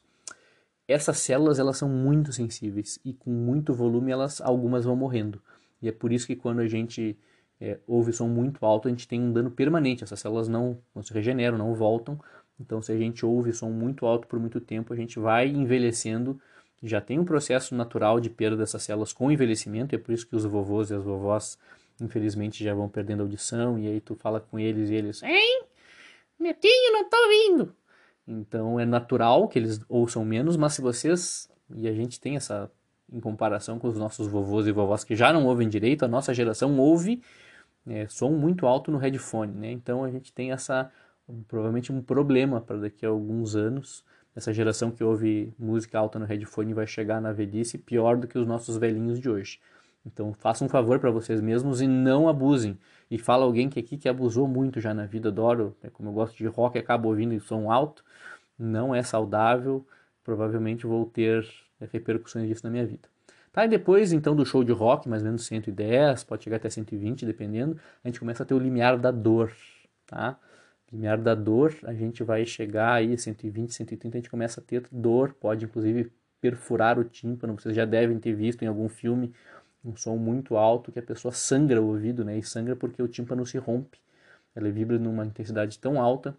Essas 0.87 1.19
células 1.19 1.59
elas 1.59 1.77
são 1.77 1.87
muito 1.87 2.33
sensíveis 2.33 2.99
e 3.05 3.13
com 3.13 3.29
muito 3.29 3.73
volume 3.73 4.11
elas 4.11 4.41
algumas 4.41 4.85
vão 4.85 4.95
morrendo. 4.95 5.41
E 5.81 5.87
é 5.87 5.91
por 5.91 6.11
isso 6.11 6.27
que 6.27 6.35
quando 6.35 6.59
a 6.59 6.67
gente 6.67 7.17
é, 7.63 8.11
som 8.11 8.27
muito 8.27 8.65
alto, 8.65 8.87
a 8.87 8.91
gente 8.91 9.07
tem 9.07 9.21
um 9.21 9.31
dano 9.31 9.49
permanente. 9.49 10.03
Essas 10.03 10.19
células 10.19 10.47
não, 10.47 10.77
não 10.93 11.01
se 11.01 11.13
regeneram, 11.13 11.57
não 11.57 11.73
voltam. 11.73 12.19
Então, 12.59 12.81
se 12.81 12.91
a 12.91 12.97
gente 12.97 13.25
ouve 13.25 13.53
som 13.53 13.69
muito 13.69 14.05
alto 14.05 14.27
por 14.27 14.39
muito 14.39 14.59
tempo, 14.59 14.93
a 14.93 14.95
gente 14.95 15.19
vai 15.19 15.47
envelhecendo 15.47 16.39
já 16.83 16.99
tem 16.99 17.17
um 17.17 17.23
processo 17.23 17.73
natural 17.73 18.19
de 18.19 18.29
perda 18.29 18.57
dessas 18.57 18.83
células 18.83 19.13
com 19.13 19.31
envelhecimento, 19.31 19.95
é 19.95 19.97
por 19.97 20.13
isso 20.13 20.27
que 20.27 20.35
os 20.35 20.43
vovôs 20.43 20.91
e 20.91 20.93
as 20.93 21.01
vovós, 21.01 21.57
infelizmente, 21.99 22.61
já 22.61 22.73
vão 22.73 22.89
perdendo 22.89 23.23
audição, 23.23 23.79
e 23.79 23.87
aí 23.87 24.01
tu 24.01 24.15
fala 24.15 24.41
com 24.41 24.59
eles 24.59 24.89
e 24.89 24.95
eles, 24.95 25.23
hein? 25.23 25.63
Netinho, 26.37 26.91
não 26.91 27.09
tô 27.09 27.15
ouvindo. 27.17 27.75
Então 28.27 28.79
é 28.79 28.85
natural 28.85 29.47
que 29.47 29.57
eles 29.57 29.79
ouçam 29.87 30.25
menos, 30.25 30.57
mas 30.57 30.73
se 30.73 30.81
vocês, 30.81 31.49
e 31.73 31.87
a 31.87 31.93
gente 31.93 32.19
tem 32.19 32.35
essa, 32.35 32.69
em 33.11 33.19
comparação 33.19 33.79
com 33.79 33.87
os 33.87 33.97
nossos 33.97 34.27
vovôs 34.27 34.67
e 34.67 34.71
vovós 34.71 35.05
que 35.05 35.15
já 35.15 35.31
não 35.31 35.45
ouvem 35.45 35.69
direito, 35.69 36.03
a 36.03 36.07
nossa 36.07 36.33
geração 36.33 36.77
ouve 36.77 37.21
é, 37.87 38.07
som 38.07 38.31
muito 38.31 38.65
alto 38.65 38.91
no 38.91 38.97
headphone, 38.97 39.53
né? 39.53 39.71
Então 39.71 40.03
a 40.03 40.11
gente 40.11 40.31
tem 40.33 40.51
essa, 40.51 40.91
provavelmente 41.47 41.91
um 41.91 42.01
problema 42.01 42.61
para 42.61 42.77
daqui 42.77 43.05
a 43.05 43.09
alguns 43.09 43.55
anos, 43.55 44.03
essa 44.35 44.53
geração 44.53 44.89
que 44.91 45.03
ouve 45.03 45.53
música 45.59 45.99
alta 45.99 46.17
no 46.17 46.25
headphone 46.25 46.73
vai 46.73 46.87
chegar 46.87 47.21
na 47.21 47.31
velhice 47.31 47.77
pior 47.77 48.17
do 48.17 48.27
que 48.27 48.37
os 48.37 48.47
nossos 48.47 48.77
velhinhos 48.77 49.19
de 49.19 49.29
hoje. 49.29 49.59
Então 50.05 50.33
façam 50.33 50.67
um 50.67 50.69
favor 50.69 50.99
para 50.99 51.11
vocês 51.11 51.39
mesmos 51.39 51.81
e 51.81 51.87
não 51.87 52.27
abusem. 52.27 52.77
E 53.09 53.17
fala 53.17 53.45
alguém 53.45 53.69
que 53.69 53.79
aqui 53.79 53.97
que 53.97 54.09
abusou 54.09 54.47
muito 54.47 54.81
já 54.81 54.93
na 54.93 55.05
vida, 55.05 55.29
adoro, 55.29 55.75
né, 55.83 55.89
como 55.93 56.09
eu 56.09 56.13
gosto 56.13 56.35
de 56.37 56.47
rock, 56.47 56.77
acabo 56.77 57.09
ouvindo 57.09 57.33
em 57.33 57.39
som 57.39 57.71
alto, 57.71 58.03
não 58.57 58.93
é 58.93 59.03
saudável, 59.03 59.85
provavelmente 60.23 60.85
vou 60.85 61.05
ter 61.05 61.47
né, 61.79 61.87
repercussões 61.91 62.47
disso 62.47 62.63
na 62.63 62.71
minha 62.71 62.85
vida. 62.85 63.12
Tá, 63.53 63.65
e 63.65 63.67
depois 63.69 64.11
então 64.11 64.35
do 64.35 64.45
show 64.45 64.63
de 64.63 64.71
rock, 64.71 65.07
mais 65.07 65.21
ou 65.21 65.27
menos 65.27 65.45
110, 65.45 66.23
pode 66.23 66.43
chegar 66.43 66.57
até 66.57 66.69
120, 66.69 67.25
dependendo, 67.25 67.79
a 68.03 68.07
gente 68.07 68.19
começa 68.19 68.43
a 68.43 68.45
ter 68.45 68.55
o 68.55 68.59
limiar 68.59 68.97
da 68.97 69.11
dor, 69.11 69.53
tá? 70.07 70.39
limiar 70.91 71.19
da 71.19 71.35
dor, 71.35 71.75
a 71.83 71.93
gente 71.93 72.23
vai 72.23 72.45
chegar 72.45 72.93
aí 72.93 73.17
120, 73.17 73.71
130, 73.73 74.17
a 74.17 74.19
gente 74.19 74.29
começa 74.29 74.59
a 74.59 74.63
ter 74.63 74.87
dor, 74.91 75.33
pode 75.33 75.65
inclusive 75.65 76.11
perfurar 76.41 76.99
o 76.99 77.03
tímpano, 77.03 77.53
vocês 77.53 77.75
já 77.75 77.85
devem 77.85 78.19
ter 78.19 78.33
visto 78.33 78.63
em 78.63 78.67
algum 78.67 78.89
filme 78.89 79.31
um 79.85 79.95
som 79.95 80.17
muito 80.17 80.57
alto 80.57 80.91
que 80.91 80.99
a 80.99 81.03
pessoa 81.03 81.31
sangra 81.31 81.81
o 81.81 81.87
ouvido, 81.87 82.23
né? 82.23 82.37
E 82.37 82.43
sangra 82.43 82.75
porque 82.75 83.01
o 83.03 83.07
tímpano 83.07 83.45
se 83.45 83.57
rompe. 83.57 83.99
Ela 84.55 84.69
vibra 84.71 84.97
numa 84.97 85.25
intensidade 85.25 85.77
tão 85.77 86.01
alta 86.01 86.35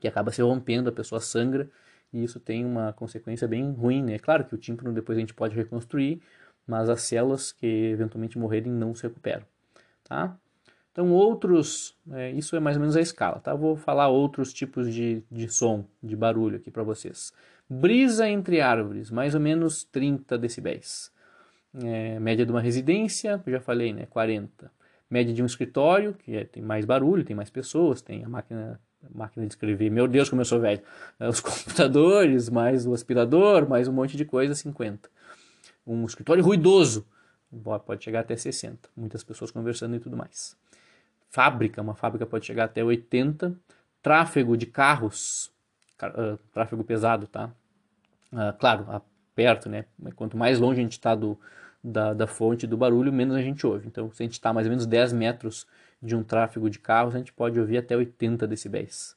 que 0.00 0.06
acaba 0.06 0.30
se 0.30 0.42
rompendo, 0.42 0.88
a 0.88 0.92
pessoa 0.92 1.20
sangra 1.20 1.68
e 2.12 2.22
isso 2.24 2.40
tem 2.40 2.64
uma 2.64 2.92
consequência 2.92 3.46
bem 3.46 3.70
ruim, 3.72 4.02
né? 4.02 4.18
Claro 4.18 4.44
que 4.44 4.54
o 4.54 4.58
tímpano 4.58 4.92
depois 4.92 5.16
a 5.18 5.20
gente 5.20 5.34
pode 5.34 5.54
reconstruir, 5.54 6.20
mas 6.66 6.88
as 6.88 7.02
células 7.02 7.52
que 7.52 7.66
eventualmente 7.66 8.38
morrerem 8.38 8.72
não 8.72 8.94
se 8.94 9.02
recuperam, 9.02 9.44
tá? 10.04 10.36
Então, 10.92 11.12
outros, 11.12 11.96
é, 12.10 12.32
isso 12.32 12.56
é 12.56 12.60
mais 12.60 12.76
ou 12.76 12.80
menos 12.80 12.96
a 12.96 13.00
escala, 13.00 13.38
tá? 13.38 13.54
Vou 13.54 13.76
falar 13.76 14.08
outros 14.08 14.52
tipos 14.52 14.92
de, 14.92 15.22
de 15.30 15.48
som, 15.48 15.84
de 16.02 16.16
barulho 16.16 16.56
aqui 16.56 16.72
para 16.72 16.82
vocês. 16.82 17.32
Brisa 17.70 18.28
entre 18.28 18.60
árvores, 18.60 19.08
mais 19.08 19.32
ou 19.34 19.40
menos 19.40 19.84
30 19.84 20.36
decibéis. 20.36 21.12
É, 21.84 22.18
média 22.18 22.44
de 22.44 22.50
uma 22.50 22.60
residência, 22.60 23.40
já 23.46 23.60
falei, 23.60 23.92
né? 23.92 24.06
40. 24.06 24.72
Média 25.08 25.32
de 25.32 25.40
um 25.40 25.46
escritório, 25.46 26.14
que 26.14 26.34
é, 26.34 26.44
tem 26.44 26.62
mais 26.62 26.84
barulho, 26.84 27.24
tem 27.24 27.36
mais 27.36 27.48
pessoas, 27.48 28.02
tem 28.02 28.24
a 28.24 28.28
máquina, 28.28 28.80
máquina 29.14 29.46
de 29.46 29.52
escrever. 29.52 29.90
Meu 29.90 30.06
Deus, 30.08 30.28
como 30.28 30.40
eu 30.40 30.46
sou 30.46 30.60
velho. 30.60 30.82
Os 31.20 31.40
computadores, 31.40 32.48
mais 32.48 32.86
o 32.86 32.92
aspirador, 32.92 33.68
mais 33.68 33.88
um 33.88 33.92
monte 33.92 34.16
de 34.16 34.24
coisa, 34.24 34.54
50. 34.54 35.08
Um 35.86 36.04
escritório 36.04 36.44
ruidoso, 36.44 37.06
pode 37.86 38.04
chegar 38.04 38.20
até 38.20 38.36
60. 38.36 38.88
Muitas 38.96 39.24
pessoas 39.24 39.50
conversando 39.50 39.96
e 39.96 40.00
tudo 40.00 40.16
mais 40.16 40.56
fábrica, 41.30 41.80
uma 41.82 41.94
fábrica 41.94 42.26
pode 42.26 42.46
chegar 42.46 42.64
até 42.64 42.82
80, 42.82 43.54
tráfego 44.02 44.56
de 44.56 44.66
carros, 44.66 45.52
uh, 46.02 46.38
tráfego 46.52 46.82
pesado, 46.82 47.26
tá? 47.26 47.50
Uh, 48.32 48.56
claro, 48.58 49.02
perto, 49.34 49.68
né? 49.68 49.84
Quanto 50.16 50.36
mais 50.36 50.58
longe 50.58 50.80
a 50.80 50.82
gente 50.82 50.92
está 50.92 51.16
da, 51.82 52.14
da 52.14 52.26
fonte 52.26 52.66
do 52.66 52.76
barulho, 52.76 53.12
menos 53.12 53.36
a 53.36 53.42
gente 53.42 53.66
ouve. 53.66 53.86
Então, 53.86 54.10
se 54.12 54.22
a 54.22 54.26
gente 54.26 54.32
está 54.32 54.52
mais 54.52 54.66
ou 54.66 54.70
menos 54.70 54.86
10 54.86 55.12
metros 55.12 55.66
de 56.02 56.14
um 56.14 56.22
tráfego 56.22 56.70
de 56.70 56.78
carros, 56.78 57.14
a 57.14 57.18
gente 57.18 57.32
pode 57.32 57.58
ouvir 57.58 57.78
até 57.78 57.96
80 57.96 58.46
decibéis. 58.46 59.16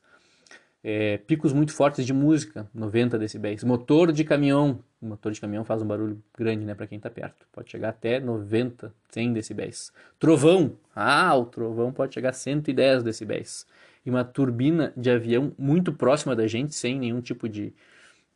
É, 0.84 1.17
picos 1.19 1.53
muito 1.53 1.73
fortes 1.73 2.05
de 2.05 2.11
música, 2.11 2.67
90 2.73 3.19
decibéis. 3.19 3.63
Motor 3.63 4.11
de 4.11 4.23
caminhão, 4.23 4.84
o 4.99 5.05
motor 5.05 5.32
de 5.32 5.39
caminhão 5.39 5.63
faz 5.63 5.82
um 5.82 5.86
barulho 5.86 6.21
grande, 6.36 6.65
né, 6.65 6.73
para 6.73 6.88
quem 6.88 6.97
está 6.97 7.09
perto. 7.09 7.45
Pode 7.51 7.69
chegar 7.69 7.89
até 7.89 8.19
90, 8.19 8.91
100 9.09 9.34
decibéis. 9.34 9.93
Trovão, 10.19 10.75
ah, 10.95 11.36
o 11.36 11.45
trovão 11.45 11.93
pode 11.93 12.15
chegar 12.15 12.29
a 12.29 12.34
110 12.34 13.03
decibéis. 13.03 13.67
E 14.03 14.09
uma 14.09 14.23
turbina 14.23 14.91
de 14.97 15.11
avião 15.11 15.53
muito 15.57 15.93
próxima 15.93 16.36
da 16.36 16.47
gente, 16.47 16.73
sem 16.73 16.97
nenhum 16.97 17.21
tipo 17.21 17.47
de, 17.47 17.71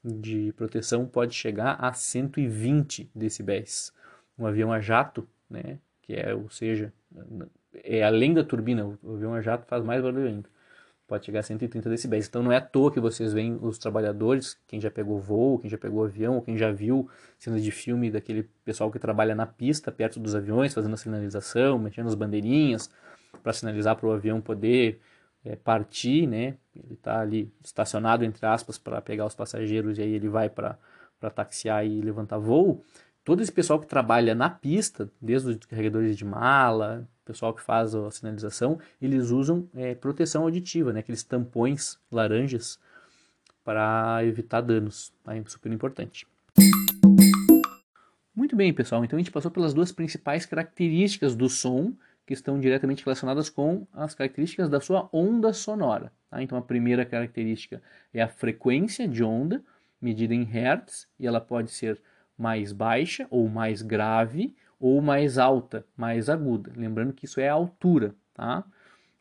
de 0.03 0.53
proteção, 0.55 1.07
pode 1.07 1.33
chegar 1.33 1.77
a 1.79 1.93
120 1.93 3.09
decibéis. 3.15 3.91
um 4.37 4.45
avião 4.45 4.71
a 4.71 4.79
jato, 4.79 5.27
né, 5.49 5.79
que 6.03 6.13
é, 6.13 6.35
ou 6.35 6.47
seja, 6.51 6.93
é 7.83 8.03
além 8.03 8.33
da 8.33 8.43
turbina, 8.43 8.97
o 9.03 9.15
avião 9.15 9.33
a 9.33 9.41
jato 9.41 9.65
faz 9.67 9.83
mais 9.83 10.01
barulho 10.01 10.27
ainda. 10.27 10.49
Pode 11.07 11.25
chegar 11.25 11.41
a 11.41 11.43
130 11.43 11.87
decibéis. 11.87 12.27
Então 12.27 12.41
não 12.41 12.51
é 12.51 12.57
à 12.57 12.61
toa 12.61 12.91
que 12.91 12.99
vocês 12.99 13.31
veem 13.31 13.59
os 13.61 13.77
trabalhadores, 13.77 14.57
quem 14.67 14.81
já 14.81 14.89
pegou 14.89 15.19
voo, 15.19 15.59
quem 15.59 15.69
já 15.69 15.77
pegou 15.77 16.03
avião, 16.03 16.41
quem 16.41 16.57
já 16.57 16.71
viu 16.71 17.07
cenas 17.37 17.63
de 17.63 17.69
filme 17.69 18.09
daquele 18.09 18.49
pessoal 18.63 18.91
que 18.91 18.97
trabalha 18.97 19.35
na 19.35 19.45
pista, 19.45 19.91
perto 19.91 20.19
dos 20.19 20.33
aviões, 20.33 20.73
fazendo 20.73 20.93
a 20.93 20.97
sinalização, 20.97 21.77
mexendo 21.77 22.07
as 22.07 22.15
bandeirinhas, 22.15 22.89
para 23.43 23.53
sinalizar 23.53 23.95
para 23.95 24.07
o 24.07 24.11
avião 24.11 24.41
poder 24.41 24.99
é, 25.43 25.55
partir, 25.55 26.25
né? 26.25 26.55
Ele 26.75 26.95
está 26.95 27.19
ali 27.19 27.53
estacionado, 27.63 28.25
entre 28.25 28.43
aspas, 28.45 28.79
para 28.79 28.99
pegar 28.99 29.25
os 29.25 29.35
passageiros 29.35 29.99
e 29.99 30.01
aí 30.01 30.11
ele 30.11 30.27
vai 30.27 30.49
para 30.49 30.79
taxiar 31.35 31.85
e 31.85 32.01
levantar 32.01 32.39
voo 32.39 32.83
todo 33.25 33.41
esse 33.41 33.51
pessoal 33.51 33.79
que 33.79 33.87
trabalha 33.87 34.35
na 34.35 34.49
pista, 34.49 35.09
desde 35.19 35.49
os 35.49 35.57
carregadores 35.65 36.15
de 36.15 36.23
mala, 36.23 37.09
pessoal 37.25 37.53
que 37.53 37.61
faz 37.61 37.95
a 37.95 38.11
sinalização, 38.11 38.79
eles 39.01 39.31
usam 39.31 39.67
é, 39.75 39.95
proteção 39.95 40.43
auditiva, 40.43 40.93
né? 40.93 40.99
aqueles 40.99 41.23
tampões 41.23 41.97
laranjas 42.11 42.79
para 43.63 44.23
evitar 44.23 44.61
danos. 44.61 45.11
Tá? 45.23 45.35
É 45.35 45.43
super 45.47 45.71
importante. 45.71 46.27
Muito 48.35 48.55
bem, 48.55 48.71
pessoal. 48.71 49.03
Então 49.03 49.17
a 49.17 49.19
gente 49.19 49.31
passou 49.31 49.49
pelas 49.49 49.73
duas 49.73 49.91
principais 49.91 50.45
características 50.45 51.35
do 51.35 51.49
som 51.49 51.93
que 52.27 52.33
estão 52.33 52.59
diretamente 52.59 53.03
relacionadas 53.03 53.49
com 53.49 53.87
as 53.91 54.13
características 54.13 54.69
da 54.69 54.79
sua 54.79 55.09
onda 55.11 55.51
sonora. 55.51 56.11
Tá? 56.29 56.43
Então 56.43 56.57
a 56.57 56.61
primeira 56.61 57.03
característica 57.03 57.81
é 58.13 58.21
a 58.21 58.27
frequência 58.27 59.07
de 59.07 59.23
onda, 59.23 59.63
medida 59.99 60.35
em 60.35 60.43
hertz, 60.43 61.07
e 61.19 61.25
ela 61.25 61.41
pode 61.41 61.71
ser 61.71 61.99
mais 62.37 62.71
baixa 62.71 63.27
ou 63.29 63.47
mais 63.47 63.81
grave 63.81 64.55
ou 64.79 65.01
mais 65.01 65.37
alta, 65.37 65.85
mais 65.95 66.29
aguda. 66.29 66.71
Lembrando 66.75 67.13
que 67.13 67.25
isso 67.25 67.39
é 67.39 67.49
a 67.49 67.53
altura, 67.53 68.15
tá? 68.33 68.63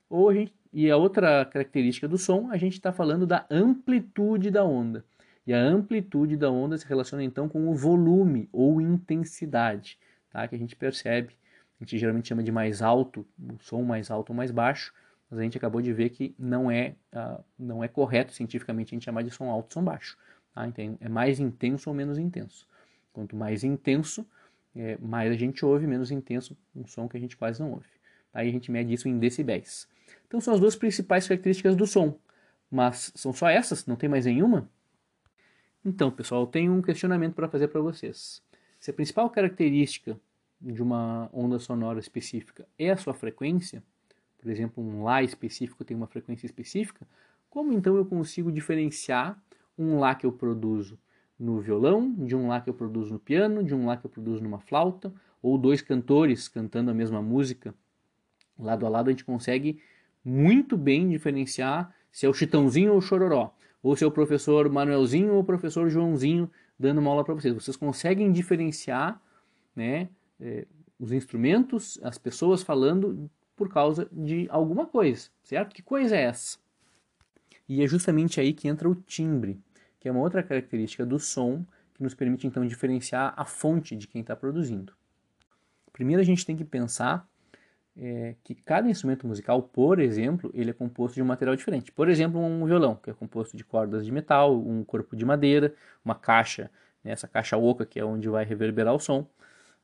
Ou 0.08 0.28
a 0.28 0.34
gente, 0.34 0.54
e 0.72 0.90
a 0.90 0.96
outra 0.96 1.44
característica 1.44 2.08
do 2.08 2.18
som, 2.18 2.50
a 2.50 2.56
gente 2.56 2.74
está 2.74 2.92
falando 2.92 3.26
da 3.26 3.46
amplitude 3.50 4.50
da 4.50 4.64
onda. 4.64 5.04
E 5.46 5.52
a 5.52 5.58
amplitude 5.60 6.36
da 6.36 6.50
onda 6.50 6.76
se 6.76 6.86
relaciona 6.86 7.22
então 7.22 7.48
com 7.48 7.68
o 7.68 7.74
volume 7.74 8.48
ou 8.52 8.80
intensidade, 8.80 9.98
tá? 10.30 10.48
Que 10.48 10.54
a 10.54 10.58
gente 10.58 10.74
percebe. 10.74 11.36
A 11.80 11.84
gente 11.84 11.98
geralmente 11.98 12.28
chama 12.28 12.42
de 12.42 12.50
mais 12.50 12.82
alto, 12.82 13.26
o 13.38 13.58
som 13.60 13.82
mais 13.82 14.10
alto 14.10 14.30
ou 14.30 14.36
mais 14.36 14.50
baixo, 14.50 14.92
mas 15.30 15.38
a 15.38 15.42
gente 15.42 15.56
acabou 15.56 15.82
de 15.82 15.92
ver 15.92 16.10
que 16.10 16.34
não 16.38 16.70
é, 16.70 16.94
uh, 17.12 17.42
não 17.58 17.84
é 17.84 17.88
correto 17.88 18.32
cientificamente 18.32 18.94
a 18.94 18.96
gente 18.96 19.04
chamar 19.04 19.22
de 19.22 19.30
som 19.30 19.50
alto 19.50 19.66
ou 19.66 19.72
som 19.72 19.84
baixo. 19.84 20.16
Tá? 20.54 20.66
Então, 20.66 20.96
é 21.00 21.08
mais 21.08 21.40
intenso 21.40 21.90
ou 21.90 21.94
menos 21.94 22.18
intenso. 22.18 22.66
Quanto 23.14 23.34
mais 23.34 23.64
intenso, 23.64 24.26
é, 24.76 24.98
mais 24.98 25.32
a 25.32 25.36
gente 25.36 25.64
ouve, 25.64 25.86
menos 25.86 26.10
intenso 26.10 26.54
um 26.76 26.86
som 26.86 27.08
que 27.08 27.16
a 27.16 27.20
gente 27.20 27.36
quase 27.36 27.60
não 27.60 27.70
ouve. 27.70 27.86
Aí 28.34 28.48
a 28.48 28.52
gente 28.52 28.70
mede 28.70 28.92
isso 28.92 29.08
em 29.08 29.18
decibéis. 29.18 29.88
Então 30.26 30.40
são 30.40 30.52
as 30.52 30.60
duas 30.60 30.76
principais 30.76 31.26
características 31.26 31.76
do 31.76 31.86
som. 31.86 32.18
Mas 32.70 33.12
são 33.14 33.32
só 33.32 33.48
essas? 33.48 33.86
Não 33.86 33.94
tem 33.94 34.08
mais 34.08 34.26
nenhuma? 34.26 34.68
Então, 35.84 36.10
pessoal, 36.10 36.42
eu 36.42 36.46
tenho 36.48 36.72
um 36.72 36.82
questionamento 36.82 37.34
para 37.34 37.48
fazer 37.48 37.68
para 37.68 37.80
vocês. 37.80 38.42
Se 38.80 38.90
a 38.90 38.94
principal 38.94 39.30
característica 39.30 40.18
de 40.60 40.82
uma 40.82 41.30
onda 41.32 41.58
sonora 41.58 42.00
específica 42.00 42.66
é 42.76 42.90
a 42.90 42.96
sua 42.96 43.14
frequência, 43.14 43.82
por 44.38 44.50
exemplo, 44.50 44.82
um 44.82 45.04
Lá 45.04 45.22
específico 45.22 45.84
tem 45.84 45.96
uma 45.96 46.06
frequência 46.08 46.46
específica, 46.46 47.06
como 47.48 47.72
então 47.72 47.96
eu 47.96 48.04
consigo 48.04 48.50
diferenciar 48.50 49.40
um 49.78 49.98
Lá 49.98 50.14
que 50.14 50.26
eu 50.26 50.32
produzo 50.32 50.98
no 51.38 51.60
violão, 51.60 52.12
de 52.12 52.34
um 52.36 52.48
lá 52.48 52.60
que 52.60 52.70
eu 52.70 52.74
produzo 52.74 53.12
no 53.12 53.18
piano, 53.18 53.62
de 53.62 53.74
um 53.74 53.86
lá 53.86 53.96
que 53.96 54.06
eu 54.06 54.10
produzo 54.10 54.42
numa 54.42 54.60
flauta, 54.60 55.12
ou 55.42 55.58
dois 55.58 55.82
cantores 55.82 56.48
cantando 56.48 56.90
a 56.90 56.94
mesma 56.94 57.20
música 57.20 57.74
lado 58.58 58.86
a 58.86 58.88
lado, 58.88 59.08
a 59.08 59.10
gente 59.10 59.24
consegue 59.24 59.80
muito 60.24 60.76
bem 60.76 61.08
diferenciar 61.08 61.94
se 62.10 62.24
é 62.24 62.28
o 62.28 62.32
Chitãozinho 62.32 62.92
ou 62.92 62.98
o 62.98 63.02
Chororó, 63.02 63.54
ou 63.82 63.96
se 63.96 64.04
é 64.04 64.06
o 64.06 64.10
professor 64.10 64.68
Manuelzinho 64.70 65.34
ou 65.34 65.40
o 65.40 65.44
professor 65.44 65.90
Joãozinho 65.90 66.50
dando 66.78 66.98
uma 66.98 67.10
aula 67.10 67.24
para 67.24 67.34
vocês. 67.34 67.52
Vocês 67.52 67.76
conseguem 67.76 68.32
diferenciar 68.32 69.20
né, 69.74 70.08
é, 70.40 70.66
os 70.98 71.12
instrumentos, 71.12 71.98
as 72.02 72.16
pessoas 72.16 72.62
falando 72.62 73.30
por 73.56 73.68
causa 73.68 74.08
de 74.10 74.46
alguma 74.50 74.86
coisa, 74.86 75.28
certo? 75.42 75.74
Que 75.74 75.82
coisa 75.82 76.16
é 76.16 76.22
essa? 76.22 76.58
E 77.68 77.82
é 77.82 77.86
justamente 77.86 78.40
aí 78.40 78.52
que 78.52 78.68
entra 78.68 78.88
o 78.88 78.94
timbre 78.94 79.60
que 80.04 80.08
é 80.10 80.12
uma 80.12 80.20
outra 80.20 80.42
característica 80.42 81.06
do 81.06 81.18
som 81.18 81.64
que 81.94 82.02
nos 82.02 82.12
permite 82.12 82.46
então 82.46 82.66
diferenciar 82.66 83.32
a 83.38 83.46
fonte 83.46 83.96
de 83.96 84.06
quem 84.06 84.20
está 84.20 84.36
produzindo. 84.36 84.92
Primeiro 85.94 86.20
a 86.20 86.24
gente 86.24 86.44
tem 86.44 86.54
que 86.54 86.62
pensar 86.62 87.26
é, 87.96 88.34
que 88.44 88.54
cada 88.54 88.86
instrumento 88.86 89.26
musical, 89.26 89.62
por 89.62 89.98
exemplo, 89.98 90.50
ele 90.52 90.68
é 90.68 90.74
composto 90.74 91.14
de 91.14 91.22
um 91.22 91.24
material 91.24 91.56
diferente. 91.56 91.90
Por 91.90 92.10
exemplo, 92.10 92.38
um 92.38 92.66
violão, 92.66 92.96
que 92.96 93.08
é 93.08 93.14
composto 93.14 93.56
de 93.56 93.64
cordas 93.64 94.04
de 94.04 94.12
metal, 94.12 94.54
um 94.54 94.84
corpo 94.84 95.16
de 95.16 95.24
madeira, 95.24 95.74
uma 96.04 96.14
caixa, 96.14 96.70
né, 97.02 97.12
essa 97.12 97.26
caixa 97.26 97.56
oca 97.56 97.86
que 97.86 97.98
é 97.98 98.04
onde 98.04 98.28
vai 98.28 98.44
reverberar 98.44 98.92
o 98.92 98.98
som, 98.98 99.26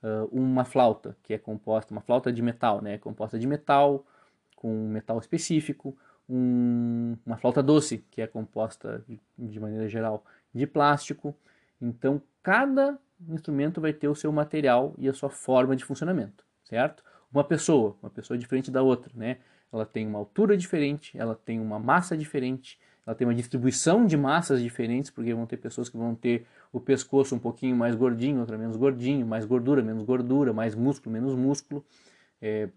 uh, 0.02 0.26
uma 0.30 0.66
flauta 0.66 1.16
que 1.22 1.32
é 1.32 1.38
composta, 1.38 1.94
uma 1.94 2.02
flauta 2.02 2.30
de 2.30 2.42
metal, 2.42 2.82
né, 2.82 2.98
composta 2.98 3.38
de 3.38 3.46
metal 3.46 4.04
com 4.54 4.86
metal 4.86 5.18
específico, 5.18 5.96
um, 6.30 7.16
uma 7.26 7.36
flauta 7.36 7.62
doce, 7.62 8.04
que 8.10 8.22
é 8.22 8.26
composta 8.26 9.04
de, 9.08 9.20
de 9.36 9.58
maneira 9.58 9.88
geral 9.88 10.24
de 10.54 10.66
plástico. 10.66 11.34
Então, 11.80 12.22
cada 12.42 12.96
instrumento 13.28 13.80
vai 13.80 13.92
ter 13.92 14.08
o 14.08 14.14
seu 14.14 14.30
material 14.30 14.94
e 14.96 15.08
a 15.08 15.12
sua 15.12 15.28
forma 15.28 15.74
de 15.74 15.84
funcionamento, 15.84 16.44
certo? 16.64 17.02
Uma 17.32 17.44
pessoa, 17.44 17.96
uma 18.00 18.10
pessoa 18.10 18.38
diferente 18.38 18.70
da 18.70 18.82
outra, 18.82 19.12
né? 19.14 19.38
Ela 19.72 19.84
tem 19.84 20.06
uma 20.06 20.18
altura 20.18 20.56
diferente, 20.56 21.16
ela 21.16 21.34
tem 21.34 21.60
uma 21.60 21.78
massa 21.78 22.16
diferente, 22.16 22.78
ela 23.06 23.14
tem 23.14 23.26
uma 23.26 23.34
distribuição 23.34 24.04
de 24.06 24.16
massas 24.16 24.62
diferentes, 24.62 25.10
porque 25.10 25.34
vão 25.34 25.46
ter 25.46 25.56
pessoas 25.56 25.88
que 25.88 25.96
vão 25.96 26.14
ter 26.14 26.46
o 26.72 26.80
pescoço 26.80 27.34
um 27.34 27.38
pouquinho 27.38 27.76
mais 27.76 27.94
gordinho, 27.94 28.40
outra 28.40 28.56
menos 28.56 28.76
gordinho, 28.76 29.26
mais 29.26 29.44
gordura, 29.44 29.82
menos 29.82 30.02
gordura, 30.04 30.52
mais 30.52 30.74
músculo, 30.74 31.12
menos 31.12 31.34
músculo. 31.34 31.84
É, 32.40 32.68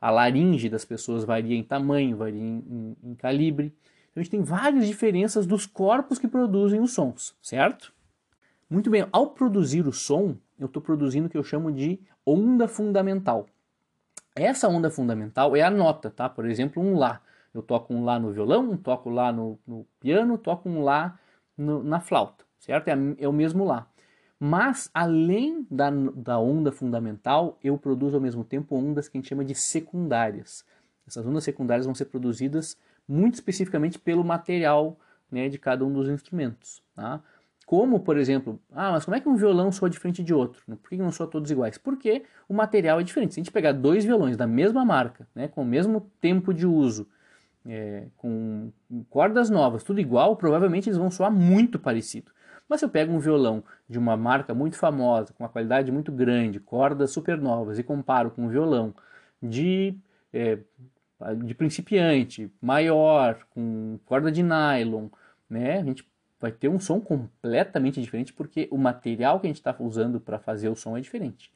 a 0.00 0.10
laringe 0.10 0.68
das 0.68 0.84
pessoas 0.84 1.24
varia 1.24 1.56
em 1.56 1.62
tamanho, 1.62 2.16
varia 2.16 2.40
em, 2.40 2.64
em, 3.02 3.10
em 3.10 3.14
calibre. 3.14 3.74
Então 4.10 4.20
a 4.20 4.22
gente 4.22 4.30
tem 4.30 4.42
várias 4.42 4.86
diferenças 4.86 5.46
dos 5.46 5.66
corpos 5.66 6.18
que 6.18 6.28
produzem 6.28 6.80
os 6.80 6.92
sons, 6.92 7.34
certo? 7.42 7.92
Muito 8.68 8.88
bem, 8.88 9.06
ao 9.10 9.30
produzir 9.30 9.86
o 9.86 9.92
som, 9.92 10.36
eu 10.58 10.66
estou 10.66 10.80
produzindo 10.80 11.26
o 11.26 11.30
que 11.30 11.36
eu 11.36 11.42
chamo 11.42 11.72
de 11.72 12.00
onda 12.24 12.68
fundamental. 12.68 13.46
Essa 14.34 14.68
onda 14.68 14.90
fundamental 14.90 15.56
é 15.56 15.62
a 15.62 15.70
nota, 15.70 16.08
tá? 16.10 16.28
Por 16.28 16.46
exemplo, 16.46 16.82
um 16.82 16.96
Lá. 16.96 17.20
Eu 17.52 17.62
toco 17.62 17.92
um 17.92 18.04
Lá 18.04 18.18
no 18.18 18.30
violão, 18.30 18.76
toco 18.76 19.10
Lá 19.10 19.32
no, 19.32 19.58
no 19.66 19.84
piano, 19.98 20.38
toco 20.38 20.68
um 20.68 20.82
Lá 20.82 21.18
no, 21.58 21.82
na 21.82 22.00
flauta, 22.00 22.44
certo? 22.58 22.88
É, 22.88 22.94
é 23.18 23.28
o 23.28 23.32
mesmo 23.32 23.64
Lá. 23.64 23.86
Mas, 24.42 24.90
além 24.94 25.66
da, 25.70 25.90
da 25.90 26.38
onda 26.38 26.72
fundamental, 26.72 27.58
eu 27.62 27.76
produzo 27.76 28.16
ao 28.16 28.22
mesmo 28.22 28.42
tempo 28.42 28.74
ondas 28.74 29.06
que 29.06 29.18
a 29.18 29.20
gente 29.20 29.28
chama 29.28 29.44
de 29.44 29.54
secundárias. 29.54 30.64
Essas 31.06 31.26
ondas 31.26 31.44
secundárias 31.44 31.84
vão 31.84 31.94
ser 31.94 32.06
produzidas 32.06 32.74
muito 33.06 33.34
especificamente 33.34 33.98
pelo 33.98 34.24
material 34.24 34.98
né, 35.30 35.50
de 35.50 35.58
cada 35.58 35.84
um 35.84 35.92
dos 35.92 36.08
instrumentos. 36.08 36.82
Tá? 36.96 37.20
Como, 37.66 38.00
por 38.00 38.16
exemplo, 38.16 38.58
ah, 38.72 38.92
mas 38.92 39.04
como 39.04 39.14
é 39.14 39.20
que 39.20 39.28
um 39.28 39.36
violão 39.36 39.70
soa 39.70 39.90
diferente 39.90 40.22
de 40.22 40.32
outro? 40.32 40.62
Por 40.78 40.88
que 40.88 40.96
não 40.96 41.12
soa 41.12 41.26
todos 41.26 41.50
iguais? 41.50 41.76
Porque 41.76 42.24
o 42.48 42.54
material 42.54 42.98
é 42.98 43.02
diferente. 43.02 43.34
Se 43.34 43.40
a 43.40 43.42
gente 43.42 43.52
pegar 43.52 43.72
dois 43.72 44.06
violões 44.06 44.38
da 44.38 44.46
mesma 44.46 44.86
marca, 44.86 45.28
né, 45.34 45.48
com 45.48 45.60
o 45.60 45.66
mesmo 45.66 46.10
tempo 46.18 46.54
de 46.54 46.66
uso, 46.66 47.06
é, 47.66 48.06
com 48.16 48.72
cordas 49.10 49.50
novas, 49.50 49.84
tudo 49.84 50.00
igual, 50.00 50.34
provavelmente 50.34 50.88
eles 50.88 50.96
vão 50.96 51.10
soar 51.10 51.30
muito 51.30 51.78
parecido. 51.78 52.32
Mas 52.70 52.78
se 52.78 52.86
eu 52.86 52.88
pego 52.88 53.12
um 53.12 53.18
violão 53.18 53.64
de 53.88 53.98
uma 53.98 54.16
marca 54.16 54.54
muito 54.54 54.76
famosa, 54.76 55.32
com 55.32 55.42
uma 55.42 55.50
qualidade 55.50 55.90
muito 55.90 56.12
grande, 56.12 56.60
cordas 56.60 57.10
super 57.10 57.36
novas, 57.36 57.80
e 57.80 57.82
comparo 57.82 58.30
com 58.30 58.44
um 58.44 58.48
violão 58.48 58.94
de, 59.42 59.92
é, 60.32 60.56
de 61.42 61.52
principiante, 61.52 62.48
maior, 62.62 63.44
com 63.50 63.98
corda 64.06 64.30
de 64.30 64.44
nylon, 64.44 65.08
né, 65.48 65.80
a 65.80 65.82
gente 65.82 66.08
vai 66.38 66.52
ter 66.52 66.68
um 66.68 66.78
som 66.78 67.00
completamente 67.00 68.00
diferente 68.00 68.32
porque 68.32 68.68
o 68.70 68.78
material 68.78 69.40
que 69.40 69.48
a 69.48 69.50
gente 69.50 69.56
está 69.56 69.74
usando 69.80 70.20
para 70.20 70.38
fazer 70.38 70.68
o 70.68 70.76
som 70.76 70.96
é 70.96 71.00
diferente. 71.00 71.52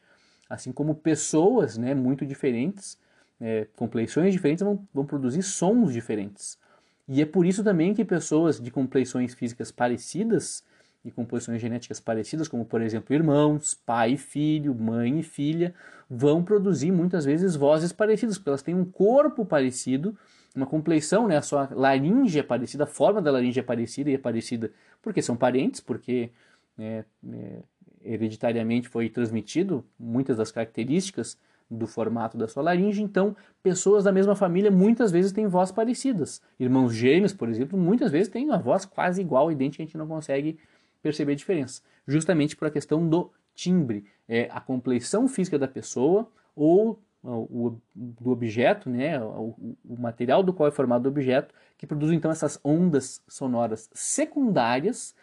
Assim 0.51 0.73
como 0.73 0.97
pessoas 0.97 1.79
né, 1.79 1.95
muito 1.95 2.27
diferentes, 2.27 2.99
é, 3.41 3.67
com 3.77 3.87
compleições 3.87 4.33
diferentes, 4.33 4.65
vão, 4.65 4.85
vão 4.93 5.07
produzir 5.07 5.45
sons 5.45 5.93
diferentes. 5.93 6.59
E 7.07 7.23
é 7.23 7.25
por 7.25 7.47
isso 7.47 7.63
também 7.63 7.95
que 7.95 8.05
pessoas 8.05 8.61
de 8.61 8.73
compleições 8.73 9.33
físicas 9.33 9.71
parecidas 9.71 10.65
e 11.05 11.11
composições 11.11 11.61
genéticas 11.61 12.01
parecidas, 12.01 12.49
como 12.49 12.65
por 12.65 12.81
exemplo 12.81 13.15
irmãos, 13.15 13.75
pai 13.75 14.13
e 14.13 14.17
filho, 14.17 14.75
mãe 14.75 15.21
e 15.21 15.23
filha, 15.23 15.75
vão 16.09 16.43
produzir 16.43 16.91
muitas 16.91 17.25
vezes 17.25 17.55
vozes 17.55 17.93
parecidas, 17.93 18.39
porque 18.39 18.51
elas 18.51 18.63
têm 18.63 18.75
um 18.75 18.85
corpo 18.85 19.45
parecido, 19.45 20.17
uma 20.57 20.67
compleição, 20.67 21.27
né? 21.29 21.37
a 21.37 21.43
sua 21.43 21.69
laringe 21.73 22.39
é 22.39 22.43
parecida, 22.43 22.85
a 22.85 22.87
forma 22.87 23.21
da 23.21 23.31
laringe 23.31 23.61
é 23.61 23.63
parecida 23.63 24.11
e 24.11 24.15
é 24.15 24.19
parecida 24.19 24.71
porque 25.03 25.21
são 25.21 25.37
parentes, 25.37 25.81
porque 25.81 26.31
é, 26.79 27.05
é, 27.33 27.63
hereditariamente 28.03 28.89
foi 28.89 29.09
transmitido 29.09 29.85
muitas 29.99 30.37
das 30.39 30.51
características 30.51 31.37
do 31.71 31.87
formato 31.87 32.37
da 32.37 32.47
sua 32.47 32.63
laringe, 32.63 33.03
então 33.03 33.35
pessoas 33.63 34.05
da 34.05 34.13
mesma 34.13 34.37
família 34.37 34.71
muitas 34.71 35.11
vezes 35.11 35.33
têm 35.33 35.49
vozes 35.49 35.73
parecidas. 35.73 36.41
Irmãos 36.59 36.95
gêmeos, 36.95 37.33
por 37.33 37.49
exemplo, 37.49 37.79
muitas 37.79 38.13
vezes 38.13 38.29
têm 38.29 38.47
uma 38.47 38.59
voz 38.59 38.85
quase 38.85 39.21
igual, 39.21 39.51
idêntica, 39.51 39.83
a 39.83 39.87
gente 39.87 39.97
não 39.97 40.07
consegue 40.07 40.59
perceber 41.05 41.33
a 41.33 41.37
diferença, 41.37 41.83
justamente 42.09 42.57
por 42.57 42.67
a 42.67 42.71
questão 42.71 43.07
do 43.07 43.31
timbre, 43.55 44.07
é 44.27 44.49
a 44.51 44.59
compleição 44.59 45.29
física 45.29 45.59
da 45.59 45.69
pessoa 45.69 46.27
ou 46.57 46.99
o, 47.23 47.79
do 47.95 48.31
objeto, 48.31 48.89
né, 48.89 49.21
o, 49.23 49.55
o, 49.85 50.01
material 50.01 50.43
do 50.43 50.53
qual 50.53 50.67
é 50.67 50.73
formado 50.73 51.05
o 51.05 51.09
objeto, 51.09 51.55
que 51.77 51.87
produz 51.87 52.11
então 52.11 52.31
essas 52.31 52.59
ondas 52.65 53.23
sonoras 53.29 53.91
secundárias 53.93 55.15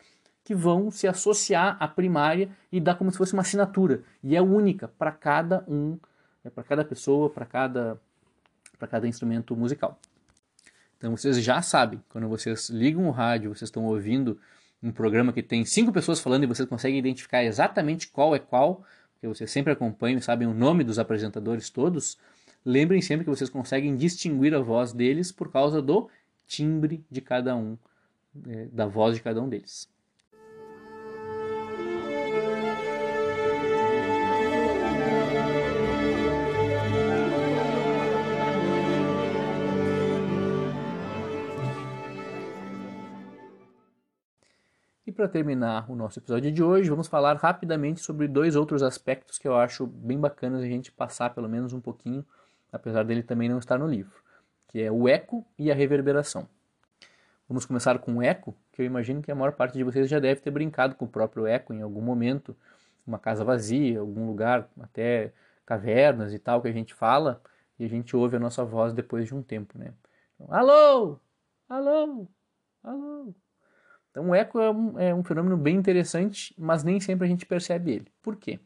que 0.44 0.54
vão 0.54 0.92
se 0.92 1.08
associar 1.08 1.78
à 1.80 1.88
primária 1.88 2.50
e 2.72 2.80
dar 2.80 2.96
como 2.96 3.12
se 3.12 3.18
fosse 3.18 3.34
uma 3.34 3.42
assinatura. 3.42 4.04
E 4.24 4.36
é 4.36 4.42
única 4.42 4.88
para 4.88 5.12
cada 5.12 5.64
um, 5.68 6.00
é 6.44 6.50
para 6.50 6.64
cada 6.64 6.86
pessoa, 6.86 7.30
para 7.30 7.46
cada 7.46 8.00
para 8.80 8.88
cada 8.88 9.08
instrumento 9.08 9.56
musical. 9.56 10.00
Então 10.98 11.16
vocês 11.16 11.44
já 11.44 11.62
sabem, 11.62 12.04
quando 12.10 12.28
vocês 12.28 12.70
ligam 12.70 13.08
o 13.08 13.12
rádio, 13.12 13.54
vocês 13.54 13.68
estão 13.68 13.86
ouvindo 13.86 14.40
um 14.82 14.92
programa 14.92 15.32
que 15.32 15.44
tem 15.44 15.64
cinco 15.64 15.92
pessoas 15.92 16.20
falando 16.20 16.44
e 16.44 16.48
vocês 16.48 16.68
conseguem 16.68 17.00
identificar 17.00 17.44
exatamente 17.44 18.08
qual 18.08 18.36
é 18.36 18.40
qual, 18.40 18.84
que 19.20 19.28
vocês 19.28 19.52
sempre 19.52 19.72
acompanham 19.72 20.18
e 20.18 20.22
sabem 20.22 20.48
o 20.48 20.54
nome 20.54 20.84
dos 20.84 20.98
apresentadores 20.98 21.70
todos, 21.70 22.18
lembrem 22.66 23.02
sempre 23.02 23.24
que 23.24 23.30
vocês 23.30 23.50
conseguem 23.50 23.96
distinguir 23.96 24.56
a 24.56 24.60
voz 24.60 24.92
deles 24.92 25.32
por 25.32 25.52
causa 25.52 25.82
do 25.82 26.10
timbre 26.48 27.04
de 27.10 27.22
cada 27.22 27.56
um, 27.56 27.78
é, 28.48 28.66
da 28.66 28.88
voz 28.88 29.16
de 29.16 29.22
cada 29.22 29.42
um 29.42 29.48
deles. 29.48 29.88
Para 45.22 45.28
terminar 45.28 45.86
o 45.88 45.96
nosso 45.96 46.18
episódio 46.18 46.52
de 46.52 46.64
hoje, 46.64 46.90
vamos 46.90 47.08
falar 47.08 47.38
rapidamente 47.38 48.02
sobre 48.02 48.28
dois 48.28 48.56
outros 48.56 48.82
aspectos 48.82 49.38
que 49.38 49.48
eu 49.48 49.56
acho 49.56 49.86
bem 49.86 50.20
bacanas 50.20 50.64
a 50.64 50.66
gente 50.66 50.92
passar 50.92 51.30
pelo 51.30 51.48
menos 51.48 51.74
um 51.74 51.80
pouquinho, 51.80 52.26
apesar 52.72 53.04
dele 53.04 53.22
também 53.22 53.48
não 53.48 53.60
estar 53.60 53.78
no 53.78 53.86
livro, 53.86 54.20
que 54.68 54.82
é 54.82 54.92
o 54.92 55.08
eco 55.08 55.46
e 55.60 55.72
a 55.72 55.76
reverberação. 55.76 56.48
Vamos 57.48 57.68
começar 57.68 58.00
com 58.00 58.16
o 58.16 58.24
eco, 58.24 58.58
que 58.72 58.82
eu 58.82 58.86
imagino 58.88 59.22
que 59.22 59.32
a 59.32 59.36
maior 59.36 59.52
parte 59.52 59.78
de 59.78 59.84
vocês 59.84 60.10
já 60.10 60.18
deve 60.18 60.42
ter 60.42 60.50
brincado 60.50 60.96
com 60.96 61.06
o 61.06 61.08
próprio 61.08 61.46
eco 61.46 61.72
em 61.72 61.84
algum 61.84 62.02
momento, 62.02 62.58
uma 63.06 63.20
casa 63.20 63.44
vazia, 63.44 64.00
algum 64.00 64.26
lugar, 64.26 64.68
até 64.82 65.34
cavernas 65.68 66.34
e 66.34 66.40
tal 66.40 66.64
que 66.64 66.68
a 66.68 66.74
gente 66.74 66.96
fala 66.96 67.40
e 67.78 67.86
a 67.86 67.88
gente 67.88 68.16
ouve 68.16 68.38
a 68.38 68.40
nossa 68.40 68.66
voz 68.66 68.92
depois 68.92 69.28
de 69.28 69.36
um 69.36 69.44
tempo, 69.44 69.78
né? 69.78 69.94
Então, 70.34 70.52
alô, 70.52 71.20
alô, 71.70 72.28
alô. 72.82 73.36
Então 74.12 74.30
o 74.30 74.36
eco 74.36 74.60
é 74.60 74.70
um, 74.70 75.00
é 75.00 75.16
um, 75.16 75.24
fenômeno 75.24 75.58
bem 75.58 75.78
interessante, 75.78 76.54
mas 76.58 76.84
nem 76.84 77.00
sempre 77.00 77.26
a 77.26 77.30
gente 77.30 77.46
percebe 77.46 77.92
ele. 77.92 78.08
Por 78.22 78.36
quê? 78.36 78.60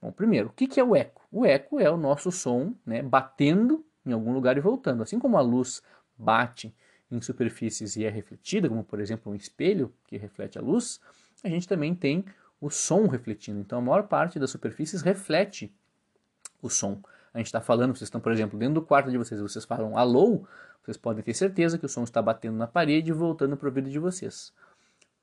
Bom, 0.00 0.10
primeiro, 0.10 0.48
o 0.48 0.52
que 0.52 0.80
é 0.80 0.84
o 0.84 0.96
eco? 0.96 1.22
O 1.30 1.44
eco 1.44 1.78
é 1.78 1.90
o 1.90 1.96
nosso 1.96 2.32
som 2.32 2.74
né, 2.84 3.02
batendo 3.02 3.84
em 4.04 4.12
algum 4.12 4.32
lugar 4.32 4.56
e 4.56 4.60
voltando. 4.60 5.02
Assim 5.02 5.18
como 5.18 5.36
a 5.36 5.40
luz 5.40 5.82
bate 6.16 6.74
em 7.10 7.20
superfícies 7.20 7.96
e 7.96 8.04
é 8.04 8.10
refletida, 8.10 8.68
como 8.68 8.82
por 8.82 9.00
exemplo 9.00 9.30
um 9.30 9.34
espelho 9.34 9.92
que 10.06 10.16
reflete 10.16 10.58
a 10.58 10.62
luz, 10.62 11.00
a 11.44 11.48
gente 11.48 11.68
também 11.68 11.94
tem 11.94 12.24
o 12.60 12.70
som 12.70 13.06
refletindo. 13.06 13.60
Então 13.60 13.78
a 13.78 13.82
maior 13.82 14.04
parte 14.04 14.38
das 14.38 14.50
superfícies 14.50 15.02
reflete 15.02 15.72
o 16.62 16.68
som. 16.68 17.00
A 17.32 17.38
gente 17.38 17.46
está 17.46 17.60
falando, 17.60 17.94
vocês 17.94 18.06
estão, 18.06 18.20
por 18.20 18.32
exemplo, 18.32 18.58
dentro 18.58 18.76
do 18.76 18.82
quarto 18.82 19.10
de 19.10 19.18
vocês, 19.18 19.40
vocês 19.40 19.64
falam 19.64 19.96
alô, 19.96 20.46
vocês 20.82 20.96
podem 20.96 21.22
ter 21.22 21.34
certeza 21.34 21.78
que 21.78 21.84
o 21.84 21.88
som 21.88 22.02
está 22.02 22.22
batendo 22.22 22.56
na 22.56 22.66
parede 22.66 23.10
e 23.10 23.12
voltando 23.12 23.56
para 23.56 23.66
o 23.66 23.68
ouvido 23.68 23.90
de 23.90 23.98
vocês. 23.98 24.52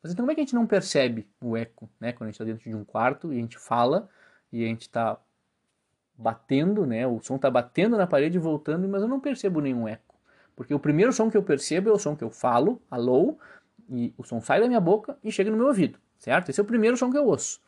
Mas 0.03 0.11
então 0.11 0.23
como 0.23 0.33
é 0.33 0.35
que 0.35 0.41
a 0.41 0.43
gente 0.43 0.53
não 0.53 0.67
percebe 0.67 1.25
o 1.41 1.55
eco, 1.55 1.89
né? 1.97 2.11
Quando 2.11 2.23
a 2.23 2.31
gente 2.31 2.35
está 2.35 2.43
dentro 2.43 2.69
de 2.69 2.75
um 2.75 2.83
quarto 2.83 3.31
e 3.31 3.37
a 3.37 3.39
gente 3.39 3.57
fala 3.57 4.09
e 4.51 4.63
a 4.63 4.67
gente 4.67 4.81
está 4.81 5.17
batendo, 6.17 6.85
né? 6.85 7.07
O 7.07 7.21
som 7.21 7.37
está 7.37 7.49
batendo 7.49 7.97
na 7.97 8.05
parede 8.05 8.37
e 8.37 8.39
voltando, 8.39 8.87
mas 8.87 9.01
eu 9.01 9.07
não 9.07 9.21
percebo 9.21 9.61
nenhum 9.61 9.87
eco. 9.87 10.13
Porque 10.55 10.73
o 10.73 10.79
primeiro 10.79 11.13
som 11.13 11.31
que 11.31 11.37
eu 11.37 11.41
percebo 11.41 11.89
é 11.89 11.93
o 11.93 11.97
som 11.97 12.15
que 12.15 12.23
eu 12.23 12.29
falo, 12.29 12.81
alô, 12.91 13.37
e 13.89 14.13
o 14.17 14.23
som 14.23 14.41
sai 14.41 14.59
da 14.59 14.67
minha 14.67 14.79
boca 14.79 15.17
e 15.23 15.31
chega 15.31 15.49
no 15.49 15.57
meu 15.57 15.67
ouvido, 15.67 15.97
certo? 16.17 16.49
Esse 16.49 16.59
é 16.59 16.63
o 16.63 16.67
primeiro 16.67 16.97
som 16.97 17.09
que 17.09 17.17
eu 17.17 17.25
ouço. 17.25 17.61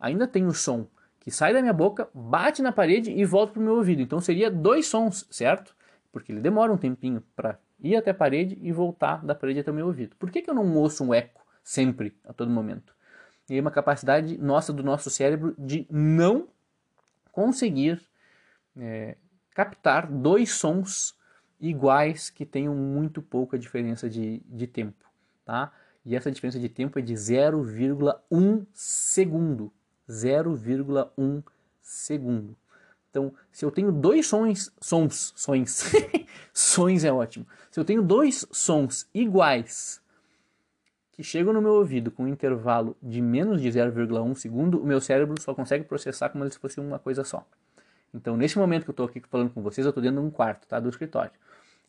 Ainda 0.00 0.26
tem 0.26 0.46
o 0.46 0.52
som 0.52 0.86
que 1.20 1.30
sai 1.30 1.52
da 1.52 1.60
minha 1.60 1.72
boca, 1.72 2.08
bate 2.14 2.62
na 2.62 2.72
parede 2.72 3.10
e 3.10 3.24
volta 3.24 3.52
para 3.52 3.60
o 3.60 3.64
meu 3.64 3.74
ouvido. 3.74 4.00
Então 4.00 4.20
seria 4.20 4.50
dois 4.50 4.86
sons, 4.86 5.26
certo? 5.30 5.74
Porque 6.10 6.32
ele 6.32 6.40
demora 6.40 6.72
um 6.72 6.76
tempinho 6.76 7.22
para 7.34 7.58
ir 7.80 7.96
até 7.96 8.12
a 8.12 8.14
parede 8.14 8.58
e 8.62 8.72
voltar 8.72 9.24
da 9.24 9.34
parede 9.34 9.60
até 9.60 9.70
o 9.70 9.74
meu 9.74 9.86
ouvido. 9.86 10.16
Por 10.16 10.30
que, 10.30 10.40
que 10.40 10.48
eu 10.48 10.54
não 10.54 10.74
ouço 10.76 11.04
um 11.04 11.12
eco? 11.12 11.45
Sempre, 11.66 12.16
a 12.24 12.32
todo 12.32 12.48
momento. 12.48 12.94
E 13.50 13.58
é 13.58 13.60
uma 13.60 13.72
capacidade 13.72 14.38
nossa 14.38 14.72
do 14.72 14.84
nosso 14.84 15.10
cérebro 15.10 15.52
de 15.58 15.84
não 15.90 16.48
conseguir 17.32 18.00
é, 18.76 19.16
captar 19.50 20.06
dois 20.06 20.52
sons 20.52 21.16
iguais 21.60 22.30
que 22.30 22.46
tenham 22.46 22.72
muito 22.72 23.20
pouca 23.20 23.58
diferença 23.58 24.08
de, 24.08 24.40
de 24.46 24.66
tempo, 24.68 25.04
tá? 25.44 25.72
E 26.04 26.14
essa 26.14 26.30
diferença 26.30 26.60
de 26.60 26.68
tempo 26.68 27.00
é 27.00 27.02
de 27.02 27.14
0,1 27.14 28.66
segundo. 28.72 29.72
0,1 30.08 31.42
segundo. 31.82 32.56
Então, 33.10 33.34
se 33.50 33.64
eu 33.64 33.72
tenho 33.72 33.90
dois 33.90 34.28
sons, 34.28 34.72
sons, 34.80 35.32
sons, 35.34 35.82
sons 36.54 37.02
é 37.02 37.12
ótimo. 37.12 37.44
Se 37.72 37.80
eu 37.80 37.84
tenho 37.84 38.02
dois 38.02 38.46
sons 38.52 39.08
iguais 39.12 40.00
que 41.16 41.22
chegam 41.22 41.52
no 41.52 41.62
meu 41.62 41.72
ouvido 41.72 42.10
com 42.10 42.24
um 42.24 42.28
intervalo 42.28 42.94
de 43.02 43.22
menos 43.22 43.62
de 43.62 43.68
0,1 43.70 44.34
segundo, 44.34 44.80
o 44.80 44.86
meu 44.86 45.00
cérebro 45.00 45.40
só 45.40 45.54
consegue 45.54 45.84
processar 45.84 46.28
como 46.28 46.48
se 46.50 46.58
fosse 46.58 46.78
uma 46.78 46.98
coisa 46.98 47.24
só. 47.24 47.46
Então, 48.12 48.36
nesse 48.36 48.58
momento 48.58 48.84
que 48.84 48.90
eu 48.90 48.92
estou 48.92 49.06
aqui 49.06 49.20
falando 49.28 49.50
com 49.50 49.62
vocês, 49.62 49.84
eu 49.84 49.90
estou 49.90 50.02
dentro 50.02 50.20
de 50.20 50.26
um 50.26 50.30
quarto 50.30 50.68
tá, 50.68 50.78
do 50.78 50.88
escritório. 50.88 51.32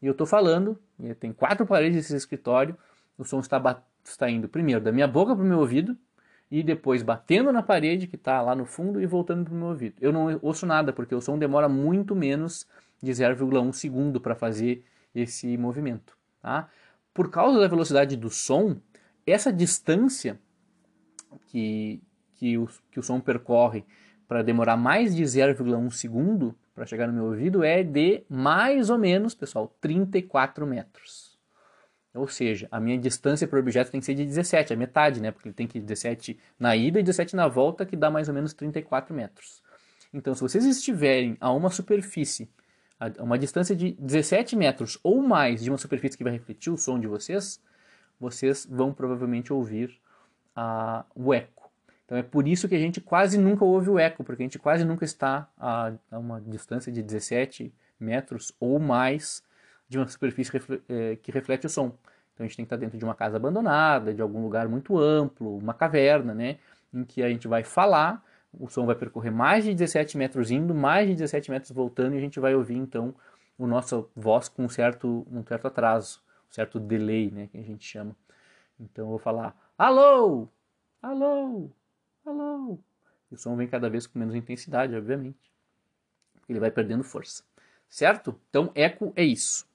E 0.01 0.07
eu 0.07 0.11
estou 0.11 0.25
falando, 0.25 0.80
tem 1.19 1.34
quatro 1.34 1.65
paredes 1.65 1.97
desse 1.97 2.15
escritório, 2.15 2.78
o 3.17 3.25
som 3.25 3.39
está, 3.39 3.84
está 4.03 4.30
indo 4.30 4.47
primeiro 4.47 4.80
da 4.80 4.91
minha 4.91 5.07
boca 5.07 5.36
para 5.36 5.43
o 5.43 5.47
meu 5.47 5.59
ouvido, 5.59 5.97
e 6.49 6.63
depois 6.63 7.03
batendo 7.03 7.51
na 7.51 7.61
parede 7.61 8.07
que 8.07 8.15
está 8.15 8.41
lá 8.41 8.55
no 8.55 8.65
fundo 8.65 9.01
e 9.01 9.05
voltando 9.05 9.43
para 9.43 9.53
o 9.53 9.57
meu 9.57 9.67
ouvido. 9.67 9.95
Eu 9.99 10.13
não 10.13 10.39
ouço 10.41 10.65
nada, 10.65 10.93
porque 10.93 11.13
o 11.13 11.19
som 11.19 11.38
demora 11.38 11.67
muito 11.67 12.15
menos 12.15 12.65
de 13.03 13.11
0,1 13.11 13.73
segundo 13.73 14.21
para 14.21 14.36
fazer 14.36 14.86
esse 15.13 15.57
movimento. 15.57 16.17
Tá? 16.41 16.69
Por 17.13 17.30
causa 17.30 17.59
da 17.59 17.67
velocidade 17.67 18.15
do 18.15 18.30
som, 18.30 18.78
essa 19.32 19.51
distância 19.51 20.39
que, 21.47 22.01
que, 22.36 22.57
o, 22.57 22.67
que 22.91 22.99
o 22.99 23.03
som 23.03 23.19
percorre 23.19 23.84
para 24.28 24.41
demorar 24.41 24.78
mais 24.78 25.15
de 25.15 25.23
0,1 25.23 25.89
segundo 25.91 26.55
para 26.73 26.86
chegar 26.86 27.07
no 27.07 27.13
meu 27.13 27.25
ouvido 27.25 27.63
é 27.63 27.84
de 27.84 28.23
mais 28.30 28.89
ou 28.89 28.97
menos, 28.97 29.34
pessoal, 29.34 29.75
34 29.82 30.65
metros. 30.67 31.38
Ou 32.13 32.28
seja, 32.28 32.67
a 32.71 32.80
minha 32.80 32.97
distância 32.97 33.47
para 33.47 33.57
o 33.57 33.59
objeto 33.59 33.91
tem 33.91 33.99
que 33.99 34.05
ser 34.05 34.15
de 34.15 34.25
17, 34.25 34.73
a 34.73 34.75
metade, 34.75 35.21
né? 35.21 35.32
Porque 35.32 35.47
ele 35.47 35.55
tem 35.55 35.67
que 35.67 35.78
ir 35.78 35.82
17 35.82 36.39
na 36.59 36.75
ida 36.75 36.99
e 36.99 37.03
17 37.03 37.36
na 37.36 37.47
volta, 37.47 37.86
que 37.86 37.95
dá 37.95 38.09
mais 38.09 38.28
ou 38.28 38.34
menos 38.34 38.53
34 38.53 39.13
metros. 39.13 39.61
Então, 40.13 40.34
se 40.34 40.41
vocês 40.41 40.65
estiverem 40.65 41.38
a 41.39 41.51
uma 41.51 41.69
superfície, 41.69 42.49
a 42.99 43.23
uma 43.23 43.38
distância 43.38 43.75
de 43.75 43.91
17 43.93 44.55
metros 44.55 44.99
ou 45.03 45.21
mais 45.21 45.63
de 45.63 45.69
uma 45.69 45.78
superfície 45.78 46.17
que 46.17 46.23
vai 46.23 46.34
refletir 46.34 46.71
o 46.71 46.78
som 46.78 46.99
de 46.99 47.07
vocês, 47.07 47.61
vocês 48.20 48.65
vão 48.70 48.93
provavelmente 48.93 49.53
ouvir 49.53 49.99
uh, 50.55 51.03
o 51.15 51.34
eco. 51.34 51.70
Então 52.05 52.18
é 52.18 52.24
por 52.24 52.47
isso 52.47 52.68
que 52.68 52.76
a 52.76 52.80
gente 52.80 53.01
quase 53.01 53.38
nunca 53.38 53.65
ouve 53.65 53.89
o 53.89 53.99
eco, 53.99 54.24
porque 54.24 54.41
a 54.41 54.45
gente 54.45 54.57
quase 54.57 54.86
nunca 54.86 55.03
está 55.03 55.47
a, 55.57 55.91
a 56.09 56.18
uma 56.18 56.39
distância 56.39 56.91
de 56.91 57.03
17 57.03 57.74
metros 57.99 58.53
ou 58.59 58.80
mais 58.80 59.43
de 59.89 59.97
uma 59.97 60.07
superfície 60.07 60.51
eh, 60.88 61.18
que 61.22 61.32
reflete 61.32 61.65
o 61.65 61.70
som. 61.70 61.93
Então 62.34 62.45
a 62.45 62.47
gente 62.47 62.55
tem 62.55 62.65
que 62.65 62.68
estar 62.68 62.78
dentro 62.78 62.97
de 62.97 63.03
uma 63.03 63.15
casa 63.15 63.38
abandonada, 63.38 64.13
de 64.13 64.22
algum 64.22 64.41
lugar 64.41 64.68
muito 64.70 64.97
amplo, 64.97 65.57
uma 65.57 65.74
caverna, 65.74 66.34
né? 66.34 66.57
Em 66.93 67.03
que 67.03 67.22
a 67.22 67.30
gente 67.30 67.47
vai 67.47 67.63
falar, 67.63 68.24
o 68.57 68.70
som 68.70 68.86
vai 68.86 68.95
percorrer 68.95 69.32
mais 69.32 69.65
de 69.65 69.74
17 69.74 70.18
metros 70.18 70.51
indo, 70.51 70.74
mais 70.74 71.07
de 71.07 71.15
17 71.15 71.51
metros 71.51 71.72
voltando, 71.72 72.13
e 72.15 72.18
a 72.18 72.22
gente 72.22 72.39
vai 72.39 72.55
ouvir 72.55 72.78
então 72.78 73.13
o 73.57 73.68
nossa 73.68 74.05
voz 74.15 74.47
com 74.47 74.65
um 74.65 74.70
certo, 74.70 75.26
um 75.32 75.43
certo 75.43 75.68
atraso 75.68 76.22
certo 76.49 76.79
delay, 76.79 77.31
né, 77.31 77.47
que 77.47 77.57
a 77.57 77.63
gente 77.63 77.85
chama. 77.85 78.15
Então 78.79 79.05
eu 79.05 79.09
vou 79.09 79.19
falar 79.19 79.55
alô, 79.77 80.47
alô, 81.01 81.69
alô. 82.25 82.79
E 83.31 83.35
o 83.35 83.37
som 83.37 83.55
vem 83.55 83.67
cada 83.67 83.89
vez 83.89 84.07
com 84.07 84.19
menos 84.19 84.35
intensidade, 84.35 84.95
obviamente. 84.95 85.51
Ele 86.47 86.59
vai 86.59 86.71
perdendo 86.71 87.03
força. 87.03 87.43
Certo? 87.89 88.39
Então 88.49 88.71
eco 88.75 89.11
é 89.15 89.23
isso. 89.23 89.67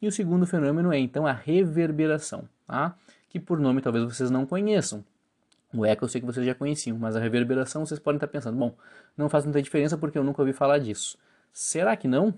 E 0.00 0.06
o 0.06 0.12
segundo 0.12 0.46
fenômeno 0.46 0.92
é 0.92 0.98
então 0.98 1.26
a 1.26 1.32
reverberação, 1.32 2.48
tá? 2.66 2.96
que 3.34 3.40
por 3.40 3.58
nome 3.58 3.80
talvez 3.80 4.04
vocês 4.04 4.30
não 4.30 4.46
conheçam. 4.46 5.04
O 5.72 5.84
eco 5.84 6.04
eu 6.04 6.08
sei 6.08 6.20
que 6.20 6.26
vocês 6.26 6.46
já 6.46 6.54
conheciam, 6.54 6.96
mas 6.96 7.16
a 7.16 7.20
reverberação 7.20 7.84
vocês 7.84 7.98
podem 7.98 8.16
estar 8.16 8.28
pensando, 8.28 8.56
bom, 8.56 8.76
não 9.16 9.28
faz 9.28 9.44
muita 9.44 9.60
diferença 9.60 9.98
porque 9.98 10.16
eu 10.16 10.22
nunca 10.22 10.40
ouvi 10.40 10.52
falar 10.52 10.78
disso. 10.78 11.18
Será 11.52 11.96
que 11.96 12.06
não? 12.06 12.32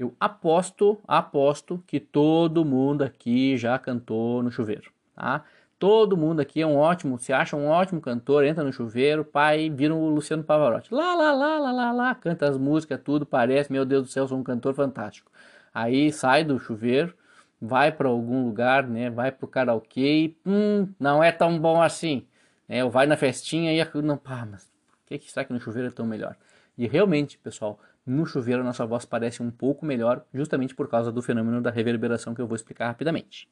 Eu 0.00 0.16
aposto, 0.18 0.98
aposto 1.06 1.84
que 1.86 2.00
todo 2.00 2.64
mundo 2.64 3.02
aqui 3.02 3.58
já 3.58 3.78
cantou 3.78 4.42
no 4.42 4.50
chuveiro, 4.50 4.90
tá? 5.14 5.44
Todo 5.78 6.16
mundo 6.16 6.40
aqui 6.40 6.62
é 6.62 6.66
um 6.66 6.74
ótimo, 6.74 7.18
se 7.18 7.34
acha 7.34 7.54
um 7.54 7.66
ótimo 7.66 8.00
cantor, 8.00 8.42
entra 8.44 8.64
no 8.64 8.72
chuveiro, 8.72 9.26
pai, 9.26 9.68
vira 9.68 9.94
o 9.94 10.08
Luciano 10.08 10.42
Pavarotti. 10.42 10.94
Lá, 10.94 11.14
lá, 11.14 11.34
lá, 11.34 11.58
lá, 11.58 11.70
lá, 11.70 11.92
lá, 11.92 12.14
canta 12.14 12.48
as 12.48 12.56
músicas, 12.56 12.98
tudo, 13.04 13.26
parece, 13.26 13.70
meu 13.70 13.84
Deus 13.84 14.04
do 14.04 14.08
céu, 14.08 14.26
sou 14.26 14.38
um 14.38 14.42
cantor 14.42 14.72
fantástico. 14.72 15.30
Aí 15.74 16.10
sai 16.10 16.44
do 16.44 16.58
chuveiro, 16.58 17.12
vai 17.60 17.92
para 17.92 18.08
algum 18.08 18.46
lugar, 18.46 18.88
né? 18.88 19.10
Vai 19.10 19.30
pro 19.30 19.46
karaokê, 19.46 20.34
hum, 20.46 20.88
não 20.98 21.22
é 21.22 21.30
tão 21.30 21.58
bom 21.58 21.82
assim. 21.82 22.26
Né? 22.66 22.82
Ou 22.82 22.90
vai 22.90 23.06
na 23.06 23.18
festinha 23.18 23.70
e 23.70 24.02
não, 24.02 24.16
pá, 24.16 24.48
mas 24.50 24.62
o 24.62 24.68
que, 25.08 25.18
que 25.18 25.30
será 25.30 25.44
que 25.44 25.52
no 25.52 25.60
chuveiro 25.60 25.88
é 25.88 25.90
tão 25.90 26.06
melhor? 26.06 26.36
E 26.78 26.86
realmente, 26.86 27.36
pessoal, 27.36 27.78
no 28.10 28.26
chuveiro 28.26 28.64
nossa 28.64 28.84
voz 28.84 29.04
parece 29.04 29.42
um 29.42 29.50
pouco 29.50 29.86
melhor, 29.86 30.24
justamente 30.34 30.74
por 30.74 30.88
causa 30.88 31.12
do 31.12 31.22
fenômeno 31.22 31.60
da 31.60 31.70
reverberação 31.70 32.34
que 32.34 32.40
eu 32.40 32.46
vou 32.46 32.56
explicar 32.56 32.88
rapidamente. 32.88 33.48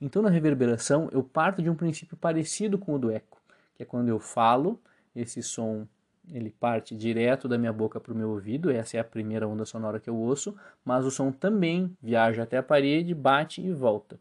Então, 0.00 0.22
na 0.22 0.30
reverberação, 0.30 1.08
eu 1.12 1.22
parto 1.22 1.60
de 1.60 1.68
um 1.68 1.74
princípio 1.74 2.16
parecido 2.16 2.78
com 2.78 2.94
o 2.94 2.98
do 2.98 3.10
eco, 3.10 3.38
que 3.74 3.82
é 3.82 3.86
quando 3.86 4.08
eu 4.08 4.18
falo, 4.18 4.80
esse 5.14 5.42
som 5.42 5.86
ele 6.32 6.50
parte 6.50 6.94
direto 6.94 7.48
da 7.48 7.58
minha 7.58 7.72
boca 7.72 7.98
para 7.98 8.12
o 8.12 8.16
meu 8.16 8.30
ouvido, 8.30 8.70
essa 8.70 8.96
é 8.96 9.00
a 9.00 9.04
primeira 9.04 9.48
onda 9.48 9.64
sonora 9.64 9.98
que 9.98 10.08
eu 10.08 10.16
ouço, 10.16 10.54
mas 10.84 11.04
o 11.04 11.10
som 11.10 11.32
também 11.32 11.94
viaja 12.00 12.44
até 12.44 12.56
a 12.56 12.62
parede, 12.62 13.14
bate 13.14 13.60
e 13.60 13.72
volta. 13.72 14.18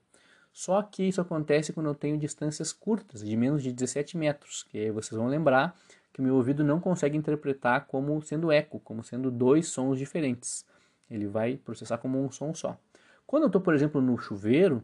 Só 0.52 0.82
que 0.82 1.04
isso 1.04 1.22
acontece 1.22 1.72
quando 1.72 1.88
eu 1.88 1.96
tenho 1.96 2.18
distâncias 2.18 2.74
curtas, 2.74 3.24
de 3.24 3.38
menos 3.38 3.62
de 3.62 3.72
17 3.72 4.18
metros, 4.18 4.64
que 4.64 4.92
vocês 4.92 5.18
vão 5.18 5.28
lembrar 5.28 5.76
que 6.14 6.22
meu 6.22 6.36
ouvido 6.36 6.64
não 6.64 6.80
consegue 6.80 7.18
interpretar 7.18 7.86
como 7.88 8.22
sendo 8.22 8.52
eco, 8.52 8.80
como 8.80 9.04
sendo 9.04 9.30
dois 9.30 9.68
sons 9.68 9.98
diferentes. 9.98 10.66
Ele 11.10 11.28
vai 11.28 11.58
processar 11.58 11.98
como 11.98 12.24
um 12.24 12.32
som 12.32 12.54
só. 12.54 12.78
Quando 13.26 13.44
eu 13.44 13.48
estou, 13.48 13.62
por 13.62 13.74
exemplo, 13.74 14.02
no 14.02 14.18
chuveiro, 14.18 14.84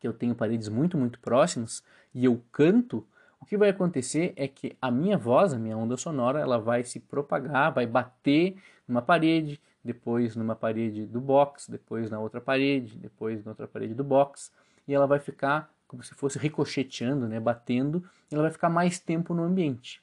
que 0.00 0.06
eu 0.06 0.12
tenho 0.12 0.34
paredes 0.34 0.68
muito, 0.68 0.98
muito 0.98 1.20
próximas, 1.20 1.82
e 2.14 2.24
eu 2.24 2.42
canto, 2.50 3.06
o 3.40 3.46
que 3.46 3.56
vai 3.56 3.68
acontecer 3.68 4.32
é 4.36 4.46
que 4.48 4.76
a 4.80 4.90
minha 4.90 5.16
voz, 5.16 5.52
a 5.52 5.58
minha 5.58 5.76
onda 5.76 5.96
sonora, 5.96 6.40
ela 6.40 6.58
vai 6.58 6.82
se 6.82 6.98
propagar, 7.00 7.72
vai 7.72 7.86
bater 7.86 8.56
numa 8.86 9.00
parede, 9.00 9.60
depois 9.84 10.36
numa 10.36 10.54
parede 10.54 11.06
do 11.06 11.20
box, 11.20 11.70
depois 11.70 12.10
na 12.10 12.18
outra 12.18 12.40
parede, 12.40 12.98
depois 12.98 13.44
na 13.44 13.52
outra 13.52 13.66
parede 13.68 13.94
do 13.94 14.04
box, 14.04 14.52
e 14.86 14.94
ela 14.94 15.06
vai 15.06 15.18
ficar 15.18 15.72
como 15.86 16.02
se 16.02 16.14
fosse 16.14 16.38
ricocheteando, 16.38 17.28
né, 17.28 17.38
batendo, 17.38 18.02
ela 18.30 18.42
vai 18.42 18.50
ficar 18.50 18.70
mais 18.70 18.98
tempo 18.98 19.34
no 19.34 19.42
ambiente. 19.42 20.01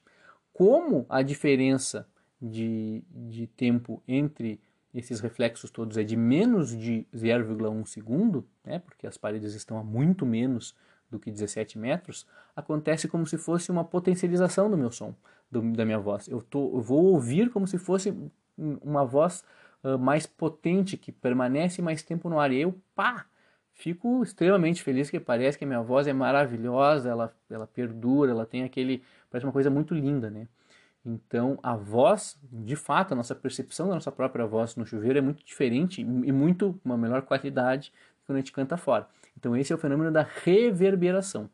Como 0.59 1.05
a 1.07 1.21
diferença 1.21 2.05
de, 2.41 3.01
de 3.09 3.47
tempo 3.47 4.03
entre 4.05 4.59
esses 4.93 5.21
reflexos 5.21 5.71
todos 5.71 5.95
é 5.95 6.03
de 6.03 6.17
menos 6.17 6.77
de 6.77 7.07
0,1 7.15 7.85
segundo, 7.85 8.45
né, 8.65 8.79
porque 8.79 9.07
as 9.07 9.17
paredes 9.17 9.53
estão 9.53 9.77
a 9.77 9.83
muito 9.85 10.25
menos 10.25 10.75
do 11.09 11.17
que 11.17 11.31
17 11.31 11.79
metros, 11.79 12.27
acontece 12.53 13.07
como 13.07 13.25
se 13.25 13.37
fosse 13.37 13.71
uma 13.71 13.85
potencialização 13.85 14.69
do 14.69 14.75
meu 14.75 14.91
som, 14.91 15.15
do, 15.49 15.61
da 15.71 15.85
minha 15.85 15.97
voz. 15.97 16.27
Eu, 16.27 16.41
tô, 16.41 16.75
eu 16.75 16.81
vou 16.81 17.05
ouvir 17.05 17.49
como 17.51 17.65
se 17.65 17.77
fosse 17.77 18.13
uma 18.57 19.05
voz 19.05 19.45
uh, 19.81 19.97
mais 19.97 20.25
potente, 20.27 20.97
que 20.97 21.09
permanece 21.09 21.81
mais 21.81 22.03
tempo 22.03 22.27
no 22.27 22.37
ar. 22.37 22.51
E 22.51 22.59
eu, 22.59 22.75
pá, 22.93 23.25
fico 23.71 24.21
extremamente 24.23 24.83
feliz, 24.83 25.09
que 25.09 25.21
parece 25.21 25.57
que 25.57 25.63
a 25.63 25.67
minha 25.67 25.81
voz 25.81 26.05
é 26.05 26.11
maravilhosa, 26.11 27.07
ela, 27.09 27.33
ela 27.49 27.65
perdura, 27.65 28.31
ela 28.31 28.45
tem 28.45 28.63
aquele... 28.63 29.01
parece 29.29 29.45
uma 29.45 29.53
coisa 29.53 29.69
muito 29.69 29.93
linda, 29.93 30.29
né? 30.29 30.47
Então, 31.05 31.57
a 31.63 31.75
voz, 31.75 32.37
de 32.51 32.75
fato, 32.75 33.13
a 33.13 33.15
nossa 33.15 33.33
percepção 33.33 33.87
da 33.87 33.93
nossa 33.95 34.11
própria 34.11 34.45
voz 34.45 34.75
no 34.75 34.85
chuveiro 34.85 35.17
é 35.17 35.21
muito 35.21 35.43
diferente 35.43 36.01
e 36.01 36.31
muito 36.31 36.79
uma 36.83 36.97
melhor 36.97 37.21
qualidade 37.21 37.91
quando 38.29 38.37
a 38.37 38.39
gente 38.41 38.51
canta 38.51 38.77
fora. 38.77 39.07
Então 39.35 39.55
esse 39.55 39.73
é 39.73 39.75
o 39.75 39.79
fenômeno 39.79 40.11
da 40.11 40.21
reverberação. 40.43 41.49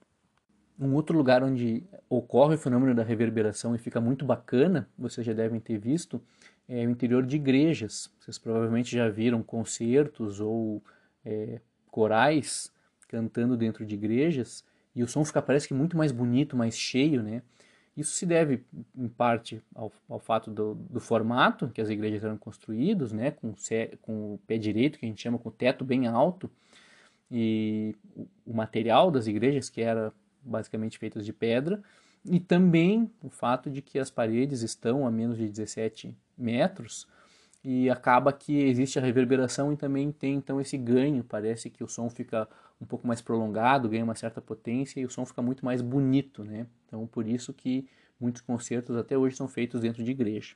Um 0.77 0.93
outro 0.93 1.17
lugar 1.17 1.41
onde 1.41 1.83
ocorre 2.09 2.55
o 2.55 2.57
fenômeno 2.57 2.93
da 2.93 3.03
reverberação 3.03 3.73
e 3.73 3.77
fica 3.77 4.01
muito 4.01 4.25
bacana, 4.25 4.89
vocês 4.97 5.25
já 5.25 5.31
devem 5.31 5.59
ter 5.59 5.77
visto, 5.77 6.21
é 6.67 6.85
o 6.85 6.89
interior 6.89 7.25
de 7.25 7.37
igrejas. 7.37 8.11
Vocês 8.19 8.37
provavelmente 8.37 8.93
já 8.93 9.07
viram 9.07 9.41
concertos 9.41 10.41
ou 10.41 10.83
é, 11.23 11.61
corais 11.89 12.73
cantando 13.07 13.55
dentro 13.55 13.85
de 13.85 13.95
igrejas 13.95 14.65
e 14.93 15.01
o 15.01 15.07
som 15.07 15.23
fica 15.23 15.41
parece 15.41 15.67
que 15.67 15.73
muito 15.73 15.95
mais 15.95 16.11
bonito, 16.11 16.57
mais 16.57 16.77
cheio, 16.77 17.23
né? 17.23 17.41
Isso 17.95 18.11
se 18.11 18.25
deve, 18.25 18.63
em 18.95 19.07
parte, 19.07 19.61
ao, 19.73 19.91
ao 20.09 20.19
fato 20.19 20.51
do, 20.51 20.75
do, 20.75 20.99
formato 20.99 21.69
que 21.69 21.79
as 21.79 21.89
igrejas 21.89 22.23
eram 22.23 22.37
construídas, 22.37 23.13
né, 23.13 23.31
com, 23.31 23.53
com 24.01 24.33
o 24.33 24.39
pé 24.45 24.57
direito, 24.57 24.99
que 24.99 25.05
a 25.05 25.09
gente 25.09 25.21
chama 25.21 25.37
com 25.37 25.47
o 25.47 25.51
teto 25.51 25.85
bem 25.85 26.05
alto, 26.05 26.49
e 27.31 27.95
o 28.45 28.53
material 28.53 29.09
das 29.09 29.27
igrejas, 29.27 29.69
que 29.69 29.81
era 29.81 30.13
basicamente 30.41 30.97
feitas 30.97 31.25
de 31.25 31.31
pedra, 31.31 31.81
e 32.25 32.39
também 32.39 33.09
o 33.21 33.29
fato 33.29 33.69
de 33.69 33.81
que 33.81 33.97
as 33.97 34.09
paredes 34.09 34.61
estão 34.61 35.07
a 35.07 35.11
menos 35.11 35.37
de 35.37 35.47
17 35.47 36.15
metros 36.37 37.07
e 37.67 37.89
acaba 37.89 38.31
que 38.31 38.61
existe 38.61 38.99
a 38.99 39.01
reverberação 39.01 39.73
e 39.73 39.75
também 39.75 40.11
tem 40.11 40.35
então 40.35 40.61
esse 40.61 40.77
ganho, 40.77 41.23
parece 41.23 41.67
que 41.67 41.83
o 41.83 41.87
som 41.87 42.07
fica 42.11 42.47
um 42.79 42.85
pouco 42.85 43.07
mais 43.07 43.23
prolongado, 43.23 43.89
ganha 43.89 44.03
uma 44.03 44.13
certa 44.13 44.39
potência 44.39 44.99
e 44.99 45.05
o 45.05 45.09
som 45.09 45.25
fica 45.25 45.41
muito 45.41 45.65
mais 45.65 45.81
bonito, 45.81 46.43
né? 46.43 46.67
Então 46.85 47.07
por 47.07 47.27
isso 47.27 47.51
que 47.51 47.89
muitos 48.19 48.43
concertos 48.43 48.95
até 48.95 49.17
hoje 49.17 49.35
são 49.35 49.47
feitos 49.47 49.81
dentro 49.81 50.03
de 50.03 50.11
igreja. 50.11 50.55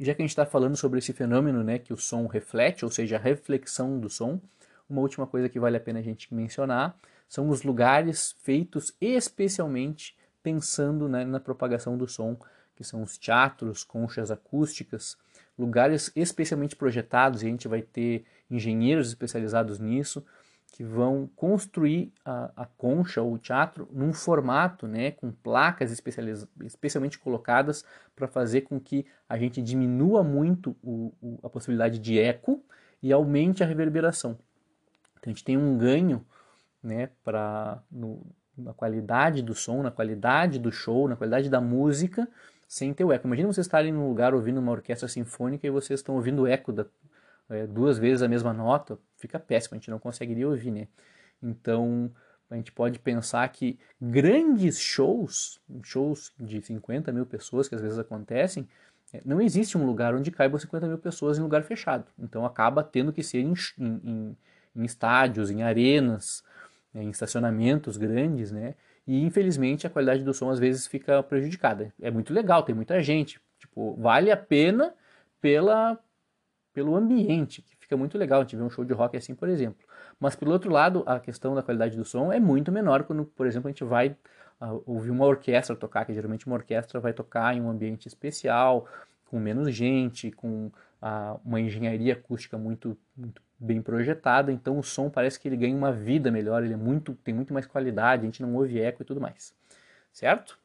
E 0.00 0.06
já 0.06 0.14
que 0.14 0.22
a 0.22 0.24
gente 0.24 0.30
está 0.30 0.46
falando 0.46 0.74
sobre 0.74 1.00
esse 1.00 1.12
fenômeno, 1.12 1.62
né, 1.62 1.78
que 1.78 1.92
o 1.92 1.98
som 1.98 2.26
reflete, 2.26 2.82
ou 2.82 2.90
seja, 2.90 3.16
a 3.16 3.20
reflexão 3.20 4.00
do 4.00 4.08
som, 4.08 4.40
uma 4.88 5.02
última 5.02 5.26
coisa 5.26 5.50
que 5.50 5.60
vale 5.60 5.76
a 5.76 5.80
pena 5.80 5.98
a 5.98 6.02
gente 6.02 6.32
mencionar 6.32 6.98
são 7.28 7.50
os 7.50 7.62
lugares 7.62 8.34
feitos 8.42 8.96
especialmente 8.98 10.16
pensando 10.42 11.10
né, 11.10 11.26
na 11.26 11.38
propagação 11.38 11.98
do 11.98 12.08
som, 12.08 12.38
que 12.74 12.82
são 12.82 13.02
os 13.02 13.18
teatros, 13.18 13.84
conchas 13.84 14.30
acústicas, 14.30 15.18
lugares 15.58 16.12
especialmente 16.14 16.76
projetados, 16.76 17.42
e 17.42 17.46
a 17.46 17.48
gente 17.48 17.68
vai 17.68 17.82
ter 17.82 18.24
engenheiros 18.50 19.08
especializados 19.08 19.78
nisso, 19.78 20.24
que 20.72 20.84
vão 20.84 21.28
construir 21.34 22.12
a, 22.24 22.50
a 22.54 22.66
concha 22.66 23.20
ou 23.20 23.32
o 23.32 23.38
teatro 23.38 23.88
num 23.90 24.12
formato, 24.12 24.86
né, 24.86 25.10
com 25.10 25.32
placas 25.32 25.90
especialmente 25.90 27.18
colocadas 27.18 27.84
para 28.14 28.28
fazer 28.28 28.62
com 28.62 28.78
que 28.78 29.06
a 29.28 29.38
gente 29.38 29.62
diminua 29.62 30.22
muito 30.22 30.76
o, 30.82 31.12
o, 31.20 31.38
a 31.42 31.48
possibilidade 31.48 31.98
de 31.98 32.18
eco 32.18 32.62
e 33.02 33.12
aumente 33.12 33.62
a 33.62 33.66
reverberação. 33.66 34.38
Então 35.18 35.24
a 35.26 35.28
gente 35.30 35.44
tem 35.44 35.56
um 35.56 35.76
ganho 35.76 36.24
né, 36.82 37.10
no, 37.90 38.24
na 38.56 38.72
qualidade 38.72 39.42
do 39.42 39.54
som, 39.54 39.82
na 39.82 39.90
qualidade 39.90 40.58
do 40.58 40.70
show, 40.70 41.08
na 41.08 41.16
qualidade 41.16 41.48
da 41.48 41.60
música, 41.60 42.28
sem 42.68 42.92
ter 42.92 43.02
o 43.02 43.10
eco. 43.10 43.26
Imagina 43.26 43.50
vocês 43.50 43.66
estarem 43.66 43.90
num 43.90 44.06
lugar 44.06 44.34
ouvindo 44.34 44.58
uma 44.58 44.70
orquestra 44.70 45.08
sinfônica 45.08 45.66
e 45.66 45.70
vocês 45.70 46.00
estão 46.00 46.14
ouvindo 46.14 46.42
o 46.42 46.46
eco 46.46 46.70
da, 46.70 46.84
é, 47.48 47.66
duas 47.66 47.98
vezes 47.98 48.22
a 48.22 48.28
mesma 48.28 48.52
nota, 48.52 48.98
fica 49.16 49.40
péssimo, 49.40 49.74
a 49.74 49.78
gente 49.78 49.90
não 49.90 49.98
conseguiria 49.98 50.46
ouvir, 50.46 50.70
né? 50.70 50.86
Então 51.42 52.12
a 52.50 52.56
gente 52.56 52.70
pode 52.70 52.98
pensar 52.98 53.48
que 53.48 53.78
grandes 54.00 54.78
shows, 54.78 55.60
shows 55.82 56.32
de 56.38 56.60
50 56.60 57.10
mil 57.10 57.24
pessoas 57.24 57.68
que 57.68 57.74
às 57.74 57.80
vezes 57.80 57.98
acontecem, 57.98 58.68
é, 59.14 59.22
não 59.24 59.40
existe 59.40 59.78
um 59.78 59.86
lugar 59.86 60.14
onde 60.14 60.30
caibam 60.30 60.58
50 60.58 60.86
mil 60.86 60.98
pessoas 60.98 61.38
em 61.38 61.42
lugar 61.42 61.62
fechado. 61.62 62.04
Então 62.18 62.44
acaba 62.44 62.84
tendo 62.84 63.12
que 63.14 63.22
ser 63.22 63.38
em, 63.40 63.54
em, 63.78 64.36
em 64.76 64.84
estádios, 64.84 65.50
em 65.50 65.62
arenas, 65.62 66.44
né, 66.92 67.02
em 67.02 67.10
estacionamentos 67.10 67.96
grandes, 67.96 68.52
né? 68.52 68.74
E 69.08 69.24
infelizmente 69.24 69.86
a 69.86 69.90
qualidade 69.90 70.22
do 70.22 70.34
som 70.34 70.50
às 70.50 70.58
vezes 70.58 70.86
fica 70.86 71.22
prejudicada. 71.22 71.90
É 71.98 72.10
muito 72.10 72.30
legal, 72.34 72.62
tem 72.62 72.74
muita 72.74 73.02
gente, 73.02 73.40
tipo, 73.58 73.94
vale 73.94 74.30
a 74.30 74.36
pena 74.36 74.94
pela 75.40 75.98
pelo 76.74 76.94
ambiente, 76.94 77.62
que 77.62 77.74
fica 77.76 77.96
muito 77.96 78.16
legal. 78.18 78.40
A 78.40 78.42
gente 78.44 78.54
vê 78.54 78.62
um 78.62 78.70
show 78.70 78.84
de 78.84 78.92
rock 78.92 79.16
assim, 79.16 79.34
por 79.34 79.48
exemplo. 79.48 79.84
Mas 80.20 80.36
pelo 80.36 80.52
outro 80.52 80.70
lado, 80.70 81.02
a 81.06 81.18
questão 81.18 81.54
da 81.54 81.62
qualidade 81.62 81.96
do 81.96 82.04
som 82.04 82.30
é 82.30 82.38
muito 82.38 82.70
menor 82.70 83.02
quando, 83.04 83.24
por 83.24 83.46
exemplo, 83.46 83.68
a 83.68 83.72
gente 83.72 83.82
vai 83.82 84.14
uh, 84.60 84.82
ouvir 84.86 85.10
uma 85.10 85.24
orquestra 85.24 85.74
tocar, 85.74 86.04
que 86.04 86.12
geralmente 86.12 86.46
uma 86.46 86.56
orquestra 86.56 87.00
vai 87.00 87.12
tocar 87.12 87.56
em 87.56 87.62
um 87.62 87.70
ambiente 87.70 88.06
especial, 88.06 88.86
com 89.24 89.40
menos 89.40 89.74
gente, 89.74 90.30
com 90.30 90.66
uh, 90.66 91.40
uma 91.44 91.60
engenharia 91.60 92.12
acústica 92.12 92.58
muito, 92.58 92.96
muito 93.16 93.42
bem 93.58 93.82
projetada, 93.82 94.52
então 94.52 94.78
o 94.78 94.82
som 94.82 95.10
parece 95.10 95.38
que 95.40 95.48
ele 95.48 95.56
ganha 95.56 95.76
uma 95.76 95.92
vida 95.92 96.30
melhor, 96.30 96.62
ele 96.62 96.74
é 96.74 96.76
muito, 96.76 97.14
tem 97.16 97.34
muito 97.34 97.52
mais 97.52 97.66
qualidade, 97.66 98.22
a 98.22 98.24
gente 98.26 98.42
não 98.42 98.54
ouve 98.54 98.80
eco 98.80 99.02
e 99.02 99.04
tudo 99.04 99.20
mais. 99.20 99.54
Certo? 100.12 100.58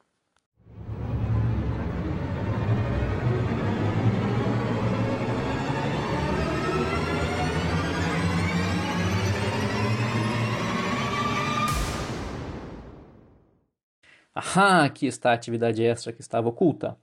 Ah, 14.34 14.84
aqui 14.84 15.06
está 15.06 15.30
a 15.30 15.34
atividade 15.34 15.82
extra 15.82 16.12
que 16.12 16.20
estava 16.20 16.48
oculta. 16.48 16.96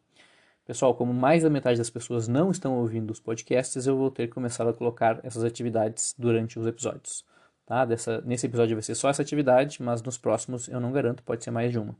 Pessoal, 0.71 0.95
como 0.95 1.13
mais 1.13 1.43
da 1.43 1.49
metade 1.49 1.77
das 1.79 1.89
pessoas 1.89 2.29
não 2.29 2.49
estão 2.49 2.79
ouvindo 2.79 3.11
os 3.11 3.19
podcasts, 3.19 3.85
eu 3.85 3.97
vou 3.97 4.09
ter 4.09 4.27
que 4.27 4.33
começar 4.33 4.65
a 4.65 4.71
colocar 4.71 5.19
essas 5.21 5.43
atividades 5.43 6.15
durante 6.17 6.57
os 6.57 6.65
episódios. 6.65 7.25
Tá? 7.65 7.83
Dessa, 7.83 8.21
nesse 8.21 8.45
episódio 8.45 8.77
vai 8.77 8.81
ser 8.81 8.95
só 8.95 9.09
essa 9.09 9.21
atividade, 9.21 9.83
mas 9.83 10.01
nos 10.01 10.17
próximos 10.17 10.69
eu 10.69 10.79
não 10.79 10.93
garanto, 10.93 11.23
pode 11.23 11.43
ser 11.43 11.51
mais 11.51 11.73
de 11.73 11.77
uma. 11.77 11.93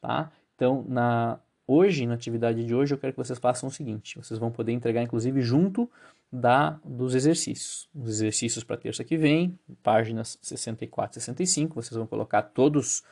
Tá? 0.00 0.32
Então, 0.56 0.84
na, 0.88 1.38
hoje, 1.64 2.04
na 2.04 2.14
atividade 2.14 2.66
de 2.66 2.74
hoje, 2.74 2.92
eu 2.92 2.98
quero 2.98 3.12
que 3.12 3.18
vocês 3.18 3.38
façam 3.38 3.68
o 3.68 3.72
seguinte: 3.72 4.18
vocês 4.18 4.40
vão 4.40 4.50
poder 4.50 4.72
entregar, 4.72 5.04
inclusive, 5.04 5.40
junto 5.40 5.88
da 6.32 6.80
dos 6.84 7.14
exercícios. 7.14 7.88
Os 7.94 8.08
exercícios 8.08 8.64
para 8.64 8.76
terça 8.76 9.04
que 9.04 9.16
vem, 9.16 9.56
páginas 9.80 10.40
64 10.42 11.20
e 11.20 11.22
65, 11.22 11.80
vocês 11.80 11.96
vão 11.96 12.08
colocar 12.08 12.42
todos 12.42 13.04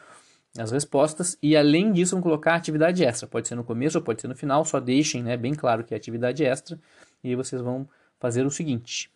as 0.58 0.70
respostas 0.70 1.38
e 1.42 1.56
além 1.56 1.92
disso 1.92 2.16
vão 2.16 2.22
colocar 2.22 2.54
atividade 2.54 3.04
extra. 3.04 3.26
Pode 3.26 3.46
ser 3.46 3.54
no 3.54 3.64
começo 3.64 3.98
ou 3.98 4.04
pode 4.04 4.20
ser 4.20 4.28
no 4.28 4.34
final, 4.34 4.64
só 4.64 4.80
deixem 4.80 5.22
né, 5.22 5.36
bem 5.36 5.54
claro 5.54 5.84
que 5.84 5.94
é 5.94 5.96
atividade 5.96 6.44
extra 6.44 6.78
e 7.22 7.28
aí 7.28 7.36
vocês 7.36 7.62
vão 7.62 7.88
fazer 8.18 8.44
o 8.44 8.50
seguinte. 8.50 9.10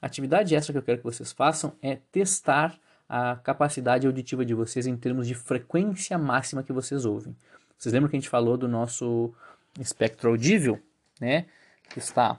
A 0.00 0.06
atividade 0.06 0.54
extra 0.54 0.72
que 0.72 0.78
eu 0.78 0.82
quero 0.82 0.98
que 0.98 1.04
vocês 1.04 1.32
façam 1.32 1.72
é 1.82 1.98
testar 2.12 2.78
a 3.08 3.36
capacidade 3.36 4.06
auditiva 4.06 4.44
de 4.44 4.54
vocês 4.54 4.86
em 4.86 4.96
termos 4.96 5.26
de 5.26 5.34
frequência 5.34 6.16
máxima 6.18 6.62
que 6.62 6.72
vocês 6.72 7.04
ouvem. 7.04 7.34
Vocês 7.76 7.92
lembram 7.92 8.10
que 8.10 8.16
a 8.16 8.20
gente 8.20 8.28
falou 8.28 8.56
do 8.56 8.68
nosso 8.68 9.32
espectro 9.80 10.30
audível, 10.30 10.78
né? 11.20 11.46
Que 11.88 11.98
está 11.98 12.38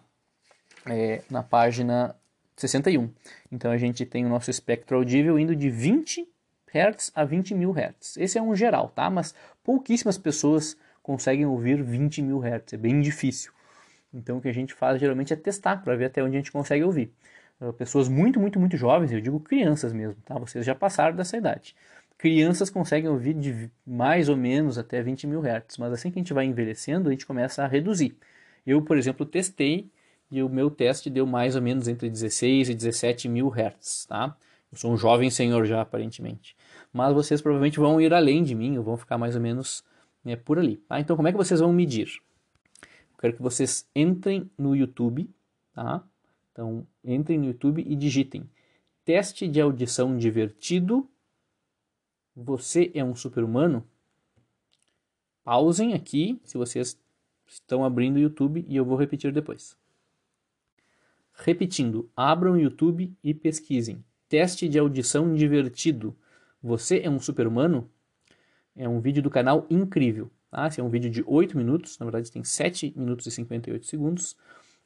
é, 0.86 1.24
na 1.30 1.42
página 1.42 2.16
61. 2.56 3.12
Então 3.52 3.72
a 3.72 3.78
gente 3.78 4.06
tem 4.06 4.26
o 4.26 4.30
nosso 4.30 4.52
espectro 4.52 4.98
audível 4.98 5.40
indo 5.40 5.56
de 5.56 5.70
20 5.70 6.28
Hz 6.74 7.12
a 7.16 7.24
20 7.24 7.54
mil 7.56 7.72
Hz. 7.72 8.18
Esse 8.18 8.38
é 8.38 8.42
um 8.42 8.56
geral, 8.56 8.90
tá? 8.90 9.10
Mas 9.10 9.34
pouquíssimas 9.64 10.18
pessoas 10.18 10.78
conseguem 11.02 11.46
ouvir 11.46 11.82
20 11.82 12.22
mil 12.22 12.40
Hz, 12.40 12.74
é 12.74 12.78
bem 12.78 13.02
difícil. 13.02 13.52
Então 14.14 14.38
o 14.38 14.42
que 14.42 14.48
a 14.48 14.54
gente 14.54 14.74
faz 14.74 15.00
geralmente 15.00 15.34
é 15.34 15.36
testar 15.36 15.84
para 15.84 15.96
ver 15.96 16.06
até 16.06 16.24
onde 16.24 16.36
a 16.36 16.40
gente 16.40 16.52
consegue 16.52 16.84
ouvir. 16.84 17.12
Uh, 17.60 17.74
pessoas 17.74 18.08
muito, 18.08 18.40
muito, 18.40 18.60
muito 18.60 18.78
jovens, 18.78 19.12
eu 19.12 19.20
digo 19.20 19.40
crianças 19.40 19.92
mesmo, 19.92 20.16
tá? 20.26 20.38
Vocês 20.38 20.66
já 20.66 20.74
passaram 20.74 21.16
dessa 21.16 21.38
idade. 21.38 21.76
Crianças 22.18 22.70
conseguem 22.70 23.10
ouvir 23.10 23.34
de 23.34 23.70
mais 23.86 24.30
ou 24.30 24.38
menos 24.38 24.78
até 24.78 25.02
20 25.02 25.28
mil 25.28 25.42
Hz, 25.42 25.78
mas 25.78 25.94
assim 25.94 26.12
que 26.12 26.20
a 26.20 26.22
gente 26.22 26.34
vai 26.34 26.46
envelhecendo, 26.46 27.10
a 27.10 27.12
gente 27.12 27.26
começa 27.26 27.64
a 27.64 27.68
reduzir. 27.68 28.16
Eu, 28.66 28.82
por 28.82 28.98
exemplo, 28.98 29.26
testei 29.26 29.90
e 30.32 30.44
o 30.44 30.50
meu 30.50 30.70
teste 30.70 31.10
deu 31.10 31.26
mais 31.26 31.56
ou 31.56 31.62
menos 31.62 31.88
entre 31.88 32.10
16 32.10 32.70
e 32.70 32.76
17 32.76 33.28
mil 33.28 33.50
Hz, 33.50 34.06
tá? 34.06 34.36
Eu 34.72 34.78
sou 34.78 34.94
um 34.94 34.98
jovem 34.98 35.30
senhor 35.30 35.66
já, 35.66 35.82
aparentemente. 35.82 36.56
Mas 36.94 37.14
vocês 37.14 37.42
provavelmente 37.42 37.80
vão 37.80 38.00
ir 38.00 38.14
além 38.14 38.44
de 38.44 38.54
mim, 38.54 38.78
ou 38.78 38.84
vão 38.84 38.98
ficar 38.98 39.18
mais 39.18 39.36
ou 39.36 39.42
menos 39.42 39.84
né, 40.24 40.36
por 40.36 40.60
ali. 40.60 40.78
Tá? 40.78 41.00
Então, 41.00 41.16
como 41.16 41.28
é 41.28 41.32
que 41.32 41.38
vocês 41.38 41.60
vão 41.60 41.74
medir? 41.74 42.22
Eu 42.82 43.18
quero 43.20 43.36
que 43.36 43.42
vocês 43.42 43.88
entrem 43.96 44.50
no 44.58 44.76
YouTube, 44.76 45.30
tá? 45.74 46.04
Então, 46.52 46.86
entrem 47.04 47.38
no 47.38 47.46
YouTube 47.46 47.84
e 47.86 47.96
digitem 47.96 48.50
teste 49.04 49.48
de 49.48 49.60
audição 49.60 50.16
divertido. 50.18 51.10
Você 52.36 52.92
é 52.94 53.04
um 53.04 53.16
super-humano? 53.16 53.84
Pausem 55.44 55.96
aqui 55.96 56.40
se 56.44 56.58
vocês 56.60 56.96
estão 57.48 57.84
abrindo 57.84 58.18
o 58.18 58.20
YouTube 58.20 58.64
e 58.68 58.76
eu 58.76 58.86
vou 58.86 58.96
repetir 58.96 59.32
depois. 59.32 59.76
Repetindo, 61.34 62.08
abram 62.16 62.52
o 62.52 62.60
YouTube 62.60 63.12
e 63.24 63.34
pesquisem 63.34 64.04
Teste 64.30 64.70
de 64.70 64.78
audição 64.78 65.34
divertido. 65.34 66.16
Você 66.62 67.02
é 67.04 67.10
um 67.10 67.20
super-humano? 67.20 67.90
É 68.78 68.88
um 68.88 69.02
vídeo 69.02 69.24
do 69.24 69.30
canal 69.30 69.66
Incrível. 69.72 70.30
Tá? 70.52 70.68
Esse 70.68 70.80
é 70.80 70.84
um 70.84 70.90
vídeo 70.90 71.10
de 71.10 71.24
8 71.26 71.58
minutos, 71.58 71.98
na 71.98 72.06
verdade 72.06 72.32
tem 72.32 72.44
7 72.44 72.94
minutos 72.96 73.26
e 73.26 73.32
58 73.32 73.88
segundos. 73.88 74.38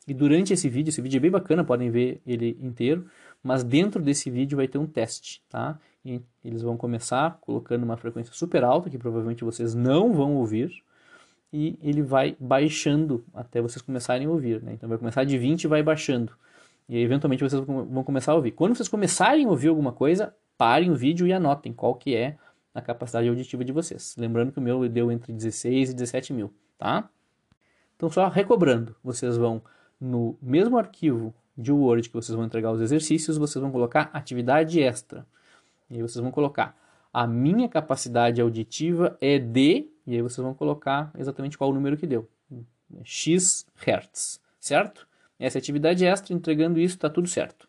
E 0.07 0.13
durante 0.13 0.53
esse 0.53 0.69
vídeo, 0.69 0.89
esse 0.89 1.01
vídeo 1.01 1.17
é 1.17 1.19
bem 1.19 1.31
bacana, 1.31 1.63
podem 1.63 1.89
ver 1.89 2.21
ele 2.25 2.57
inteiro, 2.61 3.05
mas 3.41 3.63
dentro 3.63 4.01
desse 4.01 4.29
vídeo 4.29 4.55
vai 4.55 4.67
ter 4.67 4.77
um 4.77 4.85
teste, 4.85 5.41
tá? 5.49 5.77
E 6.03 6.21
eles 6.43 6.61
vão 6.61 6.75
começar 6.75 7.37
colocando 7.41 7.83
uma 7.83 7.95
frequência 7.95 8.33
super 8.33 8.63
alta, 8.63 8.89
que 8.89 8.97
provavelmente 8.97 9.43
vocês 9.43 9.73
não 9.73 10.13
vão 10.13 10.35
ouvir, 10.35 10.73
e 11.51 11.77
ele 11.81 12.01
vai 12.01 12.35
baixando 12.39 13.23
até 13.33 13.61
vocês 13.61 13.81
começarem 13.81 14.27
a 14.27 14.29
ouvir, 14.29 14.61
né? 14.61 14.73
Então 14.73 14.89
vai 14.89 14.97
começar 14.97 15.23
de 15.23 15.37
20 15.37 15.63
e 15.63 15.67
vai 15.67 15.83
baixando. 15.83 16.33
E 16.87 16.97
aí, 16.97 17.03
eventualmente 17.03 17.43
vocês 17.43 17.61
vão 17.65 18.03
começar 18.03 18.33
a 18.33 18.35
ouvir. 18.35 18.51
Quando 18.51 18.75
vocês 18.75 18.89
começarem 18.89 19.45
a 19.45 19.49
ouvir 19.49 19.69
alguma 19.69 19.91
coisa, 19.91 20.35
parem 20.57 20.91
o 20.91 20.95
vídeo 20.95 21.25
e 21.25 21.33
anotem 21.33 21.73
qual 21.73 21.95
que 21.95 22.15
é 22.15 22.37
a 22.73 22.81
capacidade 22.81 23.27
auditiva 23.27 23.63
de 23.63 23.71
vocês. 23.71 24.15
Lembrando 24.17 24.51
que 24.51 24.59
o 24.59 24.61
meu 24.61 24.87
deu 24.89 25.11
entre 25.11 25.31
16 25.31 25.91
e 25.91 25.93
17 25.93 26.33
mil, 26.33 26.53
tá? 26.77 27.09
Então, 27.95 28.09
só 28.09 28.27
recobrando, 28.27 28.95
vocês 29.03 29.37
vão 29.37 29.61
no 29.99 30.37
mesmo 30.41 30.77
arquivo 30.77 31.33
de 31.57 31.71
Word 31.71 32.09
que 32.09 32.15
vocês 32.15 32.35
vão 32.35 32.45
entregar 32.45 32.71
os 32.71 32.81
exercícios, 32.81 33.37
vocês 33.37 33.61
vão 33.61 33.71
colocar 33.71 34.09
atividade 34.11 34.81
extra. 34.81 35.25
E 35.89 35.95
aí 35.95 36.01
vocês 36.01 36.21
vão 36.21 36.31
colocar 36.31 36.75
a 37.13 37.27
minha 37.27 37.69
capacidade 37.69 38.41
auditiva 38.41 39.15
é 39.21 39.37
de, 39.37 39.87
e 40.05 40.15
aí 40.15 40.21
vocês 40.21 40.43
vão 40.43 40.53
colocar 40.53 41.11
exatamente 41.17 41.57
qual 41.57 41.69
o 41.69 41.73
número 41.73 41.95
que 41.95 42.07
deu, 42.07 42.27
x 43.03 43.67
Hz, 43.77 44.41
certo? 44.59 45.07
Essa 45.39 45.57
atividade 45.57 46.05
extra, 46.05 46.33
entregando 46.33 46.79
isso, 46.79 46.95
está 46.95 47.09
tudo 47.09 47.27
certo. 47.27 47.67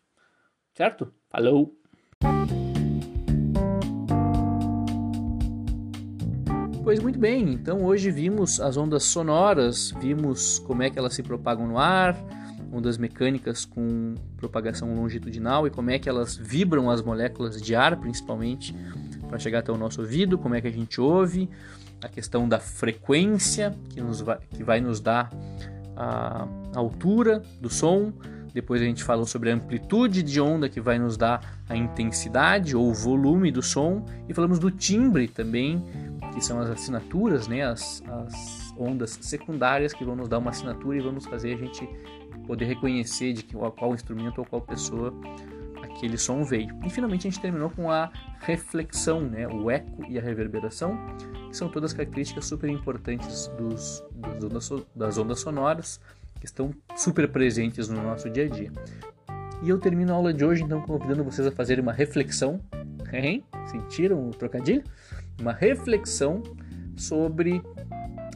Certo? 0.73 1.13
Falou! 1.29 1.75
Pois 6.83 6.99
muito 6.99 7.17
bem, 7.17 7.51
então 7.51 7.83
hoje 7.83 8.11
vimos 8.11 8.59
as 8.61 8.77
ondas 8.77 9.03
sonoras, 9.05 9.91
vimos 9.99 10.59
como 10.59 10.83
é 10.83 10.89
que 10.89 10.99
elas 10.99 11.15
se 11.15 11.23
propagam 11.23 11.65
no 11.65 11.79
ar, 11.79 12.15
ondas 12.71 12.97
mecânicas 12.97 13.65
com 13.65 14.13
propagação 14.37 14.93
longitudinal 14.93 15.65
e 15.65 15.71
como 15.71 15.89
é 15.89 15.97
que 15.97 16.07
elas 16.07 16.35
vibram 16.35 16.91
as 16.91 17.01
moléculas 17.01 17.59
de 17.59 17.73
ar, 17.73 17.99
principalmente, 17.99 18.75
para 19.27 19.39
chegar 19.39 19.59
até 19.59 19.71
o 19.71 19.77
nosso 19.77 20.01
ouvido, 20.01 20.37
como 20.37 20.53
é 20.53 20.61
que 20.61 20.67
a 20.67 20.71
gente 20.71 21.01
ouve, 21.01 21.49
a 22.03 22.07
questão 22.07 22.47
da 22.47 22.59
frequência 22.59 23.75
que, 23.89 23.99
nos 23.99 24.21
vai, 24.21 24.37
que 24.37 24.63
vai 24.63 24.79
nos 24.79 24.99
dar 24.99 25.31
a 25.95 26.47
altura 26.75 27.41
do 27.59 27.69
som, 27.69 28.11
depois 28.53 28.81
a 28.81 28.85
gente 28.85 29.03
falou 29.03 29.25
sobre 29.25 29.51
a 29.51 29.53
amplitude 29.53 30.23
de 30.23 30.39
onda 30.39 30.69
que 30.69 30.79
vai 30.79 30.97
nos 30.97 31.17
dar 31.17 31.59
a 31.67 31.75
intensidade 31.75 32.75
ou 32.75 32.93
volume 32.93 33.51
do 33.51 33.61
som 33.61 34.05
e 34.29 34.33
falamos 34.33 34.59
do 34.59 34.71
timbre 34.71 35.27
também, 35.27 35.83
que 36.33 36.43
são 36.43 36.59
as 36.61 36.69
assinaturas, 36.69 37.49
né, 37.49 37.63
as, 37.63 38.01
as 38.07 38.73
ondas 38.77 39.19
secundárias 39.21 39.93
que 39.93 40.05
vão 40.05 40.15
nos 40.15 40.29
dar 40.29 40.37
uma 40.37 40.51
assinatura 40.51 40.97
e 40.97 41.01
vamos 41.01 41.25
fazer 41.25 41.53
a 41.53 41.57
gente 41.57 41.87
poder 42.47 42.65
reconhecer 42.65 43.33
de 43.33 43.43
qual, 43.43 43.71
qual 43.71 43.93
instrumento 43.93 44.39
ou 44.39 44.45
qual 44.45 44.61
pessoa 44.61 45.13
aquele 45.95 46.17
som 46.17 46.43
veio. 46.43 46.77
E 46.85 46.89
finalmente 46.89 47.27
a 47.27 47.31
gente 47.31 47.41
terminou 47.41 47.69
com 47.69 47.89
a 47.89 48.11
reflexão, 48.41 49.21
né, 49.21 49.47
o 49.47 49.71
eco 49.71 50.05
e 50.09 50.19
a 50.19 50.21
reverberação, 50.21 50.97
que 51.49 51.55
são 51.55 51.69
todas 51.69 51.93
características 51.93 52.45
super 52.45 52.69
importantes 52.69 53.47
dos, 53.57 54.03
das, 54.13 54.43
ondas, 54.43 54.87
das 54.95 55.17
ondas 55.17 55.39
sonoras, 55.39 55.99
que 56.39 56.45
estão 56.45 56.71
super 56.95 57.29
presentes 57.29 57.87
no 57.87 58.03
nosso 58.03 58.29
dia 58.29 58.45
a 58.45 58.49
dia. 58.49 58.71
E 59.63 59.69
eu 59.69 59.79
termino 59.79 60.11
a 60.11 60.15
aula 60.15 60.33
de 60.33 60.43
hoje 60.43 60.63
então 60.63 60.81
convidando 60.81 61.23
vocês 61.23 61.47
a 61.47 61.51
fazerem 61.51 61.81
uma 61.81 61.93
reflexão, 61.93 62.59
hein? 63.11 63.43
sentiram 63.71 64.27
o 64.27 64.31
trocadilho? 64.31 64.83
Uma 65.39 65.53
reflexão 65.53 66.43
sobre 66.95 67.63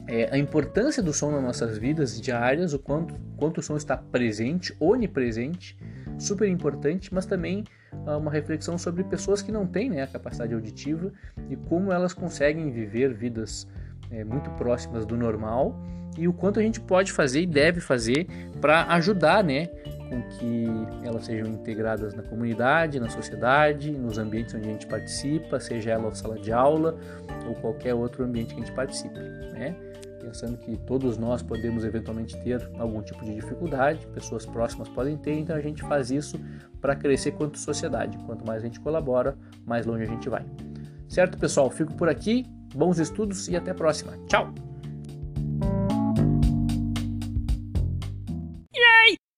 é, 0.06 0.28
a 0.32 0.38
importância 0.38 1.02
do 1.02 1.12
som 1.12 1.30
nas 1.30 1.42
nossas 1.42 1.78
vidas 1.78 2.20
diárias, 2.20 2.72
o 2.72 2.78
quanto, 2.78 3.14
quanto 3.36 3.58
o 3.58 3.62
som 3.62 3.76
está 3.76 3.96
presente, 3.96 4.74
onipresente, 4.80 5.76
super 6.20 6.48
importante, 6.48 7.12
mas 7.12 7.26
também 7.26 7.64
uh, 8.06 8.18
uma 8.18 8.30
reflexão 8.30 8.78
sobre 8.78 9.02
pessoas 9.04 9.42
que 9.42 9.50
não 9.50 9.66
têm 9.66 9.90
né, 9.90 10.02
a 10.02 10.06
capacidade 10.06 10.54
auditiva 10.54 11.12
e 11.48 11.56
como 11.56 11.92
elas 11.92 12.12
conseguem 12.12 12.70
viver 12.70 13.14
vidas 13.14 13.66
é, 14.10 14.24
muito 14.24 14.50
próximas 14.52 15.06
do 15.06 15.16
normal 15.16 15.74
e 16.18 16.26
o 16.26 16.32
quanto 16.32 16.58
a 16.58 16.62
gente 16.62 16.80
pode 16.80 17.12
fazer 17.12 17.42
e 17.42 17.46
deve 17.46 17.80
fazer 17.80 18.26
para 18.60 18.84
ajudar 18.94 19.44
né, 19.44 19.66
com 20.08 20.22
que 20.22 20.66
elas 21.04 21.24
sejam 21.24 21.46
integradas 21.46 22.14
na 22.14 22.22
comunidade, 22.22 22.98
na 22.98 23.08
sociedade, 23.08 23.92
nos 23.92 24.18
ambientes 24.18 24.54
onde 24.54 24.68
a 24.68 24.72
gente 24.72 24.86
participa, 24.86 25.60
seja 25.60 25.92
ela 25.92 26.12
sala 26.14 26.38
de 26.38 26.52
aula 26.52 26.98
ou 27.46 27.54
qualquer 27.54 27.94
outro 27.94 28.24
ambiente 28.24 28.54
que 28.54 28.60
a 28.60 28.64
gente 28.64 28.74
participe. 28.74 29.18
Né? 29.18 29.76
Pensando 30.20 30.56
que 30.58 30.76
todos 30.76 31.16
nós 31.16 31.42
podemos 31.42 31.84
eventualmente 31.84 32.36
ter 32.42 32.70
algum 32.78 33.02
tipo 33.02 33.24
de 33.24 33.34
dificuldade, 33.34 34.06
pessoas 34.08 34.46
próximas 34.46 34.88
podem 34.88 35.16
ter, 35.16 35.32
então 35.38 35.56
a 35.56 35.60
gente 35.60 35.82
faz 35.82 36.10
isso 36.10 36.38
para 36.80 36.94
crescer 36.94 37.32
quanto 37.32 37.58
sociedade. 37.58 38.18
Quanto 38.26 38.46
mais 38.46 38.62
a 38.62 38.66
gente 38.66 38.80
colabora, 38.80 39.36
mais 39.66 39.86
longe 39.86 40.04
a 40.04 40.06
gente 40.06 40.28
vai. 40.28 40.44
Certo, 41.08 41.38
pessoal? 41.38 41.70
Fico 41.70 41.94
por 41.94 42.08
aqui. 42.08 42.46
Bons 42.74 42.98
estudos 42.98 43.48
e 43.48 43.56
até 43.56 43.72
a 43.72 43.74
próxima. 43.74 44.12
Tchau! 44.28 44.69